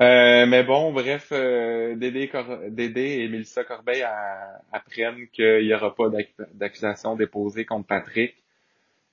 Euh, 0.00 0.46
mais 0.46 0.64
bon, 0.64 0.92
bref, 0.92 1.28
euh, 1.32 1.94
Dédé, 1.94 2.28
Cor- 2.28 2.58
Dédé 2.68 3.20
et 3.20 3.28
Mélissa 3.28 3.62
Corbeil 3.62 4.02
a- 4.02 4.60
apprennent 4.72 5.28
qu'il 5.32 5.64
n'y 5.66 5.72
aura 5.74 5.94
pas 5.94 6.08
d'ac- 6.08 6.34
d'accusation 6.54 7.14
déposée 7.14 7.64
contre 7.64 7.86
Patrick. 7.86 8.34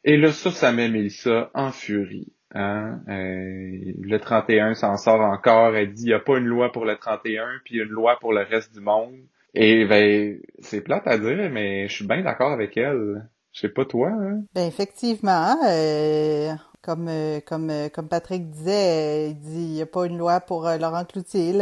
Et 0.04 0.18
là, 0.18 0.32
ça, 0.32 0.50
ça 0.50 0.72
met 0.72 0.90
Mélissa 0.90 1.52
en 1.54 1.72
furie. 1.72 2.34
Hein? 2.56 3.00
Euh, 3.08 3.94
le 4.02 4.18
31 4.18 4.74
s'en 4.74 4.98
sort 4.98 5.22
encore. 5.22 5.76
Elle 5.76 5.94
dit 5.94 6.04
il 6.06 6.08
n'y 6.08 6.14
a 6.14 6.20
pas 6.20 6.38
une 6.38 6.46
loi 6.48 6.72
pour 6.72 6.86
le 6.86 6.96
31, 6.98 7.48
puis 7.64 7.78
une 7.78 7.84
loi 7.90 8.18
pour 8.20 8.34
le 8.34 8.42
reste 8.42 8.74
du 8.74 8.82
monde. 8.82 9.14
Et 9.54 9.86
ben, 9.86 10.40
c'est 10.60 10.82
plate 10.82 11.06
à 11.08 11.18
dire, 11.20 11.50
mais 11.52 11.88
je 11.88 11.94
suis 11.94 12.08
bien 12.08 12.24
d'accord 12.24 12.52
avec 12.54 12.76
elle. 12.78 13.28
Je 13.54 13.60
sais 13.60 13.70
pas 13.70 13.86
toi, 13.86 14.10
hein? 14.10 14.42
Ben 14.56 14.66
effectivement, 14.68 15.56
euh, 15.68 16.52
comme 16.82 17.08
euh, 17.08 17.40
comme 17.46 17.70
euh, 17.70 17.90
comme 17.90 18.08
Patrick 18.08 18.50
disait, 18.50 18.72
euh, 18.72 19.28
il 19.30 19.40
dit 19.40 19.62
il 19.62 19.74
n'y 19.74 19.82
a 19.82 19.86
pas 19.86 20.06
une 20.06 20.18
loi 20.18 20.40
pour 20.40 20.64
Laurent 20.64 21.06
Cloutier. 21.06 21.54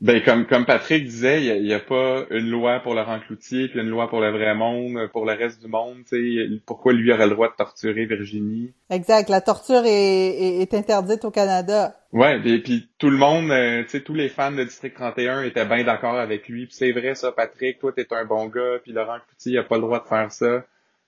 Ben 0.00 0.22
comme 0.22 0.46
comme 0.46 0.66
Patrick 0.66 1.04
disait, 1.04 1.42
il 1.44 1.66
y 1.66 1.72
a, 1.72 1.78
pas 1.78 2.24
une 2.30 2.50
loi 2.50 2.80
pour 2.80 2.94
Laurent 2.94 3.20
Cloutier 3.20 3.68
puis 3.68 3.80
une 3.80 3.88
loi 3.88 4.08
pour 4.08 4.20
le 4.20 4.30
vrai 4.32 4.54
monde, 4.54 5.08
pour 5.12 5.24
le 5.24 5.32
reste 5.32 5.62
du 5.62 5.68
monde. 5.68 5.98
Tu 6.06 6.36
sais, 6.36 6.60
pourquoi 6.66 6.92
lui 6.92 7.10
aurait 7.12 7.26
le 7.26 7.32
droit 7.32 7.48
de 7.48 7.54
torturer 7.54 8.04
Virginie? 8.04 8.74
Exact, 8.90 9.30
la 9.30 9.40
torture 9.40 9.82
est, 9.86 10.28
est, 10.28 10.62
est 10.62 10.74
interdite 10.74 11.24
au 11.24 11.30
Canada. 11.30 11.94
Ouais, 12.12 12.38
et 12.44 12.58
puis 12.58 12.88
tout 12.98 13.08
le 13.08 13.16
monde, 13.16 13.50
tu 13.84 13.88
sais, 13.88 14.00
tous 14.00 14.14
les 14.14 14.28
fans 14.28 14.52
de 14.52 14.64
District 14.64 14.94
31 14.94 15.42
étaient 15.44 15.64
bien 15.64 15.84
d'accord 15.84 16.18
avec 16.18 16.48
lui. 16.48 16.66
Puis 16.66 16.74
c'est 16.74 16.92
vrai 16.92 17.14
ça, 17.14 17.32
Patrick, 17.32 17.78
toi 17.78 17.92
t'es 17.92 18.06
un 18.10 18.24
bon 18.24 18.46
gars, 18.46 18.80
puis 18.82 18.92
Laurent 18.92 19.18
Cloutier 19.26 19.52
il 19.52 19.58
a 19.58 19.62
pas 19.62 19.76
le 19.76 19.82
droit 19.82 20.02
de 20.02 20.08
faire 20.08 20.30
ça. 20.32 20.64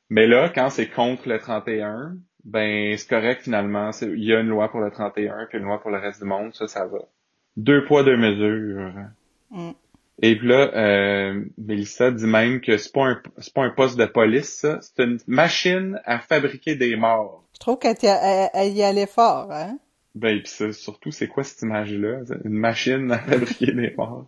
Mais 0.08 0.26
là, 0.26 0.48
quand 0.54 0.70
c'est 0.70 0.86
contre 0.86 1.28
le 1.28 1.38
31, 1.38 2.16
ben 2.46 2.96
c'est 2.96 3.09
correct 3.09 3.42
finalement. 3.42 3.90
Il 4.00 4.24
y 4.24 4.32
a 4.32 4.40
une 4.40 4.48
loi 4.48 4.70
pour 4.70 4.80
le 4.80 4.90
31 4.90 5.46
puis 5.48 5.59
une 5.59 5.64
loi 5.64 5.80
pour 5.80 5.90
le 5.90 5.98
reste 5.98 6.20
du 6.22 6.26
monde, 6.28 6.54
ça, 6.54 6.66
ça 6.68 6.87
va. 6.87 6.98
Deux 7.59 7.85
poids 7.85 8.02
deux 8.04 8.16
mesures. 8.16 8.92
Mm. 9.50 9.70
Et 10.22 10.37
puis 10.38 10.48
là, 10.48 10.70
euh, 10.74 11.44
Mélissa 11.59 12.11
dit 12.11 12.26
même 12.26 12.61
que 12.62 12.78
c'est 12.78 12.92
pas 12.92 13.04
un 13.04 13.20
c'est 13.38 13.52
pas 13.52 13.62
un 13.64 13.70
poste 13.70 13.98
de 13.98 14.06
police, 14.06 14.48
ça, 14.61 14.78
c'est 14.80 15.02
une 15.04 15.18
machine 15.26 16.00
à 16.06 16.18
fabriquer 16.20 16.74
des 16.74 16.96
morts. 16.96 17.44
Je 17.54 17.59
trouve 17.61 17.78
qu'elle 17.78 17.96
y, 18.02 18.06
a- 18.06 18.20
elle- 18.22 18.50
elle 18.54 18.72
y 18.72 18.82
allait 18.82 19.06
fort, 19.06 19.48
hein. 19.52 19.78
Ben 20.14 20.38
puis 20.38 20.48
ça, 20.48 20.72
surtout 20.72 21.11
c'est 21.11 21.28
quoi 21.28 21.44
cette 21.44 21.61
image-là, 21.62 22.20
une 22.44 22.54
machine 22.54 23.11
à 23.12 23.18
fabriquer 23.28 23.72
des 23.72 23.92
morts. 23.96 24.26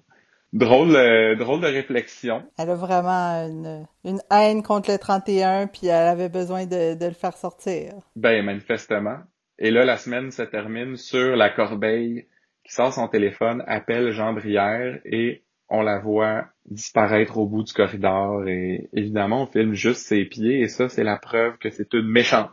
Drôle, 0.53 0.97
euh, 0.97 1.37
drôle 1.37 1.61
de 1.61 1.67
réflexion. 1.67 2.43
Elle 2.59 2.71
a 2.71 2.75
vraiment 2.75 3.47
une, 3.47 3.87
une 4.05 4.21
haine 4.31 4.63
contre 4.63 4.91
le 4.91 4.99
31, 4.99 5.67
puis 5.67 5.89
elle 5.89 6.09
avait 6.09 6.31
besoin 6.31 6.65
de, 6.65 6.99
de 6.99 7.07
le 7.07 7.13
faire 7.13 7.37
sortir. 7.37 7.93
Ben 8.17 8.45
manifestement. 8.45 9.19
Et 9.59 9.71
là, 9.71 9.85
la 9.85 9.97
semaine 9.97 10.31
se 10.31 10.43
termine 10.43 10.97
sur 10.97 11.37
la 11.37 11.51
corbeille 11.51 12.27
qui 12.65 12.75
sort 12.75 12.93
son 12.93 13.09
téléphone, 13.09 13.65
appelle 13.67 14.11
Jean 14.11 14.35
Brière 14.35 15.01
et 15.05 15.43
on 15.71 15.83
la 15.83 15.99
voit 15.99 16.47
disparaître 16.67 17.39
au 17.39 17.47
bout 17.47 17.63
du 17.63 17.73
corridor 17.73 18.47
et 18.47 18.89
évidemment 18.93 19.43
on 19.43 19.47
filme 19.47 19.73
juste 19.73 20.07
ses 20.07 20.25
pieds 20.27 20.61
et 20.61 20.69
ça 20.69 20.89
c'est 20.89 21.05
la 21.05 21.17
preuve 21.17 21.57
que 21.59 21.71
c'est 21.71 21.93
une 21.95 22.09
méchante. 22.09 22.51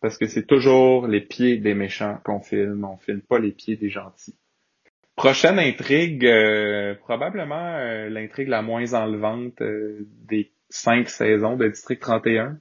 Parce 0.00 0.16
que 0.16 0.26
c'est 0.26 0.46
toujours 0.46 1.08
les 1.08 1.20
pieds 1.20 1.56
des 1.56 1.74
méchants 1.74 2.18
qu'on 2.24 2.40
filme, 2.40 2.84
on 2.84 2.96
filme 2.98 3.22
pas 3.22 3.38
les 3.38 3.50
pieds 3.50 3.76
des 3.76 3.90
gentils. 3.90 4.36
Prochaine 5.16 5.58
intrigue, 5.58 6.26
euh, 6.26 6.94
probablement 6.94 7.78
euh, 7.78 8.10
l'intrigue 8.10 8.48
la 8.48 8.60
moins 8.60 8.92
enlevante 8.92 9.62
euh, 9.62 10.06
des 10.28 10.52
cinq 10.68 11.08
saisons 11.08 11.56
de 11.56 11.68
District 11.68 11.98
31. 11.98 12.58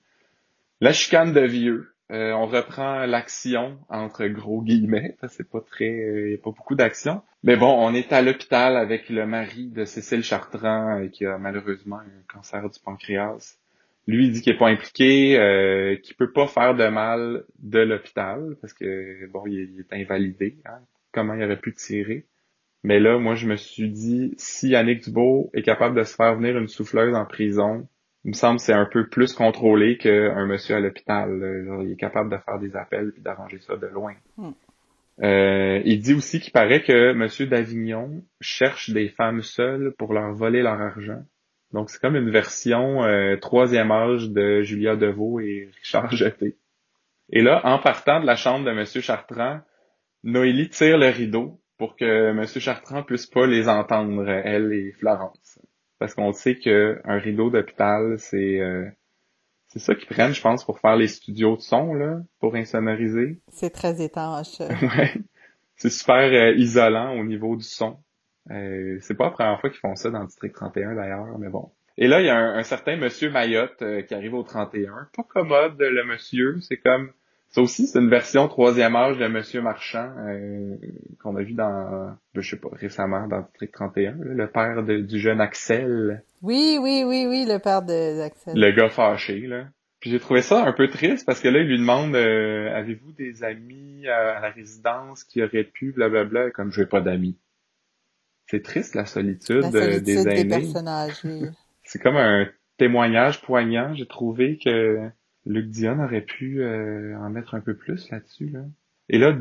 La 0.79 0.93
chicane 0.93 1.33
de 1.33 1.41
vieux. 1.41 1.91
On 2.09 2.45
reprend 2.45 3.07
l'action 3.07 3.79
entre 3.89 4.27
gros 4.27 4.61
guillemets, 4.61 5.17
c'est 5.27 5.49
pas 5.49 5.59
très, 5.59 6.31
y 6.31 6.35
a 6.35 6.37
pas 6.37 6.51
beaucoup 6.51 6.75
d'action. 6.75 7.23
Mais 7.43 7.57
bon, 7.57 7.75
on 7.79 7.95
est 7.95 8.13
à 8.13 8.21
l'hôpital 8.21 8.77
avec 8.77 9.09
le 9.09 9.25
mari 9.25 9.69
de 9.69 9.85
Cécile 9.85 10.23
Chartrand 10.23 11.07
qui 11.11 11.25
a 11.25 11.39
malheureusement 11.39 11.97
un 11.97 12.23
cancer 12.31 12.69
du 12.69 12.79
pancréas. 12.79 13.57
Lui 14.05 14.27
il 14.27 14.33
dit 14.33 14.41
qu'il 14.43 14.53
est 14.53 14.57
pas 14.57 14.69
impliqué, 14.69 15.99
qu'il 16.03 16.15
peut 16.15 16.31
pas 16.31 16.45
faire 16.45 16.75
de 16.75 16.87
mal 16.87 17.43
de 17.57 17.79
l'hôpital 17.79 18.55
parce 18.61 18.73
que 18.73 19.25
bon, 19.31 19.43
il 19.47 19.59
est, 19.59 19.63
il 19.63 19.79
est 19.79 19.93
invalidé. 19.99 20.57
Hein? 20.65 20.81
Comment 21.11 21.33
il 21.33 21.43
aurait 21.43 21.59
pu 21.59 21.73
tirer? 21.73 22.27
Mais 22.85 22.99
là, 22.99 23.17
moi, 23.17 23.33
je 23.33 23.47
me 23.47 23.55
suis 23.55 23.89
dit, 23.89 24.35
si 24.37 24.69
Yannick 24.69 25.05
Dubois 25.05 25.49
est 25.55 25.63
capable 25.63 25.97
de 25.97 26.03
se 26.03 26.15
faire 26.15 26.35
venir 26.35 26.55
une 26.55 26.67
souffleuse 26.67 27.15
en 27.15 27.25
prison, 27.25 27.87
il 28.23 28.29
me 28.29 28.33
semble 28.33 28.57
que 28.57 28.61
c'est 28.63 28.73
un 28.73 28.85
peu 28.85 29.07
plus 29.07 29.33
contrôlé 29.33 29.97
qu'un 29.97 30.45
monsieur 30.45 30.75
à 30.75 30.79
l'hôpital. 30.79 31.31
Il 31.83 31.91
est 31.91 31.99
capable 31.99 32.29
de 32.29 32.37
faire 32.37 32.59
des 32.59 32.75
appels 32.75 33.11
puis 33.11 33.23
d'arranger 33.23 33.57
ça 33.59 33.75
de 33.75 33.87
loin. 33.87 34.13
Hmm. 34.37 34.51
Euh, 35.23 35.81
il 35.83 35.99
dit 35.99 36.13
aussi 36.13 36.39
qu'il 36.39 36.51
paraît 36.53 36.83
que 36.83 37.13
monsieur 37.13 37.47
d'Avignon 37.47 38.23
cherche 38.39 38.91
des 38.91 39.09
femmes 39.09 39.41
seules 39.41 39.95
pour 39.97 40.13
leur 40.13 40.33
voler 40.33 40.61
leur 40.61 40.79
argent. 40.79 41.23
Donc 41.73 41.89
c'est 41.89 41.99
comme 41.99 42.15
une 42.15 42.29
version 42.29 43.03
euh, 43.03 43.35
troisième 43.37 43.91
âge 43.91 44.29
de 44.29 44.61
Julia 44.61 44.95
Deveau 44.95 45.39
et 45.39 45.71
Richard 45.77 46.11
Jeté. 46.11 46.55
Et 47.31 47.41
là, 47.41 47.61
en 47.63 47.79
partant 47.79 48.19
de 48.19 48.27
la 48.27 48.35
chambre 48.35 48.63
de 48.63 48.71
monsieur 48.71 49.01
Chartrand, 49.01 49.61
Noélie 50.23 50.69
tire 50.69 50.99
le 50.99 51.07
rideau 51.07 51.59
pour 51.77 51.95
que 51.95 52.31
monsieur 52.31 52.59
Chartrand 52.59 53.03
puisse 53.03 53.25
pas 53.25 53.47
les 53.47 53.67
entendre, 53.67 54.29
elle 54.29 54.73
et 54.73 54.91
Florence 54.93 55.59
parce 55.99 56.13
qu'on 56.13 56.33
sait 56.33 56.55
que 56.55 56.99
un 57.03 57.17
rideau 57.17 57.49
d'hôpital, 57.49 58.19
c'est 58.19 58.59
euh, 58.59 58.85
c'est 59.67 59.79
ça 59.79 59.95
qu'ils 59.95 60.07
prennent, 60.07 60.33
je 60.33 60.41
pense, 60.41 60.63
pour 60.63 60.79
faire 60.79 60.95
les 60.95 61.07
studios 61.07 61.57
de 61.57 61.61
son, 61.61 61.93
là, 61.93 62.19
pour 62.39 62.55
insonoriser. 62.55 63.39
C'est 63.49 63.71
très 63.71 64.03
étanche. 64.03 64.59
ouais. 64.59 65.13
C'est 65.75 65.89
super 65.89 66.15
euh, 66.15 66.53
isolant 66.55 67.17
au 67.19 67.25
niveau 67.25 67.55
du 67.55 67.63
son. 67.63 67.97
Euh, 68.51 68.97
c'est 69.01 69.15
pas 69.15 69.25
la 69.25 69.31
première 69.31 69.59
fois 69.59 69.69
qu'ils 69.69 69.79
font 69.79 69.95
ça 69.95 70.11
dans 70.11 70.19
le 70.19 70.27
district 70.27 70.55
31 70.55 70.95
d'ailleurs, 70.95 71.37
mais 71.39 71.49
bon. 71.49 71.71
Et 71.97 72.07
là, 72.07 72.21
il 72.21 72.27
y 72.27 72.29
a 72.29 72.37
un, 72.37 72.63
certain 72.63 72.97
monsieur 72.97 73.31
Mayotte 73.31 73.83
qui 74.05 74.13
arrive 74.13 74.33
au 74.33 74.43
31. 74.43 75.07
Pas 75.15 75.23
commode, 75.23 75.79
le 75.79 76.03
monsieur. 76.03 76.59
C'est 76.61 76.77
comme 76.77 77.11
ça 77.55 77.61
aussi, 77.61 77.87
c'est 77.87 77.99
une 77.99 78.09
version 78.09 78.49
troisième 78.49 78.97
âge 78.97 79.17
de 79.17 79.27
Monsieur 79.27 79.61
Marchand 79.61 80.11
euh, 80.27 80.75
qu'on 81.21 81.37
a 81.37 81.41
vu 81.41 81.53
dans, 81.53 82.13
je 82.33 82.41
sais 82.41 82.57
pas, 82.57 82.67
récemment 82.73 83.29
dans 83.29 83.43
District 83.43 83.71
31, 83.71 84.17
le 84.19 84.47
père 84.47 84.83
du 84.83 85.17
jeune 85.17 85.39
Axel. 85.39 86.21
Oui, 86.41 86.77
oui, 86.81 87.05
oui, 87.07 87.25
oui, 87.29 87.45
le 87.47 87.57
père 87.59 87.81
d'Axel. 87.81 88.59
Le 88.59 88.71
gars 88.73 88.89
fâché, 88.89 89.47
là. 89.47 89.69
Puis 90.01 90.09
j'ai 90.09 90.19
trouvé 90.19 90.41
ça 90.41 90.65
un 90.65 90.73
peu 90.73 90.89
triste 90.89 91.25
parce 91.25 91.39
que 91.39 91.47
là, 91.47 91.61
il 91.61 91.67
lui 91.67 91.79
demande 91.79 92.13
euh, 92.15 92.75
Avez-vous 92.75 93.13
des 93.13 93.45
amis 93.45 94.05
à, 94.05 94.41
la 94.41 94.49
résidence 94.49 95.23
qui 95.23 95.41
auraient 95.41 95.63
pu, 95.63 95.93
blablabla, 95.93 96.51
comme 96.51 96.73
je 96.73 96.81
n'ai 96.81 96.87
pas 96.87 96.99
d'amis. 96.99 97.37
C'est 98.47 98.63
triste 98.63 98.95
la 98.95 99.05
solitude, 99.05 99.61
la 99.61 99.71
solitude 99.71 100.03
des 100.03 100.27
aînés. 100.27 100.43
Des 100.43 100.49
personnages, 100.49 101.23
oui. 101.23 101.43
C'est 101.83 102.01
comme 102.01 102.17
un 102.17 102.49
témoignage 102.77 103.41
poignant. 103.41 103.93
J'ai 103.95 104.07
trouvé 104.07 104.57
que 104.57 105.09
Luc 105.45 105.67
Dion 105.67 106.03
aurait 106.03 106.21
pu 106.21 106.61
euh, 106.61 107.15
en 107.17 107.29
mettre 107.29 107.55
un 107.55 107.61
peu 107.61 107.75
plus 107.75 108.09
là-dessus. 108.09 108.49
Là. 108.49 108.61
Et 109.09 109.17
là, 109.17 109.37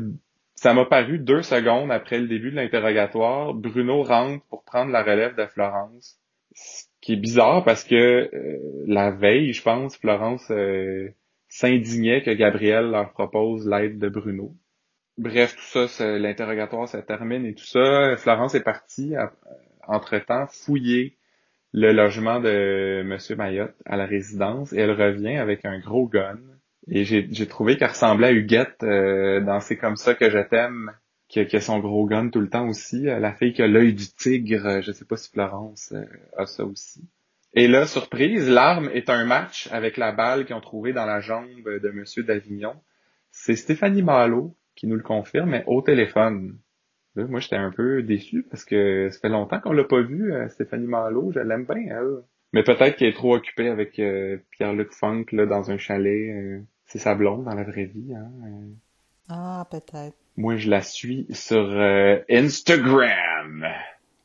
ça 0.55 0.73
m'a 0.73 0.85
paru 0.85 1.19
deux 1.19 1.41
secondes 1.41 1.91
après 1.91 2.19
le 2.19 2.27
début 2.27 2.51
de 2.51 2.55
l'interrogatoire, 2.55 3.53
Bruno 3.53 4.03
rentre 4.03 4.45
pour 4.45 4.63
prendre 4.63 4.91
la 4.91 5.03
relève 5.03 5.35
de 5.35 5.45
Florence. 5.45 6.19
Ce 6.53 6.85
qui 7.01 7.13
est 7.13 7.17
bizarre 7.17 7.63
parce 7.63 7.83
que 7.83 7.95
euh, 7.95 8.83
la 8.87 9.11
veille, 9.11 9.51
je 9.51 9.61
pense, 9.61 9.97
Florence 9.97 10.49
euh, 10.51 11.09
s'indignait 11.49 12.21
que 12.21 12.31
Gabriel 12.31 12.91
leur 12.91 13.11
propose 13.11 13.67
l'aide 13.67 13.99
de 13.99 14.09
Bruno. 14.09 14.55
Bref, 15.17 15.55
tout 15.55 15.87
ça, 15.87 16.17
l'interrogatoire 16.17 16.87
ça 16.87 17.01
termine 17.01 17.45
et 17.45 17.53
tout 17.53 17.65
ça. 17.65 18.15
Florence 18.17 18.53
est 18.53 18.63
partie 18.63 19.13
entre-temps 19.87 20.47
fouiller 20.47 21.17
le 21.77 21.91
logement 21.91 22.39
de 22.39 23.03
Monsieur 23.03 23.35
Mayotte 23.35 23.75
à 23.85 23.97
la 23.97 24.05
résidence 24.05 24.71
et 24.71 24.77
elle 24.77 24.93
revient 24.93 25.35
avec 25.35 25.65
un 25.65 25.77
gros 25.77 26.07
gun. 26.07 26.39
Et 26.87 27.03
j'ai 27.03 27.47
trouvé 27.47 27.75
qu'elle 27.77 27.89
ressemblait 27.89 28.27
à 28.27 28.31
Huguette 28.31 28.81
euh, 28.83 29.41
dans 29.41 29.59
C'est 29.59 29.75
comme 29.75 29.97
ça 29.97 30.15
que 30.15 30.29
je 30.29 30.39
t'aime, 30.39 30.91
qui, 31.27 31.41
a 31.41 31.59
son 31.59 31.79
gros 31.79 32.05
gun 32.05 32.29
tout 32.29 32.39
le 32.39 32.49
temps 32.49 32.69
aussi. 32.69 33.09
Euh, 33.09 33.19
la 33.19 33.33
fille 33.33 33.51
qui 33.51 33.61
a 33.61 33.67
l'œil 33.67 33.93
du 33.93 34.07
tigre, 34.07 34.65
euh, 34.65 34.81
je 34.81 34.93
sais 34.93 35.03
pas 35.03 35.17
si 35.17 35.29
Florence 35.29 35.93
a 36.37 36.45
ça 36.45 36.63
aussi. 36.63 37.01
Et 37.53 37.67
là, 37.67 37.85
surprise, 37.87 38.49
l'arme 38.49 38.89
est 38.93 39.09
un 39.09 39.25
match 39.25 39.67
avec 39.69 39.97
la 39.97 40.13
balle 40.13 40.45
qu'ils 40.45 40.55
ont 40.55 40.61
trouvée 40.61 40.93
dans 40.93 41.05
la 41.05 41.19
jambe 41.19 41.49
de 41.65 41.89
Monsieur 41.89 42.23
d'Avignon. 42.23 42.75
C'est 43.31 43.57
Stéphanie 43.57 44.01
Malo 44.01 44.55
qui 44.75 44.87
nous 44.87 44.95
le 44.95 45.03
confirme, 45.03 45.49
mais 45.49 45.63
au 45.67 45.81
téléphone 45.81 46.57
moi, 47.15 47.39
j'étais 47.39 47.55
un 47.55 47.71
peu 47.71 48.03
déçu 48.03 48.43
parce 48.49 48.65
que 48.65 49.09
ça 49.09 49.19
fait 49.19 49.29
longtemps 49.29 49.59
qu'on 49.59 49.71
l'a 49.71 49.83
pas 49.83 50.01
vu, 50.01 50.33
euh, 50.33 50.47
Stéphanie 50.49 50.87
Malo. 50.87 51.31
Je 51.31 51.39
l'aime 51.39 51.65
bien, 51.65 51.97
elle. 51.97 52.23
Mais 52.53 52.63
peut-être 52.63 52.97
qu'elle 52.97 53.09
est 53.09 53.13
trop 53.13 53.35
occupée 53.35 53.69
avec 53.69 53.99
euh, 53.99 54.37
Pierre-Luc 54.51 54.91
Funk 54.91 55.25
là, 55.31 55.45
dans 55.45 55.71
un 55.71 55.77
chalet. 55.77 56.31
Euh, 56.35 56.61
c'est 56.85 56.99
sa 56.99 57.15
blonde 57.15 57.45
dans 57.45 57.55
la 57.55 57.63
vraie 57.63 57.85
vie. 57.85 58.13
Hein, 58.13 58.29
Ah, 59.29 59.65
peut-être. 59.71 60.15
Moi, 60.37 60.57
je 60.57 60.69
la 60.69 60.81
suis 60.81 61.25
sur 61.31 61.71
Instagram. 62.29 63.65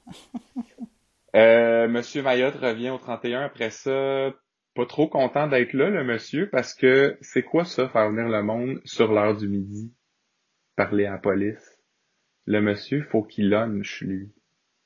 monsieur 1.34 2.22
Mayotte 2.22 2.56
revient 2.56 2.90
au 2.90 2.98
31 2.98 3.42
après 3.42 3.70
ça. 3.70 4.32
Pas 4.74 4.86
trop 4.86 5.08
content 5.08 5.48
d'être 5.48 5.72
là, 5.72 5.90
le 5.90 6.04
monsieur, 6.04 6.48
parce 6.50 6.74
que 6.74 7.16
c'est 7.20 7.42
quoi 7.42 7.64
ça, 7.64 7.88
faire 7.88 8.10
venir 8.10 8.28
le 8.28 8.42
monde 8.42 8.80
sur 8.84 9.12
l'heure 9.12 9.36
du 9.36 9.48
midi? 9.48 9.92
Parler 10.76 11.06
à 11.06 11.12
la 11.12 11.18
police? 11.18 11.69
Le 12.46 12.60
monsieur, 12.60 13.02
faut 13.02 13.22
qu'il 13.22 13.50
lunch, 13.50 14.02
lui. 14.02 14.30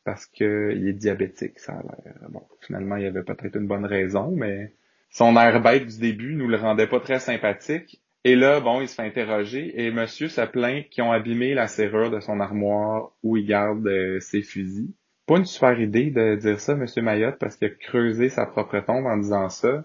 Parce 0.04 0.26
que 0.26 0.72
il 0.76 0.86
est 0.88 0.92
diabétique, 0.92 1.58
ça 1.58 1.72
a 1.72 1.82
l'air. 1.82 2.14
Bon, 2.28 2.42
finalement, 2.60 2.96
il 2.96 3.04
y 3.04 3.06
avait 3.06 3.22
peut-être 3.22 3.56
une 3.56 3.66
bonne 3.66 3.86
raison, 3.86 4.30
mais 4.30 4.72
son 5.10 5.36
air 5.36 5.62
bête 5.62 5.86
du 5.86 5.98
début 5.98 6.34
nous 6.34 6.48
le 6.48 6.56
rendait 6.56 6.86
pas 6.86 7.00
très 7.00 7.20
sympathique. 7.20 8.02
Et 8.24 8.36
là, 8.36 8.60
bon, 8.60 8.80
il 8.80 8.88
se 8.88 8.94
fait 8.94 9.02
interroger 9.02 9.84
et 9.84 9.90
monsieur 9.90 10.28
se 10.28 10.40
plaint 10.40 10.88
qu'ils 10.88 11.04
ont 11.04 11.12
abîmé 11.12 11.54
la 11.54 11.68
serrure 11.68 12.10
de 12.10 12.20
son 12.20 12.40
armoire 12.40 13.12
où 13.22 13.36
il 13.36 13.46
garde 13.46 13.86
euh, 13.86 14.18
ses 14.20 14.42
fusils. 14.42 14.92
Pas 15.26 15.38
une 15.38 15.44
super 15.44 15.78
idée 15.78 16.10
de 16.10 16.36
dire 16.36 16.58
ça, 16.58 16.74
monsieur 16.74 17.02
Mayotte, 17.02 17.38
parce 17.38 17.56
qu'il 17.56 17.68
a 17.68 17.70
creusé 17.70 18.28
sa 18.28 18.46
propre 18.46 18.80
tombe 18.80 19.06
en 19.06 19.16
disant 19.18 19.48
ça. 19.48 19.84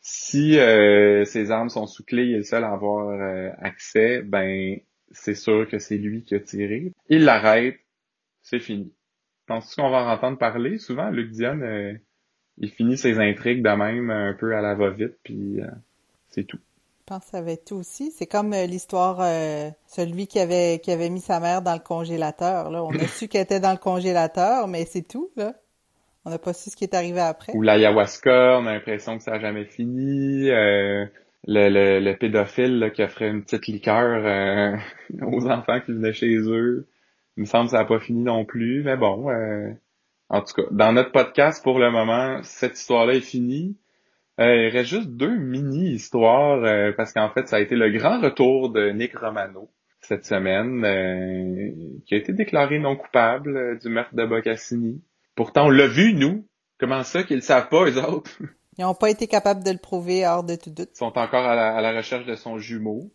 Si 0.00 0.58
euh, 0.58 1.24
ses 1.24 1.50
armes 1.50 1.70
sont 1.70 1.86
sous 1.86 2.04
clé, 2.04 2.24
il 2.24 2.34
est 2.34 2.38
le 2.38 2.42
seul 2.42 2.64
à 2.64 2.72
avoir 2.72 3.08
euh, 3.08 3.50
accès, 3.58 4.22
ben 4.22 4.78
c'est 5.12 5.34
sûr 5.34 5.68
que 5.68 5.78
c'est 5.78 5.96
lui 5.96 6.22
qui 6.22 6.34
a 6.34 6.40
tiré. 6.40 6.92
Il 7.08 7.24
l'arrête, 7.24 7.78
c'est 8.42 8.60
fini. 8.60 8.92
Penses-tu 9.46 9.80
qu'on 9.80 9.90
va 9.90 10.04
en 10.04 10.12
entendre 10.12 10.38
parler? 10.38 10.78
Souvent, 10.78 11.10
Luc 11.10 11.30
Dion, 11.30 11.60
euh, 11.60 11.94
il 12.58 12.70
finit 12.70 12.98
ses 12.98 13.18
intrigues 13.18 13.62
de 13.62 13.70
même 13.70 14.10
un 14.10 14.34
peu 14.34 14.54
à 14.54 14.60
la 14.60 14.74
va-vite, 14.74 15.16
puis 15.22 15.60
euh, 15.60 15.66
c'est 16.28 16.44
tout. 16.44 16.58
Je 17.00 17.14
pense 17.14 17.24
que 17.24 17.30
ça 17.30 17.40
va 17.40 17.52
être 17.52 17.64
tout 17.64 17.76
aussi. 17.76 18.10
C'est 18.10 18.26
comme 18.26 18.52
euh, 18.52 18.66
l'histoire, 18.66 19.18
celui 19.86 20.26
qui 20.26 20.38
avait, 20.38 20.78
qui 20.82 20.90
avait 20.90 21.08
mis 21.08 21.22
sa 21.22 21.40
mère 21.40 21.62
dans 21.62 21.72
le 21.72 21.80
congélateur. 21.80 22.70
Là. 22.70 22.84
On 22.84 22.90
a 22.90 23.06
su 23.06 23.28
qu'elle 23.28 23.42
était 23.42 23.60
dans 23.60 23.72
le 23.72 23.78
congélateur, 23.78 24.68
mais 24.68 24.84
c'est 24.84 25.08
tout. 25.08 25.30
Là. 25.36 25.54
On 26.26 26.30
n'a 26.30 26.38
pas 26.38 26.52
su 26.52 26.68
ce 26.68 26.76
qui 26.76 26.84
est 26.84 26.94
arrivé 26.94 27.20
après. 27.20 27.54
Ou 27.54 27.62
l'ayahuasca, 27.62 28.58
on 28.58 28.66
a 28.66 28.74
l'impression 28.74 29.16
que 29.16 29.24
ça 29.24 29.30
n'a 29.30 29.40
jamais 29.40 29.64
fini 29.64 30.50
le, 31.48 31.70
le, 31.70 31.98
le 32.00 32.14
pédophile 32.14 32.78
là, 32.78 32.90
qui 32.90 33.02
offrait 33.02 33.30
une 33.30 33.42
petite 33.42 33.66
liqueur 33.66 34.22
euh, 34.24 34.76
aux 35.26 35.48
enfants 35.48 35.80
qui 35.80 35.92
venaient 35.92 36.12
chez 36.12 36.36
eux. 36.36 36.86
Il 37.36 37.40
me 37.40 37.46
semble 37.46 37.64
que 37.64 37.70
ça 37.70 37.78
n'a 37.78 37.84
pas 37.86 37.98
fini 37.98 38.22
non 38.22 38.44
plus, 38.44 38.82
mais 38.84 38.96
bon. 38.96 39.30
Euh, 39.30 39.70
en 40.28 40.42
tout 40.42 40.52
cas, 40.54 40.68
dans 40.70 40.92
notre 40.92 41.10
podcast, 41.10 41.64
pour 41.64 41.78
le 41.78 41.90
moment, 41.90 42.40
cette 42.42 42.78
histoire-là 42.78 43.14
est 43.14 43.22
finie. 43.22 43.78
Euh, 44.38 44.66
il 44.66 44.68
reste 44.68 44.90
juste 44.90 45.08
deux 45.08 45.36
mini-histoires, 45.36 46.94
parce 46.96 47.12
qu'en 47.14 47.30
fait, 47.30 47.48
ça 47.48 47.56
a 47.56 47.60
été 47.60 47.76
le 47.76 47.90
grand 47.90 48.20
retour 48.20 48.70
de 48.70 48.90
Nick 48.90 49.16
Romano 49.16 49.70
cette 50.00 50.26
semaine, 50.26 50.82
qui 52.06 52.14
a 52.14 52.18
été 52.18 52.32
déclaré 52.32 52.78
non 52.78 52.94
coupable 52.94 53.78
du 53.78 53.88
meurtre 53.88 54.14
de 54.14 54.26
Boccassini. 54.26 55.02
Pourtant, 55.34 55.66
on 55.66 55.70
l'a 55.70 55.86
vu, 55.86 56.12
nous. 56.12 56.46
Comment 56.78 57.02
ça 57.02 57.22
qu'ils 57.22 57.36
le 57.36 57.42
savent 57.42 57.68
pas, 57.68 57.86
eux 57.86 57.98
autres? 57.98 58.38
Ils 58.78 58.82
n'ont 58.82 58.94
pas 58.94 59.10
été 59.10 59.26
capables 59.26 59.64
de 59.64 59.72
le 59.72 59.78
prouver 59.78 60.24
hors 60.24 60.44
de 60.44 60.54
tout 60.54 60.70
doute. 60.70 60.90
Ils 60.94 60.98
sont 60.98 61.18
encore 61.18 61.44
à 61.44 61.80
la, 61.80 61.96
recherche 61.96 62.24
de 62.26 62.36
son 62.36 62.58
jumeau. 62.58 63.10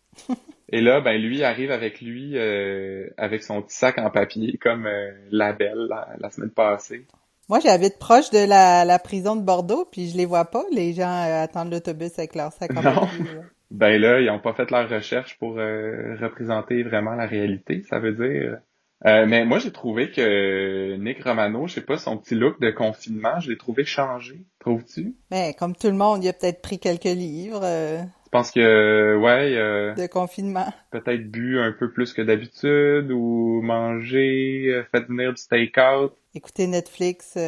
Et 0.68 0.80
là, 0.80 1.00
ben 1.00 1.20
lui 1.20 1.42
arrive 1.42 1.70
avec 1.70 2.00
lui 2.00 2.36
euh, 2.36 3.08
avec 3.16 3.42
son 3.42 3.62
petit 3.62 3.76
sac 3.76 3.98
en 3.98 4.10
papier 4.10 4.58
comme 4.58 4.86
euh, 4.86 5.10
la 5.30 5.52
belle 5.52 5.88
la, 6.18 6.30
semaine 6.30 6.50
passée. 6.50 7.06
Moi, 7.48 7.60
j'habite 7.60 7.98
proche 7.98 8.30
de 8.30 8.46
la, 8.46 8.98
prison 8.98 9.36
de 9.36 9.42
Bordeaux, 9.42 9.86
puis 9.90 10.08
je 10.08 10.16
les 10.16 10.26
vois 10.26 10.46
pas. 10.46 10.64
Les 10.72 10.92
gens 10.92 11.08
euh, 11.08 11.42
attendent 11.42 11.70
l'autobus 11.70 12.18
avec 12.18 12.34
leur 12.34 12.52
sac 12.52 12.70
en 12.76 12.82
papier. 12.82 13.24
Ben 13.70 14.00
là, 14.00 14.20
ils 14.20 14.30
ont 14.30 14.40
pas 14.40 14.52
fait 14.52 14.70
leur 14.70 14.88
recherche 14.88 15.38
pour 15.38 15.54
représenter 15.54 16.82
vraiment 16.82 17.14
la 17.14 17.26
réalité. 17.26 17.82
Ça 17.88 17.98
veut 17.98 18.12
dire 18.12 18.58
euh, 19.06 19.26
mais 19.26 19.44
moi, 19.44 19.58
j'ai 19.58 19.70
trouvé 19.70 20.10
que 20.10 20.96
Nick 20.96 21.22
Romano, 21.22 21.66
je 21.66 21.74
sais 21.74 21.80
pas, 21.82 21.98
son 21.98 22.16
petit 22.16 22.34
look 22.34 22.58
de 22.60 22.70
confinement, 22.70 23.38
je 23.40 23.50
l'ai 23.50 23.58
trouvé 23.58 23.84
changé. 23.84 24.46
Trouves-tu? 24.60 25.14
Ben, 25.30 25.52
comme 25.52 25.76
tout 25.76 25.88
le 25.88 25.94
monde, 25.94 26.24
il 26.24 26.28
a 26.28 26.32
peut-être 26.32 26.62
pris 26.62 26.78
quelques 26.78 27.04
livres. 27.04 27.60
Euh, 27.62 27.98
je 27.98 28.30
pense 28.30 28.50
que, 28.50 29.16
ouais. 29.16 29.56
Euh, 29.56 29.94
de 29.94 30.06
confinement. 30.06 30.72
Peut-être 30.90 31.30
bu 31.30 31.58
un 31.60 31.72
peu 31.72 31.92
plus 31.92 32.14
que 32.14 32.22
d'habitude 32.22 33.12
ou 33.12 33.60
manger, 33.62 34.82
fait 34.90 35.06
venir 35.06 35.34
du 35.34 35.42
take-out. 35.48 36.14
Écouter 36.34 36.66
Netflix. 36.66 37.38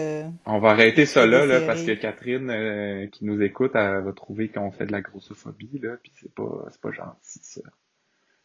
On 0.44 0.58
va 0.58 0.68
arrêter 0.68 1.06
ça 1.06 1.26
là, 1.26 1.46
là 1.46 1.62
parce 1.62 1.82
que 1.82 1.92
Catherine, 1.92 3.08
qui 3.10 3.24
nous 3.24 3.40
écoute, 3.42 3.72
elle 3.74 4.04
va 4.04 4.12
trouver 4.12 4.48
qu'on 4.48 4.70
fait 4.70 4.86
de 4.86 4.92
la 4.92 5.00
grossophobie, 5.00 5.80
là, 5.82 5.96
puis 6.02 6.12
c'est 6.20 6.32
pas, 6.32 6.66
c'est 6.70 6.80
pas 6.80 6.92
gentil, 6.92 7.40
ça. 7.42 7.62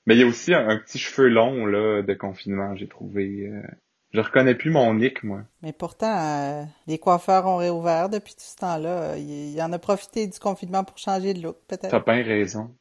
Mais 0.05 0.15
il 0.15 0.21
y 0.21 0.23
a 0.23 0.27
aussi 0.27 0.53
un, 0.53 0.77
petit 0.77 0.97
cheveu 0.97 1.27
long 1.27 1.65
là 1.65 2.01
de 2.01 2.13
confinement, 2.13 2.75
j'ai 2.75 2.87
trouvé. 2.87 3.47
Euh, 3.47 3.61
Je 4.13 4.19
reconnais 4.19 4.55
plus 4.55 4.71
mon 4.71 4.93
Nick, 4.95 5.23
moi. 5.23 5.43
Mais 5.61 5.73
pourtant, 5.73 6.17
euh, 6.17 6.63
les 6.87 6.97
coiffeurs 6.97 7.45
ont 7.45 7.57
réouvert 7.57 8.09
depuis 8.09 8.33
tout 8.33 8.41
ce 8.41 8.57
temps-là. 8.57 9.17
Il, 9.17 9.53
il 9.53 9.61
en 9.61 9.71
a 9.71 9.79
profité 9.79 10.27
du 10.27 10.39
confinement 10.39 10.83
pour 10.83 10.97
changer 10.97 11.33
de 11.33 11.41
look, 11.41 11.57
peut-être. 11.67 11.89
T'as 11.89 11.99
bien 12.13 12.23
raison. 12.23 12.75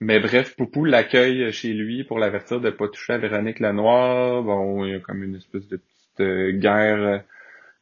Mais 0.00 0.20
bref, 0.20 0.54
Poupou 0.56 0.84
l'accueille 0.84 1.52
chez 1.52 1.72
lui 1.72 2.04
pour 2.04 2.18
l'avertir 2.18 2.60
de 2.60 2.70
pas 2.70 2.88
toucher 2.88 3.14
à 3.14 3.18
Véronique 3.18 3.58
Lenoir. 3.58 4.42
Bon, 4.42 4.84
il 4.84 4.92
y 4.92 4.94
a 4.94 5.00
comme 5.00 5.24
une 5.24 5.36
espèce 5.36 5.66
de 5.66 5.78
petite 5.78 6.20
euh, 6.20 6.52
guerre, 6.52 7.24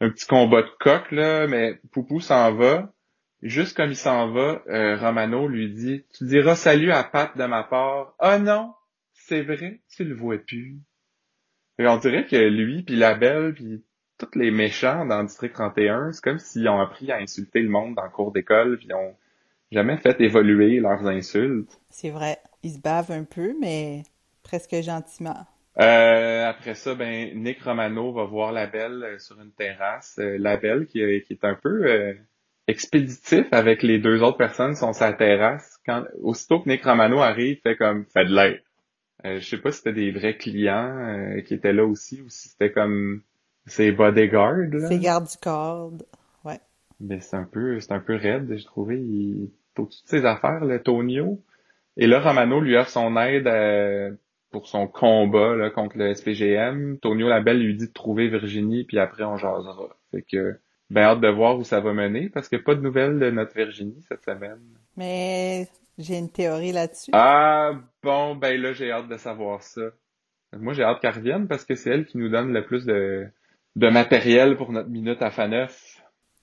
un 0.01 0.11
petit 0.11 0.26
combat 0.26 0.62
de 0.62 0.70
coq, 0.80 1.11
là, 1.12 1.47
mais 1.47 1.78
Poupou 1.93 2.20
s'en 2.20 2.55
va. 2.55 2.91
Juste 3.47 3.76
comme 3.76 3.90
il 3.90 3.97
s'en 3.97 4.32
va, 4.32 4.62
euh, 4.68 4.97
Romano 4.97 5.47
lui 5.47 5.70
dit 5.72 6.05
«Tu 6.18 6.24
diras 6.24 6.57
salut 6.57 6.90
à 6.90 7.05
Pat 7.05 7.36
de 7.36 7.44
ma 7.44 7.62
part. 7.62 8.14
»«Ah 8.18 8.38
non, 8.38 8.74
c'est 9.12 9.42
vrai, 9.42 9.80
tu 9.88 10.05
le 10.05 10.14
vois 10.14 10.38
plus.» 10.38 10.78
Et 11.78 11.86
on 11.86 11.97
dirait 11.99 12.26
que 12.26 12.36
lui, 12.36 12.82
puis 12.82 12.97
la 12.97 13.14
belle, 13.14 13.55
puis 13.55 13.84
tous 14.18 14.36
les 14.36 14.51
méchants 14.51 15.05
dans 15.05 15.20
le 15.20 15.28
District 15.28 15.53
31, 15.53 16.11
c'est 16.11 16.24
comme 16.24 16.38
s'ils 16.38 16.68
ont 16.68 16.80
appris 16.80 17.12
à 17.12 17.18
insulter 17.18 17.61
le 17.61 17.68
monde 17.68 17.94
dans 17.94 18.05
le 18.05 18.11
cours 18.11 18.32
d'école, 18.32 18.78
puis 18.78 18.88
ils 18.88 18.94
ont 18.94 19.14
jamais 19.70 19.97
fait 19.99 20.20
évoluer 20.20 20.80
leurs 20.80 21.07
insultes. 21.07 21.80
C'est 21.90 22.11
vrai. 22.11 22.38
Ils 22.64 22.72
se 22.72 22.80
bavent 22.80 23.12
un 23.12 23.24
peu, 23.24 23.55
mais 23.61 24.03
presque 24.42 24.74
gentiment. 24.82 25.47
Euh, 25.78 26.49
après 26.49 26.74
ça, 26.74 26.94
ben 26.94 27.30
Nick 27.40 27.62
Romano 27.62 28.12
va 28.12 28.24
voir 28.24 28.51
la 28.51 28.66
belle 28.66 29.05
euh, 29.05 29.18
sur 29.18 29.40
une 29.40 29.53
terrasse. 29.53 30.18
La 30.18 30.57
belle 30.57 30.86
qui, 30.86 31.01
qui, 31.22 31.32
est 31.34 31.44
un 31.44 31.55
peu 31.55 31.84
euh, 31.84 32.14
expéditif 32.68 33.46
avec 33.52 33.82
les 33.82 33.98
deux 33.98 34.22
autres 34.22 34.36
personnes 34.36 34.74
sont 34.74 34.92
sa 34.92 35.12
terrasse. 35.12 35.78
Quand 35.86 36.04
aussitôt 36.22 36.60
que 36.60 36.68
Nick 36.68 36.84
Romano 36.84 37.20
arrive, 37.20 37.60
fait 37.62 37.76
comme 37.76 38.04
fait 38.06 38.24
de 38.24 38.34
l'air. 38.34 38.58
Euh, 39.24 39.40
je 39.40 39.46
sais 39.48 39.58
pas 39.58 39.70
si 39.70 39.78
c'était 39.78 39.92
des 39.92 40.10
vrais 40.10 40.36
clients 40.36 41.36
qui 41.46 41.54
étaient 41.54 41.72
là 41.72 41.84
aussi 41.84 42.20
ou 42.22 42.28
si 42.28 42.48
c'était 42.48 42.72
comme 42.72 43.22
ses 43.66 43.92
bodyguards. 43.92 44.88
Ses 44.88 44.98
gardes 44.98 45.28
du 45.28 45.36
corps. 45.38 45.92
Ouais. 46.44 46.60
Mais 47.00 47.20
c'est 47.20 47.36
un 47.36 47.44
peu 47.44 47.80
c'est 47.80 47.92
un 47.92 48.00
peu 48.00 48.14
raide, 48.14 48.52
j'ai 48.56 48.64
trouvé. 48.64 48.98
Il 48.98 49.50
toutes 49.76 49.92
ses 50.06 50.24
affaires, 50.24 50.64
le 50.64 50.82
Tonio. 50.82 51.40
Et 51.96 52.06
là, 52.06 52.20
Romano 52.20 52.60
lui 52.60 52.76
offre 52.76 52.90
son 52.90 53.16
aide 53.16 53.46
pour 54.50 54.68
son 54.68 54.88
combat 54.88 55.54
là, 55.54 55.70
contre 55.70 55.98
le 55.98 56.14
SPGM. 56.14 56.98
Tonio 56.98 57.28
Labelle 57.28 57.60
lui 57.60 57.76
dit 57.76 57.88
de 57.88 57.92
trouver 57.92 58.28
Virginie, 58.28 58.84
puis 58.84 58.98
après 58.98 59.24
on 59.24 59.36
jasera. 59.36 59.88
Fait 60.10 60.22
que 60.22 60.58
ben 60.91 61.03
hâte 61.03 61.20
de 61.20 61.28
voir 61.28 61.59
où 61.59 61.64
ça 61.64 61.80
va 61.80 61.93
mener, 61.93 62.28
parce 62.28 62.53
a 62.53 62.59
pas 62.59 62.74
de 62.74 62.80
nouvelles 62.80 63.18
de 63.18 63.30
notre 63.30 63.55
Virginie 63.55 64.03
cette 64.09 64.24
semaine. 64.24 64.61
Mais 64.97 65.68
j'ai 65.99 66.18
une 66.18 66.30
théorie 66.30 66.72
là-dessus. 66.72 67.11
Ah 67.12 67.72
bon, 68.03 68.37
ben 68.37 68.61
là 68.61 68.72
j'ai 68.72 68.91
hâte 68.91 69.09
de 69.09 69.16
savoir 69.16 69.62
ça. 69.62 69.82
Moi 70.53 70.74
j'ai 70.74 70.84
hâte 70.84 71.01
qu'elle 71.01 71.14
revienne 71.14 71.49
parce 71.49 71.64
que 71.64 71.74
c'est 71.74 71.91
elle 71.91 72.07
qui 72.07 72.18
nous 72.18 72.28
donne 72.28 72.53
le 72.53 72.64
plus 72.64 72.87
de, 72.87 73.26
de 73.74 73.89
matériel 73.89 74.57
pour 74.57 74.72
notre 74.72 74.89
minute 74.89 75.22
à 75.22 75.30
Faneuf. 75.30 76.03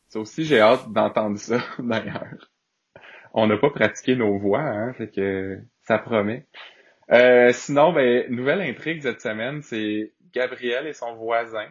Ça 0.09 0.19
aussi 0.19 0.45
j'ai 0.45 0.59
hâte 0.59 0.91
d'entendre 0.91 1.37
ça 1.37 1.59
d'ailleurs. 1.79 2.51
On 3.33 3.47
n'a 3.47 3.57
pas 3.57 3.71
pratiqué 3.71 4.15
nos 4.15 4.37
voix, 4.37 4.61
hein, 4.61 4.93
fait 4.93 5.09
que 5.09 5.59
ça 5.81 5.97
promet. 5.97 6.45
Euh, 7.11 7.51
sinon, 7.51 7.91
ben, 7.91 8.25
nouvelle 8.29 8.61
intrigue 8.61 9.01
cette 9.01 9.21
semaine, 9.21 9.61
c'est 9.61 10.13
Gabriel 10.33 10.87
et 10.87 10.93
son 10.93 11.15
voisin. 11.15 11.67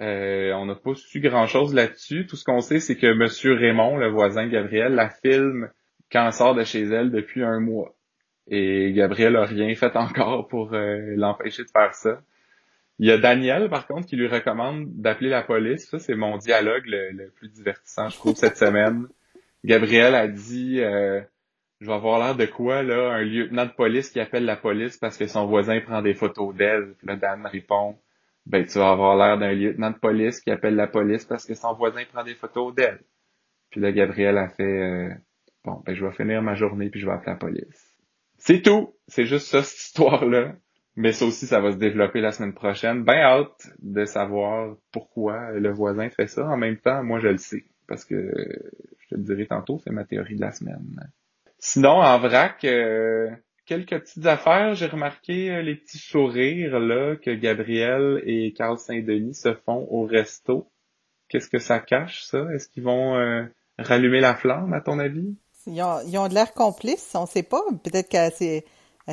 Euh, 0.00 0.52
on 0.54 0.66
n'a 0.66 0.74
pas 0.74 0.94
su 0.94 1.20
grand-chose 1.20 1.74
là-dessus. 1.74 2.26
Tout 2.26 2.36
ce 2.36 2.44
qu'on 2.44 2.60
sait, 2.60 2.80
c'est 2.80 2.96
que 2.96 3.12
Monsieur 3.12 3.54
Raymond, 3.54 3.98
le 3.98 4.08
voisin 4.08 4.48
Gabriel, 4.48 4.94
la 4.94 5.10
filme 5.10 5.70
quand 6.10 6.26
elle 6.26 6.32
sort 6.32 6.54
de 6.54 6.64
chez 6.64 6.82
elle 6.82 7.10
depuis 7.10 7.42
un 7.42 7.60
mois. 7.60 7.94
Et 8.48 8.92
Gabriel 8.92 9.36
a 9.36 9.44
rien 9.44 9.74
fait 9.74 9.94
encore 9.96 10.48
pour 10.48 10.74
euh, 10.74 11.14
l'empêcher 11.16 11.62
de 11.62 11.70
faire 11.70 11.94
ça. 11.94 12.20
Il 12.98 13.06
y 13.06 13.10
a 13.10 13.18
Daniel, 13.18 13.68
par 13.68 13.86
contre, 13.86 14.06
qui 14.06 14.16
lui 14.16 14.28
recommande 14.28 14.86
d'appeler 14.94 15.30
la 15.30 15.42
police. 15.42 15.88
Ça, 15.88 15.98
c'est 15.98 16.14
mon 16.14 16.36
dialogue 16.36 16.84
le, 16.86 17.30
plus 17.30 17.48
divertissant, 17.48 18.08
je 18.08 18.16
trouve, 18.16 18.36
cette 18.36 18.56
semaine. 18.56 19.06
Gabriel 19.64 20.14
a 20.14 20.28
dit 20.28 20.80
euh, 20.80 21.20
Je 21.80 21.86
vais 21.86 21.92
avoir 21.92 22.18
l'air 22.18 22.36
de 22.36 22.46
quoi, 22.46 22.82
là, 22.82 23.12
un 23.12 23.22
lieutenant 23.22 23.66
de 23.66 23.72
police 23.72 24.10
qui 24.10 24.20
appelle 24.20 24.44
la 24.44 24.56
police 24.56 24.98
parce 24.98 25.16
que 25.16 25.26
son 25.26 25.46
voisin 25.46 25.80
prend 25.80 26.02
des 26.02 26.14
photos 26.14 26.54
d'elle. 26.54 26.94
Puis 26.98 27.06
là, 27.06 27.16
Dan 27.16 27.46
répond 27.46 27.96
Ben, 28.46 28.66
tu 28.66 28.78
vas 28.78 28.90
avoir 28.90 29.16
l'air 29.16 29.38
d'un 29.38 29.52
lieutenant 29.52 29.90
de 29.90 29.98
police 29.98 30.40
qui 30.40 30.50
appelle 30.50 30.74
la 30.74 30.88
police 30.88 31.24
parce 31.24 31.46
que 31.46 31.54
son 31.54 31.74
voisin 31.74 32.02
prend 32.12 32.24
des 32.24 32.34
photos 32.34 32.74
d'elle. 32.74 33.02
Puis 33.70 33.80
là, 33.80 33.92
Gabriel 33.92 34.36
a 34.36 34.48
fait 34.48 34.62
euh, 34.62 35.14
Bon, 35.64 35.80
ben 35.86 35.94
je 35.94 36.04
vais 36.04 36.12
finir 36.12 36.42
ma 36.42 36.54
journée 36.54 36.90
puis 36.90 37.00
je 37.00 37.06
vais 37.06 37.12
appeler 37.12 37.32
la 37.32 37.38
police. 37.38 37.96
C'est 38.38 38.62
tout. 38.62 38.94
C'est 39.06 39.24
juste 39.24 39.46
ça, 39.46 39.62
cette 39.62 39.78
histoire-là. 39.78 40.56
Mais 40.96 41.12
ça 41.12 41.24
aussi, 41.24 41.46
ça 41.46 41.60
va 41.60 41.72
se 41.72 41.76
développer 41.76 42.20
la 42.20 42.32
semaine 42.32 42.52
prochaine. 42.52 43.04
Ben 43.04 43.18
hâte 43.18 43.68
de 43.78 44.04
savoir 44.04 44.76
pourquoi 44.90 45.52
le 45.52 45.72
voisin 45.72 46.10
fait 46.10 46.26
ça. 46.26 46.46
En 46.46 46.56
même 46.56 46.76
temps, 46.76 47.02
moi, 47.02 47.20
je 47.20 47.28
le 47.28 47.38
sais. 47.38 47.64
Parce 47.86 48.04
que, 48.04 48.14
je 48.98 49.08
te 49.08 49.14
le 49.14 49.22
dirai 49.22 49.46
tantôt, 49.46 49.78
c'est 49.78 49.90
ma 49.90 50.04
théorie 50.04 50.36
de 50.36 50.40
la 50.40 50.52
semaine. 50.52 51.00
Sinon, 51.58 52.00
en 52.00 52.18
vrac, 52.18 52.64
euh, 52.64 53.30
quelques 53.66 53.98
petites 54.00 54.26
affaires. 54.26 54.74
J'ai 54.74 54.86
remarqué 54.86 55.50
euh, 55.50 55.62
les 55.62 55.76
petits 55.76 55.98
sourires 55.98 56.78
là 56.78 57.16
que 57.16 57.30
Gabriel 57.30 58.22
et 58.26 58.52
Carl 58.52 58.78
Saint-Denis 58.78 59.34
se 59.34 59.54
font 59.54 59.86
au 59.90 60.04
resto. 60.04 60.70
Qu'est-ce 61.28 61.48
que 61.48 61.58
ça 61.58 61.78
cache, 61.78 62.24
ça? 62.24 62.46
Est-ce 62.54 62.68
qu'ils 62.68 62.82
vont 62.82 63.16
euh, 63.16 63.44
rallumer 63.78 64.20
la 64.20 64.34
flamme, 64.34 64.72
à 64.72 64.80
ton 64.80 64.98
avis? 64.98 65.34
Ils 65.66 65.82
ont, 65.82 66.00
ils 66.06 66.18
ont 66.18 66.28
de 66.28 66.34
l'air 66.34 66.52
complices, 66.52 67.14
on 67.14 67.26
sait 67.26 67.42
pas. 67.42 67.62
Peut-être 67.82 68.08
qu'elle 68.08 68.32
s'est, 68.32 68.64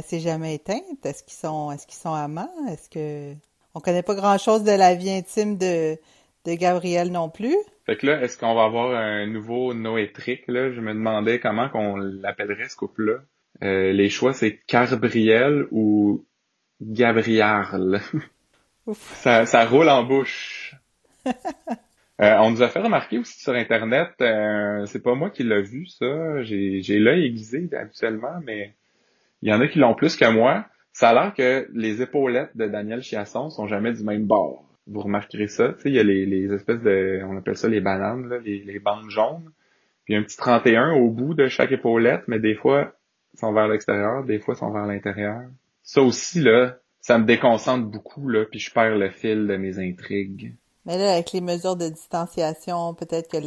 s'est 0.03 0.19
jamais 0.19 0.55
éteinte. 0.55 1.05
Est-ce 1.05 1.23
qu'ils 1.23 1.37
sont, 1.37 1.71
est-ce 1.71 1.87
qu'ils 1.87 1.99
sont 1.99 2.13
amants? 2.13 2.51
Est-ce 2.69 2.89
que, 2.89 3.33
on 3.75 3.79
connaît 3.79 4.03
pas 4.03 4.15
grand 4.15 4.37
chose 4.37 4.63
de 4.63 4.71
la 4.71 4.95
vie 4.95 5.11
intime 5.11 5.57
de, 5.57 5.97
de 6.45 6.53
Gabriel 6.55 7.11
non 7.11 7.29
plus. 7.29 7.55
Fait 7.85 7.97
que 7.97 8.05
là, 8.05 8.21
est-ce 8.21 8.37
qu'on 8.37 8.55
va 8.55 8.65
avoir 8.65 8.91
un 8.95 9.27
nouveau 9.27 9.73
Noétrique, 9.73 10.47
là? 10.47 10.71
Je 10.71 10.81
me 10.81 10.93
demandais 10.93 11.39
comment 11.39 11.69
qu'on 11.69 11.95
l'appellerait, 11.95 12.69
ce 12.69 12.75
couple-là. 12.75 13.19
Euh, 13.63 13.91
les 13.91 14.09
choix, 14.09 14.33
c'est 14.33 14.57
Carbriel 14.67 15.67
ou 15.71 16.25
Gabriel. 16.81 18.01
ça, 18.93 19.45
ça 19.45 19.65
roule 19.65 19.89
en 19.89 20.03
bouche. 20.03 20.75
Euh, 22.21 22.35
on 22.39 22.51
nous 22.51 22.61
a 22.61 22.67
fait 22.67 22.81
remarquer 22.81 23.17
aussi 23.17 23.39
sur 23.39 23.53
Internet, 23.53 24.09
euh, 24.19 24.85
c'est 24.87 25.01
pas 25.01 25.15
moi 25.15 25.29
qui 25.29 25.43
l'ai 25.43 25.61
vu, 25.61 25.85
ça. 25.85 26.43
J'ai, 26.43 26.81
j'ai 26.81 26.99
l'œil 26.99 27.25
aiguisé 27.25 27.69
habituellement, 27.71 28.41
mais 28.43 28.73
il 29.41 29.49
y 29.49 29.53
en 29.53 29.61
a 29.61 29.69
qui 29.69 29.79
l'ont 29.79 29.95
plus 29.95 30.17
que 30.17 30.29
moi. 30.29 30.65
Ça 30.91 31.11
a 31.11 31.13
l'air 31.13 31.33
que 31.33 31.69
les 31.73 32.01
épaulettes 32.01 32.57
de 32.57 32.67
Daniel 32.67 33.01
Chiasson 33.01 33.49
sont 33.49 33.67
jamais 33.67 33.93
du 33.93 34.03
même 34.03 34.25
bord. 34.25 34.65
Vous 34.85 34.99
remarquerez 34.99 35.47
ça. 35.47 35.69
Tu 35.69 35.83
sais, 35.83 35.89
il 35.91 35.95
y 35.95 35.99
a 35.99 36.03
les, 36.03 36.25
les, 36.25 36.51
espèces 36.53 36.81
de, 36.81 37.21
on 37.25 37.37
appelle 37.37 37.55
ça 37.55 37.69
les 37.69 37.79
bananes, 37.79 38.27
là, 38.27 38.39
les, 38.39 38.65
les 38.65 38.79
bandes 38.79 39.09
jaunes. 39.09 39.49
Puis 40.03 40.13
un 40.13 40.23
petit 40.23 40.35
31 40.35 40.95
au 40.95 41.09
bout 41.11 41.35
de 41.35 41.47
chaque 41.47 41.71
épaulette, 41.71 42.23
mais 42.27 42.39
des 42.39 42.55
fois, 42.55 42.98
sont 43.39 43.53
vers 43.53 43.67
l'extérieur, 43.67 44.23
des 44.23 44.39
fois, 44.39 44.55
sont 44.55 44.71
vers 44.71 44.85
l'intérieur. 44.85 45.41
Ça 45.83 46.01
aussi, 46.01 46.39
là, 46.41 46.75
ça 47.01 47.17
me 47.17 47.25
déconcentre 47.25 47.85
beaucoup, 47.87 48.27
là, 48.27 48.45
puis 48.45 48.59
je 48.59 48.71
perds 48.71 48.97
le 48.97 49.09
fil 49.09 49.47
de 49.47 49.57
mes 49.57 49.79
intrigues. 49.79 50.55
Mais 50.85 50.97
là, 50.97 51.13
avec 51.13 51.31
les 51.31 51.41
mesures 51.41 51.75
de 51.75 51.89
distanciation, 51.89 52.93
peut-être 52.93 53.29
que 53.29 53.37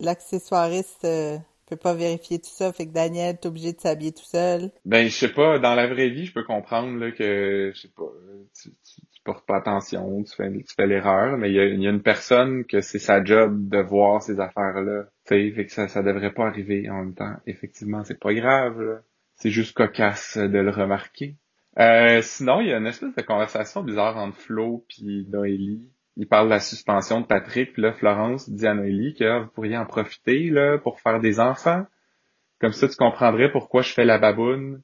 l'accessoiriste 0.00 1.04
euh, 1.04 1.38
peut 1.66 1.76
pas 1.76 1.94
vérifier 1.94 2.38
tout 2.38 2.50
ça, 2.50 2.72
fait 2.72 2.86
que 2.86 2.92
Daniel 2.92 3.34
est 3.34 3.46
obligé 3.46 3.72
de 3.72 3.80
s'habiller 3.80 4.12
tout 4.12 4.24
seul. 4.24 4.70
Ben, 4.84 5.08
je 5.08 5.12
sais 5.12 5.32
pas, 5.32 5.58
dans 5.58 5.74
la 5.74 5.86
vraie 5.88 6.08
vie, 6.08 6.26
je 6.26 6.32
peux 6.32 6.44
comprendre 6.44 6.96
là, 6.98 7.10
que, 7.10 7.72
je 7.74 7.80
sais 7.80 7.92
pas, 7.94 8.10
tu, 8.60 8.70
tu, 8.70 9.00
portes 9.24 9.44
pas 9.44 9.56
attention, 9.56 10.22
tu 10.22 10.36
fais, 10.36 10.52
tu 10.52 10.74
fais 10.76 10.86
l'erreur, 10.86 11.36
mais 11.36 11.50
il 11.50 11.56
y 11.56 11.58
a, 11.58 11.66
y 11.66 11.86
a, 11.88 11.90
une 11.90 12.02
personne 12.02 12.64
que 12.64 12.80
c'est 12.80 13.00
sa 13.00 13.24
job 13.24 13.68
de 13.68 13.78
voir 13.78 14.22
ces 14.22 14.38
affaires-là. 14.38 15.06
Tu 15.26 15.34
sais, 15.34 15.50
fait 15.50 15.66
que 15.66 15.72
ça, 15.72 15.88
ça 15.88 16.04
devrait 16.04 16.32
pas 16.32 16.46
arriver 16.46 16.88
en 16.88 16.98
même 16.98 17.14
temps. 17.14 17.34
Effectivement, 17.46 18.04
c'est 18.04 18.20
pas 18.20 18.32
grave, 18.32 19.00
C'est 19.36 19.50
juste 19.50 19.74
cocasse 19.76 20.36
de 20.36 20.58
le 20.58 20.70
remarquer. 20.70 21.36
Euh, 21.78 22.20
sinon, 22.22 22.60
il 22.60 22.68
y 22.68 22.72
a 22.72 22.78
une 22.78 22.86
espèce 22.86 23.14
de 23.14 23.22
conversation 23.22 23.82
bizarre 23.82 24.16
entre 24.16 24.36
Flo 24.36 24.84
puis 24.88 25.26
Noélie 25.30 25.90
il 26.16 26.26
parle 26.26 26.46
de 26.46 26.50
la 26.50 26.60
suspension 26.60 27.20
de 27.20 27.26
Patrick, 27.26 27.74
puis 27.74 27.82
là, 27.82 27.92
Florence 27.92 28.48
dit 28.48 28.66
à 28.66 28.74
Noélie 28.74 29.14
que 29.14 29.42
vous 29.42 29.48
pourriez 29.48 29.76
en 29.76 29.84
profiter 29.84 30.48
là, 30.50 30.78
pour 30.78 31.00
faire 31.00 31.20
des 31.20 31.40
enfants. 31.40 31.84
Comme 32.58 32.72
ça, 32.72 32.88
tu 32.88 32.96
comprendrais 32.96 33.52
pourquoi 33.52 33.82
je 33.82 33.92
fais 33.92 34.06
la 34.06 34.18
baboune. 34.18 34.82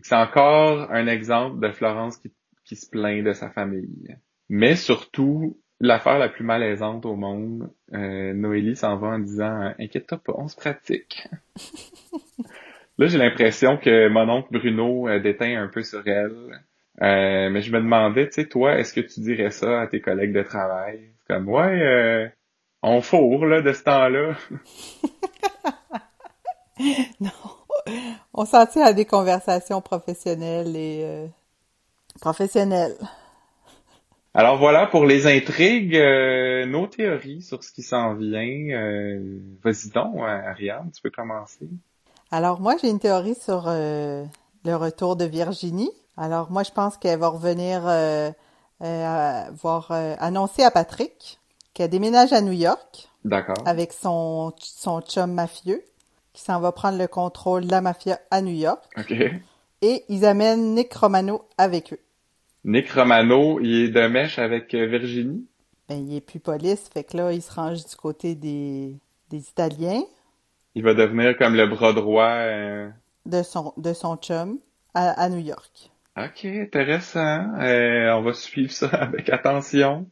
C'est 0.00 0.16
encore 0.16 0.90
un 0.90 1.06
exemple 1.06 1.60
de 1.60 1.70
Florence 1.72 2.16
qui, 2.16 2.32
qui 2.64 2.76
se 2.76 2.88
plaint 2.88 3.22
de 3.22 3.34
sa 3.34 3.50
famille. 3.50 4.16
Mais 4.48 4.74
surtout, 4.74 5.60
l'affaire 5.78 6.18
la 6.18 6.30
plus 6.30 6.44
malaisante 6.44 7.04
au 7.04 7.16
monde, 7.16 7.70
euh, 7.92 8.32
Noélie 8.32 8.76
s'en 8.76 8.96
va 8.96 9.08
en 9.08 9.18
disant 9.18 9.74
Inquiète-toi 9.78 10.18
pas, 10.24 10.32
on 10.38 10.48
se 10.48 10.56
pratique. 10.56 11.28
Là, 12.98 13.06
j'ai 13.06 13.18
l'impression 13.18 13.78
que 13.78 14.08
mon 14.08 14.28
oncle 14.28 14.48
Bruno 14.50 15.08
euh, 15.08 15.18
déteint 15.18 15.62
un 15.62 15.68
peu 15.68 15.82
sur 15.82 16.06
elle. 16.06 16.62
Euh, 17.00 17.48
mais 17.50 17.62
je 17.62 17.72
me 17.72 17.80
demandais, 17.80 18.26
tu 18.26 18.34
sais, 18.34 18.46
toi, 18.46 18.78
est-ce 18.78 18.92
que 18.92 19.00
tu 19.00 19.20
dirais 19.20 19.50
ça 19.50 19.80
à 19.80 19.86
tes 19.86 20.00
collègues 20.00 20.32
de 20.32 20.42
travail? 20.42 21.00
Comme, 21.28 21.48
ouais, 21.48 21.82
euh, 21.82 22.28
on 22.82 23.00
fourre, 23.00 23.46
là, 23.46 23.62
de 23.62 23.72
ce 23.72 23.82
temps-là. 23.84 24.36
non. 27.20 27.30
On 28.34 28.44
s'en 28.44 28.66
tient 28.66 28.84
à 28.84 28.92
des 28.92 29.06
conversations 29.06 29.80
professionnelles 29.80 30.76
et 30.76 31.02
euh, 31.04 31.26
professionnelles. 32.20 32.96
Alors 34.34 34.56
voilà 34.58 34.86
pour 34.86 35.04
les 35.04 35.26
intrigues, 35.26 35.96
euh, 35.96 36.64
nos 36.64 36.86
théories 36.86 37.42
sur 37.42 37.62
ce 37.62 37.72
qui 37.72 37.82
s'en 37.82 38.14
vient. 38.14 38.70
Euh, 38.70 39.40
Vas-y 39.62 39.90
donc, 39.90 40.16
Ariane, 40.20 40.90
tu 40.94 41.02
peux 41.02 41.10
commencer. 41.10 41.68
Alors 42.32 42.62
moi, 42.62 42.76
j'ai 42.80 42.88
une 42.88 42.98
théorie 42.98 43.34
sur 43.34 43.64
euh, 43.66 44.24
le 44.64 44.74
retour 44.74 45.16
de 45.16 45.26
Virginie. 45.26 45.90
Alors 46.16 46.50
moi, 46.50 46.62
je 46.62 46.70
pense 46.70 46.96
qu'elle 46.96 47.18
va 47.18 47.28
revenir 47.28 47.82
euh, 47.86 48.30
euh, 48.82 49.42
voir 49.52 49.92
annoncer 50.18 50.62
à 50.62 50.70
Patrick 50.70 51.38
qu'elle 51.74 51.90
déménage 51.90 52.32
à 52.32 52.40
New 52.40 52.52
York. 52.52 53.10
D'accord. 53.26 53.62
Avec 53.66 53.92
son 53.92 54.54
son 54.56 55.02
chum 55.02 55.30
mafieux 55.30 55.84
qui 56.32 56.40
s'en 56.40 56.58
va 56.58 56.72
prendre 56.72 56.96
le 56.96 57.06
contrôle 57.06 57.66
de 57.66 57.70
la 57.70 57.82
mafia 57.82 58.18
à 58.30 58.40
New 58.40 58.54
York. 58.54 58.82
OK. 58.96 59.12
Et 59.82 60.04
ils 60.08 60.24
amènent 60.24 60.74
Nick 60.74 60.94
Romano 60.94 61.44
avec 61.58 61.92
eux. 61.92 62.00
Nick 62.64 62.90
Romano, 62.92 63.60
il 63.60 63.84
est 63.84 63.88
de 63.88 64.06
mèche 64.06 64.38
avec 64.38 64.74
Virginie? 64.74 65.44
Ben, 65.86 66.08
il 66.08 66.16
est 66.16 66.20
plus 66.22 66.40
police, 66.40 66.88
fait 66.94 67.04
que 67.04 67.18
là, 67.18 67.32
il 67.32 67.42
se 67.42 67.52
range 67.52 67.84
du 67.84 67.96
côté 67.96 68.34
des, 68.34 68.96
des 69.28 69.38
Italiens. 69.50 70.02
Il 70.74 70.82
va 70.82 70.94
devenir 70.94 71.36
comme 71.36 71.54
le 71.54 71.66
bras 71.66 71.92
droit 71.92 72.30
euh, 72.30 72.88
de 73.26 73.42
son 73.42 73.74
de 73.76 73.92
son 73.92 74.16
chum 74.16 74.58
à, 74.94 75.28
New 75.28 75.38
York. 75.38 75.90
Ok, 76.16 76.44
intéressant. 76.44 77.58
Euh, 77.60 78.12
on 78.12 78.22
va 78.22 78.32
suivre 78.34 78.72
ça 78.72 78.88
avec 78.92 79.30
attention. 79.30 80.06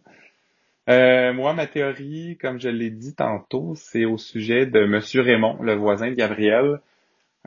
moi, 0.86 1.52
ma 1.52 1.66
théorie, 1.66 2.38
comme 2.40 2.60
je 2.60 2.68
l'ai 2.68 2.90
dit 2.90 3.14
tantôt, 3.14 3.74
c'est 3.76 4.04
au 4.04 4.18
sujet 4.18 4.66
de 4.66 4.84
Monsieur 4.86 5.20
Raymond, 5.22 5.62
le 5.62 5.74
voisin 5.74 6.10
de 6.10 6.14
Gabriel. 6.14 6.80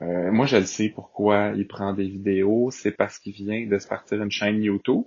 Euh, 0.01 0.31
moi, 0.31 0.45
je 0.45 0.57
le 0.57 0.65
sais 0.65 0.89
pourquoi 0.89 1.51
il 1.55 1.67
prend 1.67 1.93
des 1.93 2.07
vidéos. 2.07 2.71
C'est 2.71 2.91
parce 2.91 3.19
qu'il 3.19 3.33
vient 3.33 3.67
de 3.67 3.77
se 3.77 3.87
partir 3.87 4.21
une 4.21 4.31
chaîne 4.31 4.63
YouTube. 4.63 5.03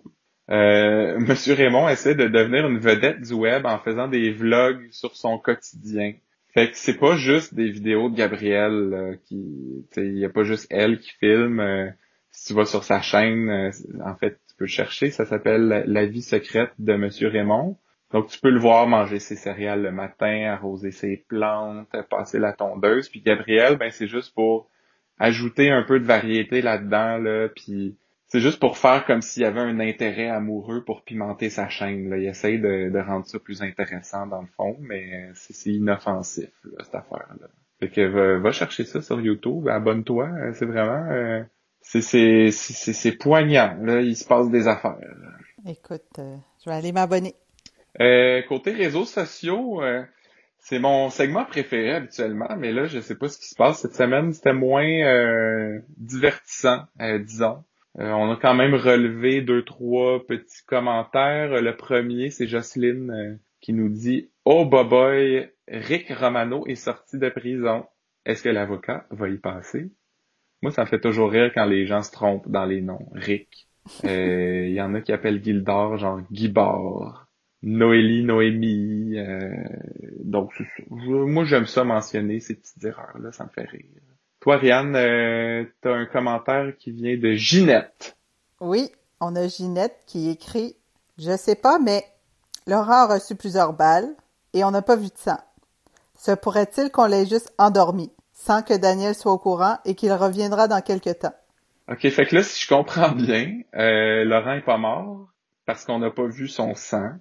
Euh, 0.48 1.18
Monsieur 1.18 1.54
Raymond 1.54 1.88
essaie 1.88 2.14
de 2.14 2.28
devenir 2.28 2.68
une 2.68 2.78
vedette 2.78 3.20
du 3.20 3.32
web 3.32 3.66
en 3.66 3.78
faisant 3.78 4.06
des 4.06 4.30
vlogs 4.30 4.86
sur 4.90 5.16
son 5.16 5.38
quotidien. 5.38 6.14
Fait 6.56 6.70
que 6.70 6.76
c'est 6.78 6.96
pas 6.96 7.16
juste 7.16 7.52
des 7.52 7.70
vidéos 7.70 8.08
de 8.08 8.16
Gabrielle 8.16 8.94
euh, 8.94 9.16
qui, 9.26 9.84
il 9.98 10.16
y 10.16 10.24
a 10.24 10.30
pas 10.30 10.42
juste 10.42 10.66
elle 10.70 10.98
qui 10.98 11.10
filme. 11.20 11.60
Euh, 11.60 11.90
si 12.30 12.46
tu 12.46 12.54
vas 12.54 12.64
sur 12.64 12.82
sa 12.82 13.02
chaîne, 13.02 13.70
en 14.02 14.14
fait, 14.16 14.40
tu 14.48 14.56
peux 14.56 14.66
chercher. 14.66 15.10
Ça 15.10 15.26
s'appelle 15.26 15.84
La 15.86 16.06
vie 16.06 16.22
secrète 16.22 16.72
de 16.78 16.94
Monsieur 16.94 17.28
Raymond. 17.28 17.76
Donc 18.10 18.28
tu 18.28 18.40
peux 18.40 18.48
le 18.48 18.58
voir 18.58 18.86
manger 18.86 19.18
ses 19.18 19.36
céréales 19.36 19.82
le 19.82 19.92
matin, 19.92 20.44
arroser 20.50 20.92
ses 20.92 21.26
plantes, 21.28 21.94
passer 22.08 22.38
la 22.38 22.54
tondeuse. 22.54 23.10
Puis 23.10 23.20
Gabrielle, 23.20 23.76
ben 23.76 23.90
c'est 23.90 24.08
juste 24.08 24.34
pour 24.34 24.70
ajouter 25.18 25.70
un 25.70 25.82
peu 25.82 26.00
de 26.00 26.06
variété 26.06 26.62
là-dedans, 26.62 27.18
là, 27.18 27.48
puis 27.54 27.98
c'est 28.28 28.40
juste 28.40 28.58
pour 28.58 28.78
faire 28.78 29.04
comme 29.06 29.22
s'il 29.22 29.42
y 29.42 29.46
avait 29.46 29.60
un 29.60 29.80
intérêt 29.80 30.28
amoureux 30.28 30.84
pour 30.84 31.02
pimenter 31.02 31.50
sa 31.50 31.68
chaîne. 31.68 32.08
Là. 32.08 32.18
Il 32.18 32.26
essaye 32.26 32.58
de, 32.58 32.90
de 32.90 32.98
rendre 32.98 33.26
ça 33.26 33.38
plus 33.38 33.62
intéressant 33.62 34.26
dans 34.26 34.42
le 34.42 34.48
fond, 34.56 34.76
mais 34.80 35.30
c'est 35.34 35.70
inoffensif, 35.70 36.50
là, 36.64 36.84
cette 36.84 36.94
affaire-là. 36.94 37.48
Fait 37.78 37.90
que 37.90 38.38
va, 38.38 38.52
chercher 38.52 38.84
ça 38.84 39.02
sur 39.02 39.20
YouTube, 39.20 39.68
abonne-toi, 39.68 40.30
c'est 40.54 40.66
vraiment... 40.66 41.10
Euh, 41.10 41.42
c'est 41.82 43.18
poignant, 43.18 43.76
là, 43.80 44.00
il 44.00 44.16
se 44.16 44.26
passe 44.26 44.50
des 44.50 44.66
affaires. 44.66 44.98
Écoute, 45.68 46.18
euh, 46.18 46.36
je 46.64 46.70
vais 46.70 46.76
aller 46.76 46.92
m'abonner. 46.92 47.34
Euh, 48.00 48.42
côté 48.48 48.72
réseaux 48.72 49.04
sociaux, 49.04 49.82
euh, 49.82 50.02
c'est 50.58 50.78
mon 50.78 51.10
segment 51.10 51.44
préféré 51.44 51.94
habituellement, 51.94 52.56
mais 52.58 52.72
là, 52.72 52.86
je 52.86 53.00
sais 53.00 53.14
pas 53.14 53.28
ce 53.28 53.38
qui 53.38 53.46
se 53.46 53.54
passe. 53.54 53.80
Cette 53.80 53.94
semaine, 53.94 54.32
c'était 54.32 54.52
moins 54.52 54.84
euh, 54.84 55.80
divertissant, 55.96 56.82
euh, 57.00 57.18
disons. 57.18 57.64
Euh, 57.98 58.10
on 58.10 58.32
a 58.32 58.36
quand 58.36 58.54
même 58.54 58.74
relevé 58.74 59.40
deux, 59.40 59.64
trois 59.64 60.24
petits 60.26 60.64
commentaires. 60.66 61.62
Le 61.62 61.76
premier, 61.76 62.30
c'est 62.30 62.46
Jocelyne 62.46 63.38
qui 63.60 63.72
nous 63.72 63.88
dit 63.88 64.30
«Oh, 64.44 64.64
boy, 64.66 65.50
Rick 65.68 66.10
Romano 66.10 66.66
est 66.66 66.74
sorti 66.74 67.18
de 67.18 67.28
prison. 67.28 67.86
Est-ce 68.24 68.42
que 68.42 68.48
l'avocat 68.48 69.06
va 69.10 69.28
y 69.28 69.38
passer?» 69.38 69.90
Moi, 70.62 70.70
ça 70.72 70.82
me 70.82 70.86
fait 70.86 71.00
toujours 71.00 71.30
rire 71.30 71.52
quand 71.54 71.66
les 71.66 71.86
gens 71.86 72.02
se 72.02 72.12
trompent 72.12 72.48
dans 72.48 72.64
les 72.64 72.80
noms. 72.80 73.08
Rick. 73.12 73.68
Il 74.04 74.72
y 74.72 74.80
en 74.80 74.94
a 74.94 75.00
qui 75.00 75.12
appellent 75.12 75.42
Gildor, 75.42 75.96
genre 75.96 76.20
Guibard. 76.30 77.28
Noélie, 77.62 78.24
Noémie. 78.24 79.18
Euh, 79.18 79.50
donc, 80.22 80.52
moi, 80.90 81.44
j'aime 81.44 81.66
ça 81.66 81.84
mentionner 81.84 82.40
ces 82.40 82.56
petites 82.56 82.84
erreurs-là, 82.84 83.32
ça 83.32 83.44
me 83.44 83.50
fait 83.50 83.68
rire. 83.68 84.02
Toi, 84.46 84.58
Rianne, 84.58 84.94
euh, 84.94 85.64
tu 85.82 85.88
as 85.88 85.92
un 85.92 86.06
commentaire 86.06 86.72
qui 86.78 86.92
vient 86.92 87.18
de 87.18 87.32
Ginette. 87.32 88.16
Oui, 88.60 88.92
on 89.20 89.34
a 89.34 89.48
Ginette 89.48 89.98
qui 90.06 90.30
écrit 90.30 90.76
«Je 91.18 91.36
sais 91.36 91.56
pas, 91.56 91.80
mais 91.80 92.04
Laurent 92.68 93.08
a 93.08 93.14
reçu 93.14 93.34
plusieurs 93.34 93.72
balles 93.72 94.08
et 94.52 94.62
on 94.62 94.70
n'a 94.70 94.82
pas 94.82 94.94
vu 94.94 95.06
de 95.06 95.16
sang. 95.16 95.40
Se 96.16 96.30
pourrait-il 96.30 96.92
qu'on 96.92 97.06
l'ait 97.06 97.26
juste 97.26 97.52
endormi, 97.58 98.12
sans 98.34 98.62
que 98.62 98.74
Daniel 98.74 99.16
soit 99.16 99.32
au 99.32 99.38
courant 99.38 99.78
et 99.84 99.96
qu'il 99.96 100.12
reviendra 100.12 100.68
dans 100.68 100.80
quelques 100.80 101.18
temps?» 101.18 101.34
OK, 101.88 102.08
fait 102.08 102.26
que 102.26 102.36
là, 102.36 102.44
si 102.44 102.62
je 102.62 102.68
comprends 102.68 103.10
bien, 103.10 103.62
euh, 103.74 104.24
Laurent 104.24 104.52
est 104.52 104.64
pas 104.64 104.78
mort 104.78 105.26
parce 105.64 105.84
qu'on 105.84 105.98
n'a 105.98 106.12
pas 106.12 106.28
vu 106.28 106.46
son 106.46 106.76
sang. 106.76 107.14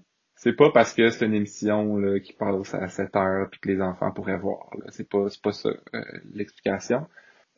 C'est 0.45 0.53
pas 0.53 0.69
parce 0.69 0.93
que 0.93 1.09
c'est 1.09 1.25
une 1.25 1.33
émission 1.33 1.97
là, 1.97 2.19
qui 2.19 2.31
passe 2.31 2.75
à 2.75 2.87
7 2.87 3.15
heures 3.15 3.47
puis 3.49 3.59
que 3.59 3.67
les 3.67 3.81
enfants 3.81 4.11
pourraient 4.11 4.37
voir. 4.37 4.69
C'est 4.89 5.09
pas 5.09 5.27
c'est 5.27 5.41
pas 5.41 5.51
ça 5.51 5.69
euh, 5.69 6.01
l'explication. 6.35 7.07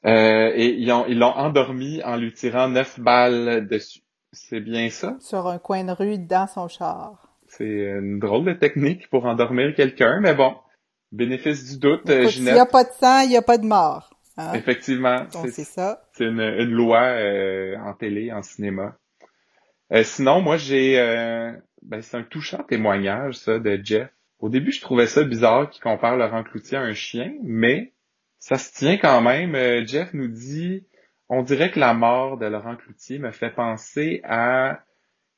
Euh, 0.05 0.53
et 0.55 0.69
ils 0.69 0.89
ont 0.93 1.05
ils 1.05 1.19
l'ont 1.19 1.35
endormi 1.35 2.01
en 2.05 2.15
lui 2.15 2.31
tirant 2.31 2.69
neuf 2.69 2.97
balles 2.97 3.67
dessus. 3.67 4.03
C'est 4.31 4.61
bien 4.61 4.89
ça? 4.89 5.17
Sur 5.19 5.47
un 5.47 5.57
coin 5.57 5.83
de 5.83 5.91
rue 5.91 6.17
dans 6.17 6.47
son 6.47 6.69
char. 6.69 7.27
C'est 7.49 7.65
une 7.65 8.19
drôle 8.19 8.45
de 8.45 8.53
technique 8.53 9.09
pour 9.09 9.25
endormir 9.25 9.75
quelqu'un, 9.75 10.21
mais 10.21 10.33
bon, 10.33 10.55
bénéfice 11.11 11.69
du 11.69 11.79
doute, 11.79 12.09
Écoute, 12.09 12.29
S'il 12.29 12.43
n'y 12.45 12.51
a 12.51 12.65
pas 12.65 12.85
de 12.85 12.91
sang, 12.91 13.19
il 13.19 13.29
n'y 13.29 13.37
a 13.37 13.41
pas 13.41 13.57
de 13.57 13.65
mort. 13.65 14.13
Hein? 14.37 14.53
Effectivement. 14.53 15.25
c'est 15.29 15.65
ça. 15.65 16.03
C'est 16.13 16.23
une, 16.23 16.39
une 16.39 16.71
loi 16.71 17.01
euh, 17.01 17.75
en 17.79 17.93
télé, 17.95 18.31
en 18.31 18.43
cinéma. 18.43 18.95
sinon, 20.03 20.39
moi 20.39 20.55
j'ai 20.55 20.97
ben, 21.81 22.01
c'est 22.01 22.17
un 22.17 22.23
touchant 22.23 22.63
témoignage, 22.63 23.35
ça, 23.35 23.59
de 23.59 23.79
Jeff. 23.83 24.09
Au 24.39 24.49
début, 24.49 24.71
je 24.71 24.81
trouvais 24.81 25.07
ça 25.07 25.23
bizarre 25.23 25.69
qu'il 25.69 25.81
compare 25.81 26.15
Laurent 26.15 26.43
Cloutier 26.43 26.77
à 26.77 26.81
un 26.81 26.93
chien, 26.93 27.33
mais 27.43 27.93
ça 28.39 28.57
se 28.57 28.73
tient 28.73 28.97
quand 28.97 29.21
même. 29.21 29.55
Euh, 29.55 29.85
Jeff 29.85 30.13
nous 30.13 30.27
dit, 30.27 30.85
on 31.29 31.41
dirait 31.43 31.71
que 31.71 31.79
la 31.79 31.93
mort 31.93 32.37
de 32.37 32.45
Laurent 32.45 32.75
Cloutier 32.75 33.19
me 33.19 33.31
fait 33.31 33.49
penser 33.49 34.21
à 34.23 34.83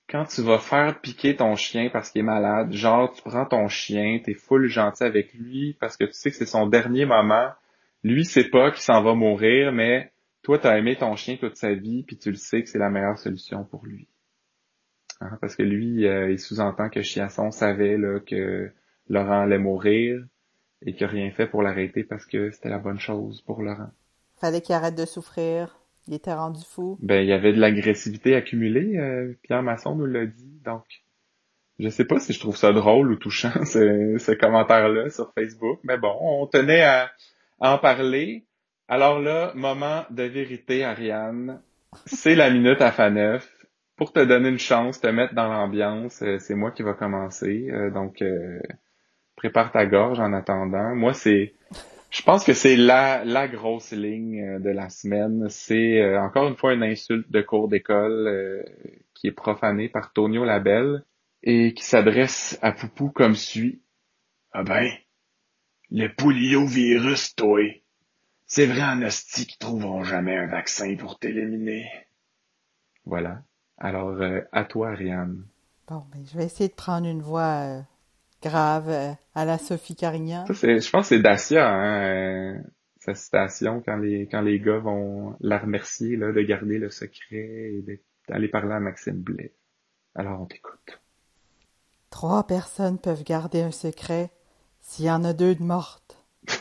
quand 0.09 0.25
tu 0.25 0.41
vas 0.41 0.57
faire 0.57 0.99
piquer 1.01 1.35
ton 1.35 1.55
chien 1.55 1.89
parce 1.91 2.09
qu'il 2.09 2.21
est 2.21 2.23
malade. 2.23 2.73
Genre, 2.73 3.11
tu 3.13 3.21
prends 3.21 3.45
ton 3.45 3.67
chien, 3.67 4.19
t'es 4.23 4.33
full 4.33 4.67
gentil 4.67 5.03
avec 5.03 5.33
lui 5.33 5.77
parce 5.79 5.97
que 5.97 6.05
tu 6.05 6.13
sais 6.13 6.31
que 6.31 6.35
c'est 6.35 6.45
son 6.45 6.67
dernier 6.67 7.05
moment. 7.05 7.49
Lui, 8.03 8.25
sait 8.25 8.49
pas 8.49 8.71
qu'il 8.71 8.81
s'en 8.81 9.03
va 9.03 9.13
mourir, 9.13 9.71
mais 9.71 10.11
toi, 10.41 10.57
t'as 10.57 10.77
aimé 10.77 10.95
ton 10.95 11.15
chien 11.15 11.37
toute 11.37 11.57
sa 11.57 11.73
vie, 11.73 12.03
puis 12.03 12.17
tu 12.17 12.31
le 12.31 12.37
sais 12.37 12.63
que 12.63 12.69
c'est 12.69 12.79
la 12.79 12.89
meilleure 12.89 13.19
solution 13.19 13.63
pour 13.65 13.85
lui. 13.85 14.07
Hein, 15.21 15.37
parce 15.41 15.55
que 15.55 15.63
lui, 15.63 16.07
euh, 16.07 16.31
il 16.31 16.39
sous-entend 16.39 16.89
que 16.89 17.01
Chiasson 17.01 17.51
savait 17.51 17.97
là, 17.97 18.19
que 18.19 18.71
Laurent 19.09 19.41
allait 19.41 19.57
mourir 19.57 20.23
et 20.85 20.93
qu'il 20.93 21.05
n'a 21.07 21.11
rien 21.11 21.31
fait 21.31 21.47
pour 21.47 21.61
l'arrêter 21.61 22.03
parce 22.03 22.25
que 22.25 22.51
c'était 22.51 22.69
la 22.69 22.79
bonne 22.79 22.99
chose 22.99 23.41
pour 23.41 23.61
Laurent. 23.61 23.91
Fallait 24.37 24.61
qu'il 24.61 24.75
arrête 24.75 24.95
de 24.95 25.05
souffrir. 25.05 25.77
Il 26.07 26.13
était 26.13 26.33
rendu 26.33 26.61
fou. 26.65 26.97
Ben, 27.01 27.21
il 27.21 27.27
y 27.27 27.33
avait 27.33 27.53
de 27.53 27.59
l'agressivité 27.59 28.35
accumulée, 28.35 28.97
euh, 28.97 29.33
Pierre 29.43 29.61
Masson 29.61 29.95
nous 29.95 30.05
l'a 30.05 30.25
dit, 30.25 30.59
donc 30.63 30.83
je 31.77 31.89
sais 31.89 32.05
pas 32.05 32.19
si 32.19 32.33
je 32.33 32.39
trouve 32.39 32.57
ça 32.57 32.71
drôle 32.71 33.11
ou 33.11 33.15
touchant, 33.15 33.51
ce, 33.65 34.17
ce 34.17 34.31
commentaire-là 34.31 35.09
sur 35.09 35.31
Facebook, 35.33 35.79
mais 35.83 35.97
bon, 35.97 36.15
on 36.19 36.47
tenait 36.47 36.81
à, 36.83 37.11
en 37.59 37.77
parler. 37.77 38.45
Alors 38.87 39.19
là, 39.19 39.51
moment 39.53 40.05
de 40.09 40.23
vérité, 40.23 40.83
Ariane, 40.83 41.61
c'est 42.05 42.35
la 42.35 42.49
minute 42.49 42.81
à 42.81 42.91
Faneuf 42.91 43.58
pour 43.99 44.13
te 44.13 44.23
donner 44.23 44.47
une 44.47 44.59
chance, 44.59 45.01
te 45.01 45.07
mettre 45.07 45.33
dans 45.33 45.49
l'ambiance, 45.49 46.21
euh, 46.21 46.39
c'est 46.39 46.55
moi 46.55 46.71
qui 46.71 46.83
va 46.83 46.93
commencer. 46.93 47.67
Euh, 47.69 47.91
donc, 47.91 48.21
euh, 48.21 48.61
prépare 49.35 49.73
ta 49.73 49.85
gorge 49.85 50.21
en 50.21 50.31
attendant. 50.31 50.95
Moi, 50.95 51.13
c'est, 51.13 51.53
je 52.09 52.21
pense 52.21 52.45
que 52.45 52.53
c'est 52.53 52.77
la, 52.77 53.25
la 53.25 53.49
grosse 53.49 53.91
ligne 53.91 54.57
de 54.59 54.69
la 54.69 54.89
semaine. 54.89 55.47
C'est 55.49 56.17
encore 56.17 56.47
une 56.47 56.55
fois 56.55 56.73
une 56.73 56.83
insulte 56.83 57.29
de 57.29 57.41
cours 57.41 57.67
d'école 57.67 58.65
qui 59.13 59.27
est 59.27 59.33
profanée 59.33 59.89
par 59.89 60.13
Tonio 60.13 60.45
Labelle 60.45 61.03
et 61.43 61.73
qui 61.73 61.83
s'adresse 61.83 62.57
à 62.61 62.71
Poupou 62.71 63.09
comme 63.09 63.35
suit. 63.35 63.81
Ah 64.53 64.63
ben, 64.63 64.89
le 65.91 66.07
poliovirus, 66.07 67.35
toi. 67.35 67.61
C'est 68.45 68.65
vrai 68.65 68.81
en 68.81 69.01
hostie 69.01 69.45
qu'ils 69.45 69.57
trouveront 69.57 70.03
jamais 70.03 70.37
un 70.37 70.47
vaccin 70.47 70.95
pour 70.95 71.19
t'éliminer. 71.19 71.85
Voilà. 73.05 73.43
Alors, 73.79 74.21
euh, 74.21 74.41
à 74.51 74.65
toi, 74.65 74.89
Ariane. 74.89 75.45
Bon, 75.87 76.03
ben, 76.11 76.21
je 76.25 76.37
vais 76.37 76.45
essayer 76.45 76.69
de 76.69 76.75
prendre 76.75 77.07
une 77.07 77.21
voix 77.21 77.63
euh, 77.63 77.81
grave 78.43 78.89
euh, 78.89 79.11
à 79.33 79.45
la 79.45 79.57
Sophie 79.57 79.95
Carignan. 79.95 80.45
je 80.47 80.89
pense 80.89 81.09
que 81.09 81.15
c'est 81.15 81.21
Dacia, 81.21 81.65
hein, 81.65 82.61
sa 82.99 83.15
citation, 83.15 83.81
quand 83.85 83.95
les, 83.95 84.27
quand 84.27 84.41
les 84.41 84.59
gars 84.59 84.79
vont 84.79 85.35
la 85.39 85.57
remercier 85.57 86.17
là, 86.17 86.33
de 86.33 86.41
garder 86.41 86.77
le 86.77 86.89
secret 86.89 87.37
et 87.37 88.01
d'aller 88.27 88.49
parler 88.49 88.73
à 88.73 88.79
Maxime 88.81 89.21
Blais. 89.21 89.53
Alors, 90.13 90.41
on 90.41 90.45
t'écoute. 90.45 90.99
Trois 92.09 92.45
personnes 92.45 92.99
peuvent 92.99 93.23
garder 93.23 93.61
un 93.61 93.71
secret 93.71 94.29
s'il 94.81 95.05
y 95.05 95.11
en 95.11 95.23
a 95.23 95.31
deux 95.31 95.55
de 95.55 95.63
mortes. 95.63 96.21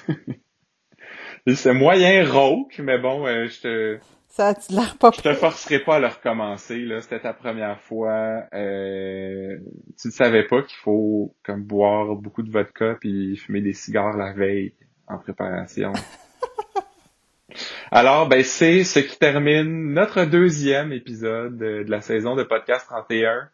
C'est 1.53 1.73
moyen 1.73 2.31
rauque, 2.31 2.79
mais 2.79 2.99
bon, 2.99 3.27
je 3.27 3.61
te... 3.61 4.01
Ça 4.29 4.49
a 4.49 4.55
l'air 4.71 4.97
pas 4.99 5.11
Je 5.17 5.23
te 5.23 5.33
forcerai 5.35 5.81
pas 5.81 5.97
à 5.97 6.01
le 6.01 6.07
recommencer, 6.07 6.79
là. 6.79 7.01
C'était 7.01 7.21
ta 7.21 7.33
première 7.33 7.81
fois. 7.81 8.45
Euh, 8.55 9.59
tu 10.01 10.09
ne 10.09 10.13
savais 10.13 10.45
pas 10.45 10.63
qu'il 10.63 10.77
faut 10.77 11.35
comme 11.45 11.65
boire 11.65 12.15
beaucoup 12.15 12.43
de 12.43 12.51
vodka 12.51 12.97
puis 13.01 13.37
fumer 13.37 13.61
des 13.61 13.73
cigares 13.73 14.17
la 14.17 14.33
veille 14.33 14.75
en 15.09 15.19
préparation. 15.19 15.93
Alors, 17.91 18.29
ben, 18.29 18.45
c'est 18.45 18.85
ce 18.85 18.99
qui 19.01 19.19
termine 19.19 19.95
notre 19.95 20.25
deuxième 20.25 20.93
épisode 20.93 21.57
de 21.57 21.85
la 21.89 22.03
saison 22.03 22.37
de 22.37 22.43
Podcast 22.43 22.87
31. 22.87 23.49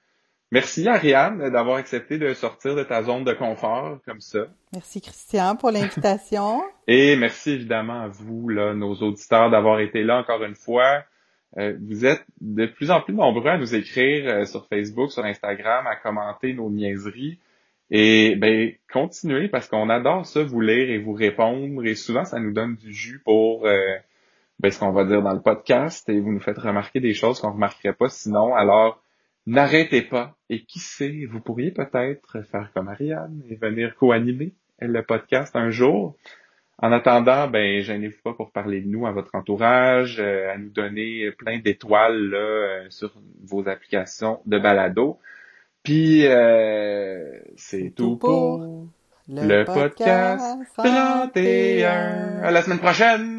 Merci 0.54 0.86
Ariane 0.86 1.50
d'avoir 1.50 1.78
accepté 1.78 2.16
de 2.16 2.32
sortir 2.32 2.76
de 2.76 2.84
ta 2.84 3.02
zone 3.02 3.24
de 3.24 3.32
confort 3.32 3.98
comme 4.06 4.20
ça. 4.20 4.46
Merci 4.72 5.00
Christian 5.00 5.56
pour 5.56 5.72
l'invitation. 5.72 6.62
Et 6.86 7.16
merci 7.16 7.54
évidemment 7.54 8.02
à 8.02 8.06
vous, 8.06 8.48
là, 8.48 8.72
nos 8.72 8.94
auditeurs, 9.02 9.50
d'avoir 9.50 9.80
été 9.80 10.04
là 10.04 10.16
encore 10.16 10.44
une 10.44 10.54
fois. 10.54 11.02
Euh, 11.58 11.76
vous 11.84 12.06
êtes 12.06 12.24
de 12.40 12.66
plus 12.66 12.92
en 12.92 13.00
plus 13.00 13.14
nombreux 13.14 13.50
à 13.50 13.58
nous 13.58 13.74
écrire 13.74 14.28
euh, 14.28 14.44
sur 14.44 14.68
Facebook, 14.68 15.10
sur 15.10 15.24
Instagram, 15.24 15.88
à 15.88 15.96
commenter 15.96 16.54
nos 16.54 16.70
niaiseries. 16.70 17.40
Et 17.90 18.36
ben 18.36 18.70
continuez 18.92 19.48
parce 19.48 19.66
qu'on 19.66 19.90
adore 19.90 20.24
ça, 20.24 20.44
vous 20.44 20.60
lire 20.60 20.88
et 20.88 20.98
vous 20.98 21.14
répondre. 21.14 21.84
Et 21.84 21.96
souvent, 21.96 22.24
ça 22.24 22.38
nous 22.38 22.52
donne 22.52 22.76
du 22.76 22.92
jus 22.92 23.20
pour 23.24 23.66
euh, 23.66 23.76
ben, 24.60 24.70
ce 24.70 24.78
qu'on 24.78 24.92
va 24.92 25.04
dire 25.04 25.20
dans 25.20 25.34
le 25.34 25.42
podcast. 25.42 26.08
Et 26.08 26.20
vous 26.20 26.30
nous 26.30 26.38
faites 26.38 26.58
remarquer 26.58 27.00
des 27.00 27.12
choses 27.12 27.40
qu'on 27.40 27.48
ne 27.48 27.54
remarquerait 27.54 27.94
pas 27.94 28.08
sinon. 28.08 28.54
Alors, 28.54 29.03
N'arrêtez 29.46 30.02
pas. 30.02 30.36
Et 30.48 30.64
qui 30.64 30.78
sait, 30.78 31.26
vous 31.30 31.40
pourriez 31.40 31.70
peut-être 31.70 32.42
faire 32.50 32.70
comme 32.72 32.88
Ariane 32.88 33.42
et 33.48 33.56
venir 33.56 33.94
co-animer 33.96 34.54
le 34.80 35.02
podcast 35.02 35.54
un 35.56 35.70
jour. 35.70 36.16
En 36.78 36.90
attendant, 36.92 37.46
ben, 37.46 37.80
gênez-vous 37.80 38.20
pas 38.24 38.32
pour 38.32 38.50
parler 38.50 38.80
de 38.80 38.88
nous 38.88 39.06
à 39.06 39.12
votre 39.12 39.34
entourage, 39.34 40.16
euh, 40.18 40.52
à 40.52 40.58
nous 40.58 40.70
donner 40.70 41.30
plein 41.38 41.58
d'étoiles 41.58 42.30
là, 42.30 42.38
euh, 42.38 42.86
sur 42.90 43.12
vos 43.44 43.68
applications 43.68 44.40
de 44.46 44.58
balado. 44.58 45.18
Puis, 45.84 46.26
euh, 46.26 47.38
c'est 47.56 47.92
tout 47.94 48.16
pour, 48.16 48.88
le, 49.28 49.64
podcast 49.64 50.58
31. 50.76 52.40
À 52.42 52.50
la 52.50 52.62
semaine 52.62 52.80
prochaine! 52.80 53.33